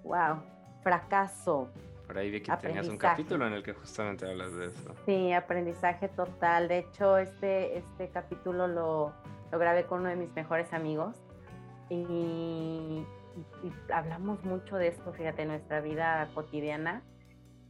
Wow, 0.03 0.41
fracaso. 0.81 1.69
Por 2.05 2.17
ahí 2.17 2.31
vi 2.31 2.39
que 2.39 2.55
tenías 2.55 2.87
un 2.87 2.97
capítulo 2.97 3.45
en 3.45 3.53
el 3.53 3.63
que 3.63 3.73
justamente 3.73 4.25
hablas 4.25 4.55
de 4.55 4.67
eso. 4.67 4.95
Sí, 5.05 5.33
aprendizaje 5.33 6.07
total. 6.07 6.69
De 6.69 6.79
hecho, 6.79 7.17
este, 7.17 7.77
este 7.77 8.09
capítulo 8.09 8.67
lo, 8.67 9.13
lo 9.51 9.59
grabé 9.59 9.85
con 9.85 10.01
uno 10.01 10.09
de 10.09 10.15
mis 10.15 10.33
mejores 10.33 10.71
amigos 10.73 11.15
y, 11.89 13.05
hablamos 13.93 14.43
mucho 14.43 14.77
de 14.77 14.87
esto, 14.87 15.13
fíjate, 15.13 15.43
en 15.43 15.49
nuestra 15.49 15.79
vida 15.79 16.29
cotidiana 16.33 17.03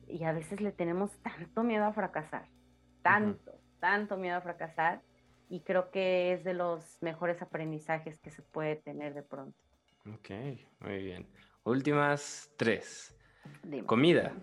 y 0.07 0.23
a 0.23 0.31
veces 0.31 0.61
le 0.61 0.71
tenemos 0.71 1.11
tanto 1.21 1.63
miedo 1.63 1.85
a 1.85 1.93
fracasar, 1.93 2.47
tanto, 3.01 3.51
tanto 3.79 4.17
miedo 4.17 4.37
a 4.37 4.41
fracasar 4.41 5.01
y 5.49 5.61
creo 5.61 5.91
que 5.91 6.33
es 6.33 6.43
de 6.43 6.53
los 6.53 6.97
mejores 7.01 7.41
aprendizajes 7.41 8.19
que 8.19 8.31
se 8.31 8.41
puede 8.41 8.77
tener 8.77 9.13
de 9.13 9.23
pronto. 9.23 9.57
Ok, 10.13 10.29
muy 10.79 11.03
bien. 11.03 11.27
Últimas 11.63 12.49
tres. 12.57 13.13
Comida. 13.85 14.33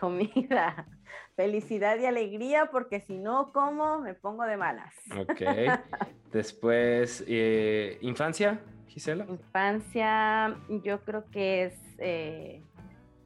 Comida 0.00 0.86
felicidad 1.36 1.98
y 1.98 2.06
alegría, 2.06 2.70
porque 2.72 3.00
si 3.00 3.18
no 3.18 3.52
como, 3.52 4.00
me 4.00 4.14
pongo 4.14 4.44
de 4.44 4.56
malas. 4.56 4.94
Ok. 5.16 5.40
Después, 6.32 7.22
eh, 7.28 7.98
infancia, 8.00 8.60
Gisela. 8.88 9.26
Infancia, 9.28 10.56
yo 10.82 11.00
creo 11.02 11.24
que 11.30 11.64
es 11.64 11.74
eh, 11.98 12.62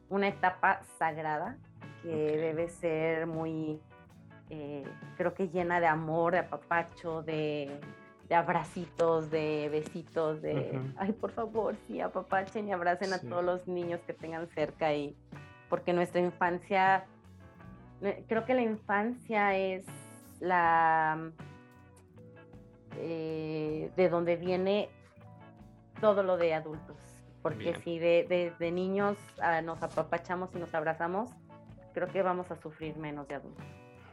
una 0.09 0.29
etapa 0.29 0.83
sagrada 0.99 1.57
que 2.03 2.09
debe 2.09 2.68
ser 2.68 3.27
muy, 3.27 3.81
eh, 4.51 4.85
creo 5.16 5.33
que 5.35 5.49
llena 5.49 5.81
de 5.81 5.87
amor, 5.87 6.33
de 6.33 6.41
apapacho, 6.41 7.23
de, 7.23 7.79
de 8.29 8.35
abracitos, 8.35 9.31
de 9.31 9.68
besitos, 9.71 10.43
de, 10.43 10.81
ay, 10.97 11.12
por 11.12 11.31
favor, 11.31 11.77
sí, 11.87 12.01
apapachen 12.01 12.68
y 12.68 12.73
abracen 12.73 13.12
a 13.12 13.21
todos 13.21 13.45
los 13.45 13.68
niños 13.68 14.01
que 14.07 14.14
tengan 14.14 14.49
cerca 14.49 14.93
y 14.95 15.14
porque 15.71 15.95
nuestra 15.95 16.21
infancia, 16.21 17.07
creo 18.29 18.45
que 18.45 18.55
la 18.55 18.62
infancia 18.62 19.57
es 19.57 19.87
la, 20.41 21.31
eh, 22.99 23.91
de 23.97 24.09
donde 24.11 24.37
viene 24.37 24.91
todo 26.01 26.23
lo 26.23 26.37
de 26.37 26.53
adultos, 26.53 26.97
porque 27.41 27.75
si 27.85 27.99
de, 27.99 28.53
de, 28.59 28.73
niños 28.73 29.16
ah, 29.41 29.62
nos 29.62 29.83
apapachamos 29.83 30.51
y 30.55 30.59
nos 30.59 30.75
abrazamos, 30.75 31.31
creo 31.95 32.09
que 32.09 32.23
vamos 32.23 32.51
a 32.51 32.57
sufrir 32.57 32.97
menos 32.97 33.29
de 33.29 33.37
adultos. 33.37 33.64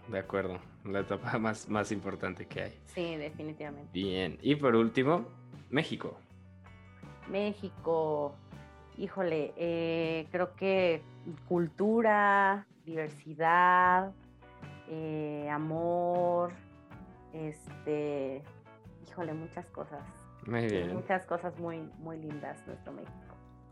De 0.08 0.20
acuerdo, 0.20 0.60
la 0.86 1.00
etapa 1.00 1.38
más, 1.40 1.68
más 1.68 1.92
importante 1.92 2.46
que 2.46 2.62
hay. 2.62 2.80
Sí, 2.86 3.16
definitivamente. 3.16 3.90
Bien, 3.92 4.38
y 4.42 4.56
por 4.56 4.76
último, 4.76 5.26
México. 5.70 6.18
México, 7.30 8.36
híjole, 8.96 9.54
eh, 9.58 10.28
creo 10.32 10.56
que 10.56 11.02
cultura, 11.48 12.66
diversidad, 12.86 14.12
eh, 14.90 15.50
amor, 15.52 16.52
este, 17.34 18.42
híjole, 19.08 19.34
muchas 19.34 19.66
cosas. 19.68 20.02
Muy 20.46 20.66
bien. 20.68 20.94
Muchas 20.94 21.26
cosas 21.26 21.58
muy, 21.60 21.80
muy 22.00 22.18
lindas 22.18 22.66
nuestro 22.66 22.94
México. 22.94 23.14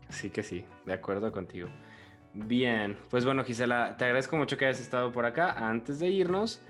Sí 0.08 0.30
que 0.30 0.42
sí, 0.42 0.64
de 0.84 0.92
acuerdo 0.92 1.32
contigo. 1.32 1.68
Bien, 2.34 2.98
pues 3.10 3.24
bueno, 3.24 3.44
Gisela, 3.44 3.96
te 3.96 4.04
agradezco 4.04 4.36
mucho 4.36 4.58
que 4.58 4.66
hayas 4.66 4.80
estado 4.80 5.10
por 5.10 5.24
acá. 5.24 5.52
Antes 5.52 5.98
de 5.98 6.08
irnos, 6.08 6.60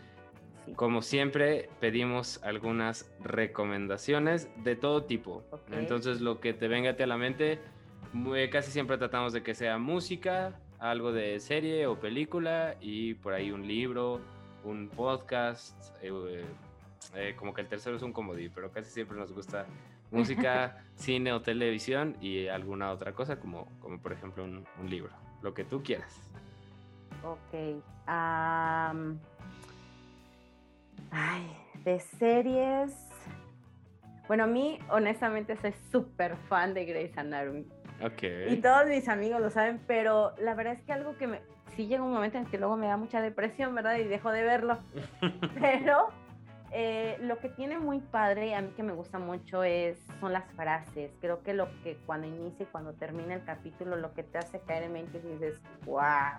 como 0.77 1.03
siempre, 1.03 1.69
pedimos 1.81 2.41
algunas 2.45 3.11
recomendaciones 3.21 4.49
de 4.63 4.77
todo 4.77 5.05
tipo. 5.05 5.43
Entonces, 5.73 6.21
lo 6.21 6.41
que 6.41 6.55
te 6.55 6.69
venga 6.69 6.91
a 6.99 7.07
la 7.07 7.17
mente, 7.17 7.59
casi 8.51 8.71
siempre 8.71 8.97
tratamos 8.97 9.33
de 9.33 9.43
que 9.43 9.55
sea 9.55 9.77
música, 9.79 10.55
algo 10.79 11.13
de 11.13 11.41
serie 11.41 11.87
o 11.87 11.99
película 11.99 12.77
y 12.81 13.15
por 13.15 13.35
ahí 13.35 13.51
un 13.51 13.67
libro, 13.67 14.21
un 14.65 14.89
podcast. 14.89 15.75
Eh, 16.03 16.45
eh, 17.15 17.35
como 17.37 17.55
que 17.55 17.61
el 17.61 17.69
tercero 17.69 17.97
es 17.97 18.03
un 18.03 18.13
comodí, 18.13 18.49
pero 18.49 18.71
casi 18.71 18.91
siempre 18.91 19.17
nos 19.17 19.33
gusta 19.33 19.67
música, 20.11 20.85
cine 20.95 21.33
o 21.33 21.41
televisión 21.43 22.17
y 22.21 22.49
alguna 22.49 22.91
otra 22.93 23.13
cosa, 23.13 23.39
como, 23.41 23.69
como 23.81 23.99
por 23.99 24.13
ejemplo 24.13 24.45
un 24.45 24.65
libro 24.89 25.13
lo 25.43 25.55
que 25.55 25.65
tú 25.65 25.83
quieras. 25.83 26.21
Ok. 27.23 27.83
ay, 31.11 31.57
de 31.85 32.01
series. 32.01 32.95
Bueno, 34.27 34.45
a 34.45 34.47
mí, 34.47 34.79
honestamente, 34.91 35.57
soy 35.57 35.73
súper 35.93 36.37
fan 36.49 36.75
de 36.75 36.85
Grey's 36.85 37.17
Anatomy. 37.17 37.65
Ok. 38.03 38.23
Y 38.51 38.57
todos 38.57 38.87
mis 38.87 39.09
amigos 39.09 39.41
lo 39.41 39.51
saben, 39.51 39.81
pero 39.87 40.35
la 40.39 40.55
verdad 40.55 40.75
es 40.75 40.83
que 40.83 40.93
algo 40.93 41.17
que 41.17 41.27
me. 41.27 41.41
Sí 41.77 41.87
llega 41.87 42.03
un 42.03 42.13
momento 42.13 42.39
en 42.39 42.47
que 42.47 42.59
luego 42.59 42.77
me 42.77 42.87
da 42.87 42.97
mucha 42.97 43.21
depresión, 43.21 43.75
¿verdad? 43.75 43.97
Y 43.97 44.05
dejo 44.05 44.31
de 44.31 44.43
verlo. 44.43 44.79
pero 45.61 46.09
eh, 46.73 47.17
lo 47.21 47.39
que 47.39 47.49
tiene 47.49 47.79
muy 47.79 48.01
padre, 48.01 48.55
a 48.55 48.63
mí 48.63 48.71
que 48.77 48.83
me 48.83 48.93
gusta 48.93 49.19
mucho, 49.19 49.63
es, 49.63 49.99
son 50.21 50.33
las 50.33 50.45
frases. 50.53 51.11
Creo 51.21 51.43
que 51.43 51.55
lo 51.55 51.69
que 51.83 51.97
cuando 52.07 52.27
inicia 52.27 52.65
y 52.65 52.67
cuando 52.67 52.93
termina 52.95 53.35
el 53.35 53.45
capítulo, 53.45 53.97
lo 53.97 54.13
que 54.15 54.23
te 54.23 54.39
hace 54.39 54.61
caer 54.61 54.85
en 54.85 54.93
mente 54.93 55.19
y 55.19 55.33
dices, 55.33 55.61
wow, 55.85 56.39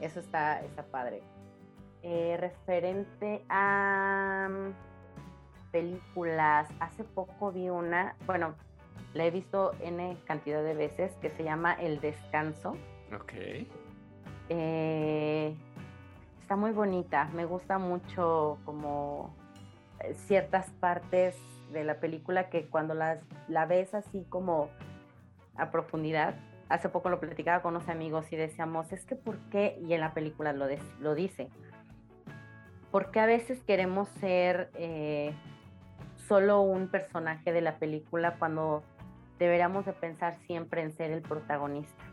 eso 0.00 0.20
está, 0.20 0.60
está 0.60 0.84
padre. 0.84 1.22
Eh, 2.02 2.36
referente 2.38 3.44
a 3.48 4.48
mm, 4.50 5.70
películas, 5.72 6.68
hace 6.78 7.02
poco 7.02 7.50
vi 7.50 7.68
una, 7.68 8.14
bueno, 8.26 8.54
la 9.16 9.26
he 9.26 9.30
visto 9.30 9.72
N 9.80 10.16
cantidad 10.24 10.62
de 10.62 10.74
veces, 10.74 11.12
que 11.20 11.30
se 11.30 11.42
llama 11.42 11.74
El 11.74 12.00
Descanso. 12.00 12.76
Ok. 13.14 13.32
Eh, 14.48 15.54
está 16.40 16.56
muy 16.56 16.70
bonita, 16.70 17.28
me 17.34 17.44
gusta 17.44 17.78
mucho 17.78 18.58
como 18.64 19.34
eh, 20.00 20.14
ciertas 20.14 20.70
partes 20.78 21.36
de 21.72 21.82
la 21.82 21.98
película 21.98 22.48
que 22.48 22.66
cuando 22.66 22.94
las, 22.94 23.18
la 23.48 23.66
ves 23.66 23.94
así 23.94 24.24
como 24.28 24.70
a 25.56 25.70
profundidad, 25.70 26.36
hace 26.68 26.88
poco 26.88 27.10
lo 27.10 27.18
platicaba 27.18 27.62
con 27.62 27.74
unos 27.74 27.88
amigos 27.88 28.32
y 28.32 28.36
decíamos, 28.36 28.92
es 28.92 29.04
que 29.04 29.16
¿por 29.16 29.38
qué? 29.50 29.78
Y 29.82 29.94
en 29.94 30.00
la 30.00 30.14
película 30.14 30.52
lo, 30.52 30.66
lo 31.00 31.14
dice, 31.14 31.48
porque 32.92 33.18
a 33.18 33.26
veces 33.26 33.60
queremos 33.64 34.08
ser 34.20 34.70
eh, 34.74 35.34
solo 36.28 36.60
un 36.60 36.88
personaje 36.88 37.52
de 37.52 37.60
la 37.60 37.78
película 37.78 38.36
cuando 38.38 38.84
deberíamos 39.38 39.86
de 39.86 39.92
pensar 39.92 40.36
siempre 40.46 40.82
en 40.82 40.92
ser 40.92 41.10
el 41.10 41.22
protagonista. 41.22 42.04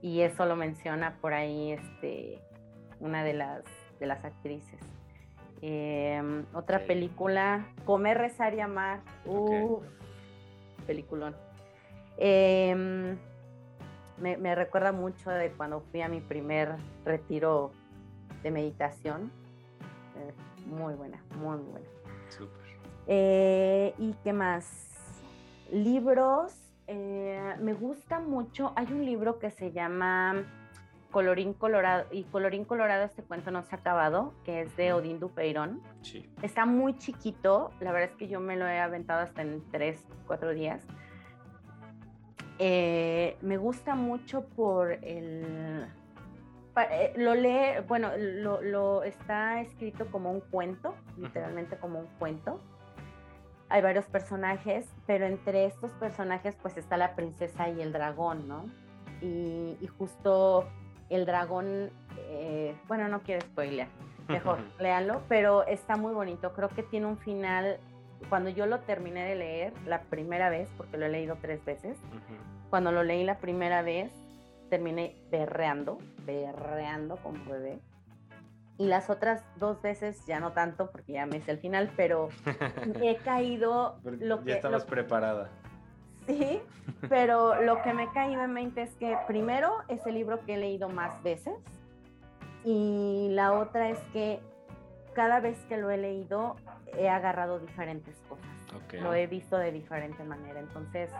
Y 0.00 0.22
eso 0.22 0.46
lo 0.46 0.56
menciona 0.56 1.16
por 1.20 1.32
ahí 1.32 1.72
este, 1.72 2.40
una 2.98 3.22
de 3.22 3.34
las, 3.34 3.62
de 4.00 4.06
las 4.06 4.24
actrices. 4.24 4.80
Em, 5.60 6.44
otra 6.54 6.80
película, 6.80 7.68
Comer, 7.84 8.18
Rezar 8.18 8.54
y 8.54 8.60
Amar. 8.60 9.00
peliculón. 10.86 11.36
Em, 12.18 13.16
me, 14.18 14.54
recuerda 14.54 14.90
mucho 14.90 15.30
de 15.30 15.52
cuando 15.52 15.80
fui 15.80 16.02
a 16.02 16.08
mi 16.08 16.20
primer 16.20 16.76
retiro 17.04 17.70
de 18.42 18.50
meditación. 18.50 19.30
Eh, 20.16 20.32
muy 20.66 20.94
buena, 20.94 21.22
muy 21.36 21.58
buena. 21.58 21.86
Súper. 22.28 22.60
Eh, 23.06 23.94
¿Y 23.98 24.14
qué 24.24 24.32
más? 24.32 24.91
Libros. 25.72 26.54
Eh, 26.86 27.56
me 27.60 27.72
gusta 27.72 28.20
mucho. 28.20 28.72
Hay 28.76 28.86
un 28.92 29.04
libro 29.04 29.38
que 29.38 29.50
se 29.50 29.72
llama 29.72 30.44
Colorín 31.10 31.54
Colorado, 31.54 32.06
y 32.10 32.24
Colorín 32.24 32.64
Colorado 32.64 33.04
este 33.04 33.22
cuento 33.22 33.50
no 33.50 33.62
se 33.62 33.74
ha 33.74 33.78
acabado, 33.78 34.34
que 34.44 34.62
es 34.62 34.76
de 34.76 34.92
Odín 34.92 35.18
Dupeirón. 35.18 35.80
Sí. 36.02 36.28
Está 36.42 36.66
muy 36.66 36.96
chiquito, 36.96 37.70
la 37.80 37.92
verdad 37.92 38.10
es 38.10 38.16
que 38.16 38.28
yo 38.28 38.40
me 38.40 38.56
lo 38.56 38.66
he 38.66 38.80
aventado 38.80 39.20
hasta 39.20 39.42
en 39.42 39.62
tres, 39.70 40.04
cuatro 40.26 40.52
días. 40.52 40.86
Eh, 42.58 43.36
me 43.40 43.56
gusta 43.56 43.94
mucho 43.94 44.44
por 44.44 44.92
el... 44.92 45.86
Eh, 46.76 47.12
lo 47.16 47.34
lee, 47.34 47.82
bueno, 47.86 48.10
lo, 48.16 48.62
lo, 48.62 49.02
está 49.02 49.60
escrito 49.60 50.06
como 50.10 50.30
un 50.30 50.40
cuento, 50.40 50.94
literalmente 51.18 51.76
como 51.76 52.00
un 52.00 52.06
cuento. 52.18 52.60
Hay 53.72 53.80
varios 53.80 54.04
personajes, 54.04 54.86
pero 55.06 55.24
entre 55.24 55.64
estos 55.64 55.92
personajes 55.92 56.54
pues 56.60 56.76
está 56.76 56.98
la 56.98 57.14
princesa 57.14 57.70
y 57.70 57.80
el 57.80 57.90
dragón, 57.90 58.46
¿no? 58.46 58.66
Y, 59.22 59.78
y 59.80 59.86
justo 59.86 60.68
el 61.08 61.24
dragón, 61.24 61.90
eh, 62.18 62.74
bueno, 62.86 63.08
no 63.08 63.22
quiero 63.22 63.40
spoilear, 63.40 63.88
mejor 64.28 64.58
léanlo, 64.78 65.22
pero 65.26 65.66
está 65.66 65.96
muy 65.96 66.12
bonito. 66.12 66.52
Creo 66.52 66.68
que 66.68 66.82
tiene 66.82 67.06
un 67.06 67.16
final. 67.16 67.78
Cuando 68.28 68.50
yo 68.50 68.66
lo 68.66 68.80
terminé 68.80 69.24
de 69.24 69.36
leer 69.36 69.72
la 69.86 70.02
primera 70.02 70.50
vez, 70.50 70.68
porque 70.76 70.98
lo 70.98 71.06
he 71.06 71.08
leído 71.08 71.38
tres 71.40 71.64
veces, 71.64 71.96
cuando 72.68 72.92
lo 72.92 73.02
leí 73.02 73.24
la 73.24 73.38
primera 73.38 73.80
vez, 73.80 74.12
terminé 74.68 75.16
berreando, 75.30 75.96
berreando 76.26 77.16
como 77.16 77.42
bebé. 77.50 77.78
Y 78.78 78.86
las 78.86 79.10
otras 79.10 79.44
dos 79.56 79.80
veces 79.82 80.24
ya 80.26 80.40
no 80.40 80.52
tanto, 80.52 80.90
porque 80.90 81.12
ya 81.12 81.26
me 81.26 81.36
hice 81.36 81.52
el 81.52 81.58
final, 81.58 81.92
pero 81.96 82.28
he 83.02 83.16
caído. 83.16 84.00
lo 84.02 84.38
ya 84.38 84.44
que, 84.44 84.52
estabas 84.52 84.84
preparada. 84.84 85.50
Sí, 86.26 86.60
pero 87.08 87.60
lo 87.62 87.82
que 87.82 87.92
me 87.92 88.04
ha 88.04 88.12
caído 88.12 88.42
en 88.42 88.52
mente 88.52 88.82
es 88.82 88.94
que 88.94 89.16
primero 89.26 89.72
es 89.88 90.06
el 90.06 90.14
libro 90.14 90.44
que 90.44 90.54
he 90.54 90.58
leído 90.58 90.88
más 90.88 91.20
veces 91.22 91.54
y 92.64 93.28
la 93.32 93.52
otra 93.52 93.90
es 93.90 93.98
que 94.12 94.40
cada 95.14 95.40
vez 95.40 95.58
que 95.68 95.76
lo 95.76 95.90
he 95.90 95.96
leído 95.96 96.56
he 96.96 97.08
agarrado 97.08 97.58
diferentes 97.58 98.16
cosas. 98.28 98.46
Lo 99.02 99.14
he 99.14 99.26
visto 99.26 99.58
de 99.58 99.72
diferente 99.72 100.22
manera, 100.24 100.60
entonces 100.60 101.10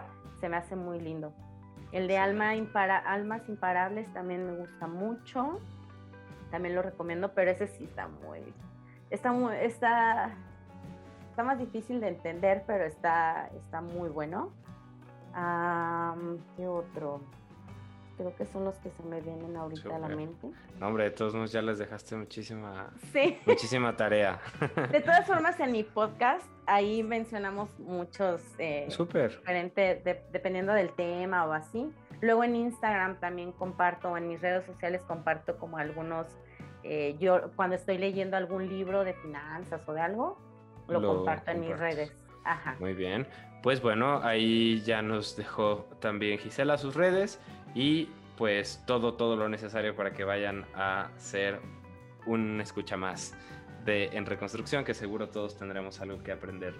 se 0.40 0.48
me 0.48 0.56
hace 0.56 0.76
muy 0.76 1.00
lindo. 1.00 1.32
El 1.90 2.08
de 2.08 2.16
Alma 2.16 2.54
Impara 2.54 2.98
Almas 2.98 3.46
Imparables 3.48 4.10
también 4.14 4.46
me 4.46 4.56
gusta 4.56 4.86
mucho, 4.86 5.60
también 6.52 6.76
lo 6.76 6.82
recomiendo, 6.82 7.32
pero 7.32 7.50
ese 7.50 7.66
sí 7.66 7.84
está 7.84 8.06
muy, 8.06 8.40
está 9.10 9.32
muy, 9.32 9.56
está, 9.56 10.36
está 11.30 11.42
más 11.42 11.58
difícil 11.58 12.00
de 12.00 12.08
entender, 12.08 12.62
pero 12.66 12.84
está, 12.84 13.48
está 13.56 13.80
muy 13.80 14.10
bueno. 14.10 14.52
¿Qué 16.56 16.68
otro? 16.68 17.22
Creo 18.18 18.36
que 18.36 18.44
son 18.44 18.66
los 18.66 18.76
que 18.76 18.90
se 18.90 19.02
me 19.02 19.22
vienen 19.22 19.56
ahorita 19.56 19.96
a 19.96 19.98
la 19.98 20.08
mente. 20.08 20.50
No, 20.78 20.88
hombre, 20.88 21.04
de 21.04 21.10
todos 21.12 21.34
modos 21.34 21.50
ya 21.50 21.62
les 21.62 21.78
dejaste 21.78 22.14
muchísima, 22.14 22.92
muchísima 23.46 23.96
tarea. 23.96 24.38
De 24.92 25.00
todas 25.00 25.26
formas, 25.26 25.58
en 25.58 25.72
mi 25.72 25.82
podcast, 25.82 26.46
ahí 26.66 27.02
mencionamos 27.02 27.76
muchos 27.80 28.42
eh, 28.58 28.86
diferentes, 28.88 30.04
dependiendo 30.30 30.74
del 30.74 30.92
tema 30.92 31.46
o 31.46 31.52
así. 31.54 31.90
Luego 32.20 32.44
en 32.44 32.54
Instagram 32.54 33.18
también 33.18 33.50
comparto, 33.50 34.16
en 34.16 34.28
mis 34.28 34.40
redes 34.40 34.64
sociales 34.66 35.02
comparto 35.02 35.56
como 35.58 35.78
algunos, 35.78 36.26
eh, 36.84 37.16
yo 37.18 37.50
cuando 37.56 37.76
estoy 37.76 37.98
leyendo 37.98 38.36
algún 38.36 38.68
libro 38.68 39.04
de 39.04 39.14
finanzas 39.14 39.80
o 39.88 39.92
de 39.92 40.00
algo, 40.00 40.38
lo, 40.88 41.00
comparto 41.00 41.50
en 41.50 41.60
mis 41.60 41.78
redes. 41.78 42.12
Ajá. 42.44 42.76
Muy 42.80 42.92
bien. 42.92 43.26
Pues 43.62 43.80
bueno, 43.80 44.20
ahí 44.22 44.80
ya 44.82 45.02
nos 45.02 45.36
dejó 45.36 45.86
también 46.00 46.38
Gisela 46.38 46.76
sus 46.78 46.96
redes 46.96 47.40
y 47.74 48.08
pues 48.36 48.82
todo, 48.86 49.14
todo 49.14 49.36
lo 49.36 49.48
necesario 49.48 49.94
para 49.94 50.12
que 50.12 50.24
vayan 50.24 50.66
a 50.74 51.10
ser 51.16 51.60
un 52.26 52.60
escucha 52.60 52.96
más 52.96 53.34
de 53.84 54.06
En 54.12 54.26
Reconstrucción, 54.26 54.84
que 54.84 54.94
seguro 54.94 55.28
todos 55.28 55.56
tendremos 55.56 56.00
algo 56.00 56.22
que 56.22 56.32
aprender 56.32 56.74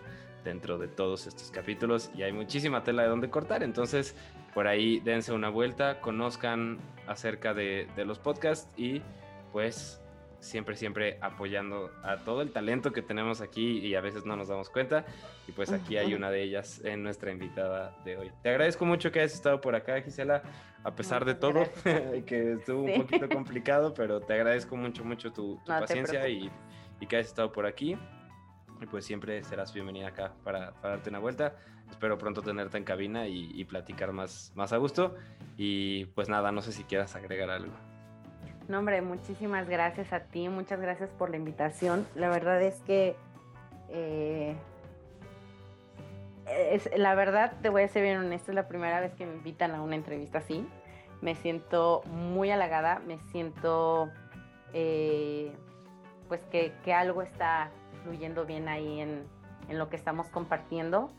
dentro 0.44 0.78
de 0.78 0.88
todos 0.88 1.26
estos 1.26 1.50
capítulos 1.50 2.10
y 2.16 2.22
hay 2.22 2.32
muchísima 2.32 2.82
tela 2.82 3.02
de 3.02 3.08
donde 3.08 3.30
cortar, 3.30 3.62
entonces 3.62 4.16
por 4.54 4.66
ahí 4.66 5.00
dense 5.00 5.32
una 5.32 5.48
vuelta, 5.48 6.00
conozcan 6.00 6.78
acerca 7.06 7.54
de, 7.54 7.88
de 7.96 8.04
los 8.04 8.18
podcasts 8.18 8.68
y 8.76 9.02
pues 9.52 10.02
siempre, 10.42 10.76
siempre 10.76 11.18
apoyando 11.20 11.90
a 12.02 12.18
todo 12.18 12.42
el 12.42 12.50
talento 12.50 12.92
que 12.92 13.00
tenemos 13.00 13.40
aquí 13.40 13.78
y 13.78 13.94
a 13.94 14.00
veces 14.00 14.26
no 14.26 14.36
nos 14.36 14.48
damos 14.48 14.68
cuenta. 14.68 15.04
Y 15.46 15.52
pues 15.52 15.72
aquí 15.72 15.96
hay 15.96 16.14
una 16.14 16.30
de 16.30 16.42
ellas 16.42 16.80
en 16.84 17.02
nuestra 17.02 17.30
invitada 17.30 17.96
de 18.04 18.16
hoy. 18.16 18.32
Te 18.42 18.50
agradezco 18.50 18.84
mucho 18.84 19.10
que 19.10 19.20
hayas 19.20 19.34
estado 19.34 19.60
por 19.60 19.74
acá, 19.74 20.00
Gisela, 20.02 20.42
a 20.84 20.94
pesar 20.94 21.24
de 21.24 21.34
todo, 21.34 21.62
que 22.26 22.54
estuvo 22.54 22.82
un 22.82 23.02
poquito 23.02 23.28
complicado, 23.32 23.94
pero 23.94 24.20
te 24.20 24.34
agradezco 24.34 24.76
mucho, 24.76 25.04
mucho 25.04 25.32
tu, 25.32 25.60
paciencia 25.64 26.28
y, 26.28 26.50
y, 27.00 27.06
que 27.06 27.16
hayas 27.16 27.28
estado 27.28 27.52
por 27.52 27.66
aquí. 27.66 27.96
Y 28.80 28.86
pues 28.86 29.04
siempre 29.04 29.44
serás 29.44 29.72
bienvenida 29.72 30.08
acá 30.08 30.32
para, 30.42 30.72
darte 30.82 31.08
una 31.10 31.20
vuelta. 31.20 31.56
Espero 31.88 32.18
pronto 32.18 32.42
tenerte 32.42 32.78
en 32.78 32.84
cabina 32.84 33.28
y, 33.28 33.52
y 33.54 33.64
platicar 33.64 34.12
más, 34.12 34.52
más 34.56 34.72
a 34.72 34.78
gusto. 34.78 35.14
Y 35.56 36.06
pues 36.06 36.28
nada, 36.28 36.50
no 36.50 36.62
sé 36.62 36.72
si 36.72 36.82
quieras 36.82 37.14
agregar 37.14 37.50
algo. 37.50 37.91
No, 38.72 38.78
hombre, 38.78 39.02
muchísimas 39.02 39.68
gracias 39.68 40.14
a 40.14 40.20
ti, 40.20 40.48
muchas 40.48 40.80
gracias 40.80 41.10
por 41.10 41.28
la 41.28 41.36
invitación. 41.36 42.06
La 42.14 42.30
verdad 42.30 42.62
es 42.62 42.80
que, 42.86 43.16
eh, 43.90 44.56
es, 46.46 46.88
la 46.96 47.14
verdad, 47.14 47.52
te 47.60 47.68
voy 47.68 47.82
a 47.82 47.88
ser 47.88 48.02
bien 48.02 48.16
honesta, 48.16 48.50
es 48.50 48.54
la 48.54 48.68
primera 48.68 48.98
vez 49.00 49.12
que 49.12 49.26
me 49.26 49.34
invitan 49.34 49.72
a 49.72 49.82
una 49.82 49.94
entrevista 49.94 50.38
así. 50.38 50.66
Me 51.20 51.34
siento 51.34 52.00
muy 52.06 52.50
halagada, 52.50 53.02
me 53.06 53.18
siento 53.30 54.08
eh, 54.72 55.52
pues 56.28 56.40
que, 56.46 56.72
algo 56.94 57.20
está 57.20 57.70
fluyendo 58.04 58.46
bien 58.46 58.68
ahí 58.68 59.00
en, 59.00 59.24
en 59.68 59.78
lo 59.78 59.90
que 59.90 59.96
estamos 59.96 60.28
compartiendo. 60.28 61.10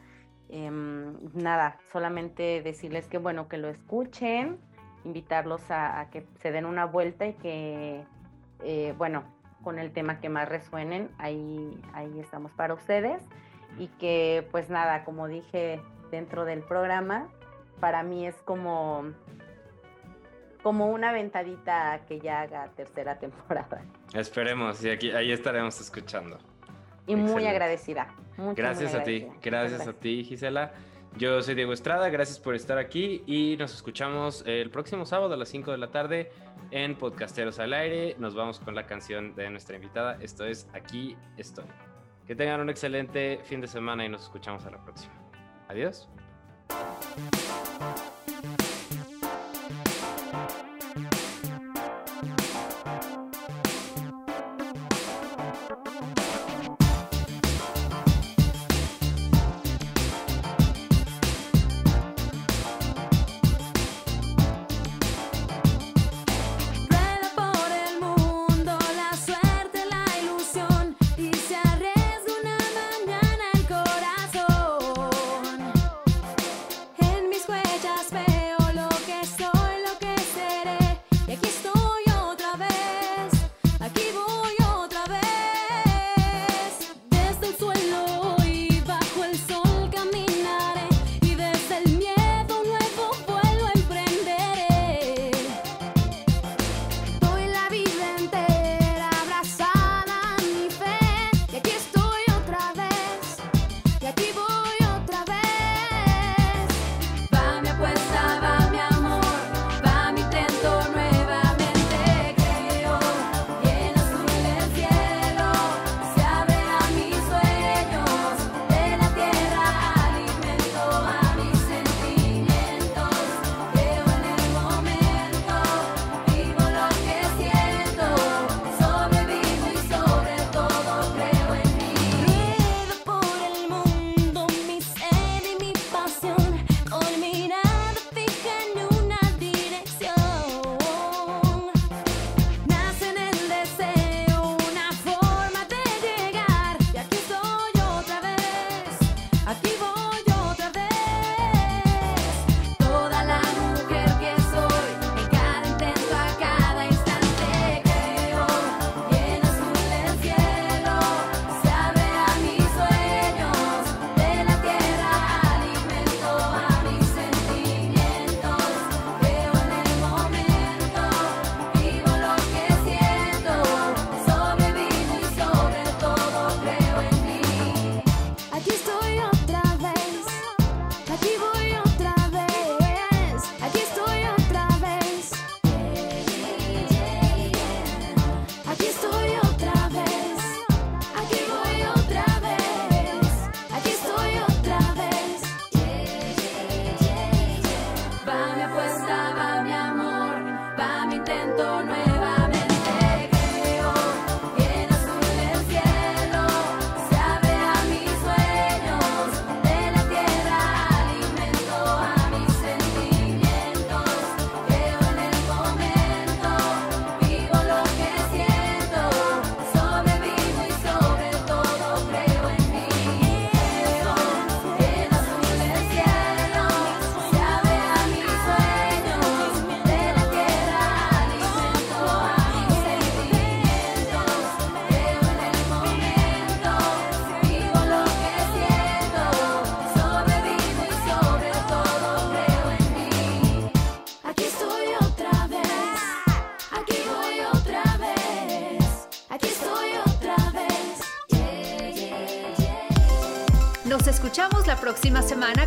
Em, 0.50 1.20
nada, 1.36 1.78
solamente 1.92 2.64
decirles 2.64 3.06
que 3.06 3.20
bueno, 3.20 3.48
que 3.48 3.60
lo 3.60 3.70
escuchen, 3.70 4.58
invitarlos 5.06 5.62
a, 5.70 6.08
que 6.12 6.26
se 6.40 6.52
den 6.52 6.66
una 6.66 6.86
vuelta 6.86 7.26
y 7.26 7.34
que, 7.34 8.04
eh, 8.64 8.94
bueno, 8.98 9.24
con 9.64 9.80
el 9.80 9.92
tema 9.92 10.20
que 10.20 10.30
más 10.30 10.48
resuenen, 10.48 11.10
ahí, 11.18 11.82
ahí 11.94 12.20
estamos 12.20 12.52
para 12.52 12.74
ustedes. 12.74 13.24
Y 13.80 13.88
que, 13.88 14.48
pues 14.52 14.70
nada, 14.70 15.04
como 15.04 15.28
dije 15.28 15.82
dentro 16.12 16.46
del 16.46 16.62
programa, 16.62 17.28
para 17.80 18.04
mí 18.04 18.28
es 18.28 18.36
como, 18.44 19.12
como 20.62 20.88
una 20.88 21.12
ventadita 21.12 22.02
que 22.08 22.20
ya 22.20 22.42
haga 22.42 22.68
tercera 22.76 23.18
temporada. 23.20 23.82
Esperemos, 24.14 24.84
y 24.84 24.92
aquí, 24.92 25.12
ahí 25.12 25.32
estaremos 25.32 25.80
escuchando. 25.82 26.38
Y 27.08 27.16
muy 27.16 27.48
agradecida. 27.48 28.08
gracias 28.56 28.94
a 28.96 29.04
ti, 29.04 29.28
gracias 29.42 29.88
a 29.88 29.94
ti, 29.94 30.24
Gisela. 30.24 30.72
Yo 31.18 31.42
soy 31.44 31.54
Diego 31.54 31.74
Estrada, 31.74 32.10
gracias 32.10 32.40
por 32.40 32.56
estar 32.56 32.80
aquí 32.80 33.24
y 33.28 33.56
nos 33.58 33.74
escuchamos 33.74 34.44
el 34.48 34.72
próximo 34.72 35.06
sábado 35.06 35.36
a 35.36 35.38
las 35.38 35.50
5 35.50 35.72
de 35.72 35.78
la 35.78 35.92
tarde 35.92 36.32
en 36.72 36.96
Podcasteros 36.96 37.60
al 37.60 37.74
Aire. 37.74 38.16
Nos 38.18 38.34
vamos 38.34 38.60
con 38.60 38.74
la 38.74 38.88
canción 38.88 39.36
de 39.36 39.50
nuestra 39.52 39.76
invitada. 39.76 40.18
Esto 40.22 40.46
es 40.46 40.68
Aquí 40.74 41.16
estoy. 41.38 41.66
Que 42.26 42.36
tengan 42.36 42.62
un 42.62 42.70
excelente 42.70 43.40
fin 43.44 43.62
de 43.62 43.68
semana 43.68 44.06
y 44.06 44.10
nos 44.10 44.24
escuchamos 44.24 44.66
a 44.66 44.72
la 44.72 44.84
próxima. 44.84 45.14
Adiós. 45.70 46.10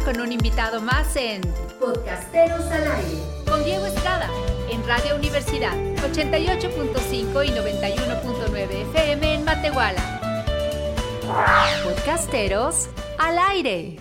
Con 0.07 0.21
un 0.21 0.31
invitado 0.31 0.81
más 0.81 1.17
en 1.17 1.41
Podcasteros 1.81 2.65
al 2.67 2.93
aire. 2.93 3.19
Con 3.45 3.65
Diego 3.65 3.87
Estrada, 3.87 4.31
en 4.71 4.87
Radio 4.87 5.17
Universidad, 5.17 5.73
88.5 5.97 7.45
y 7.45 7.49
91.9 7.49 8.71
FM 8.93 9.35
en 9.35 9.45
Matehuala. 9.45 10.21
Podcasteros 11.83 12.89
al 13.19 13.37
aire. 13.51 13.96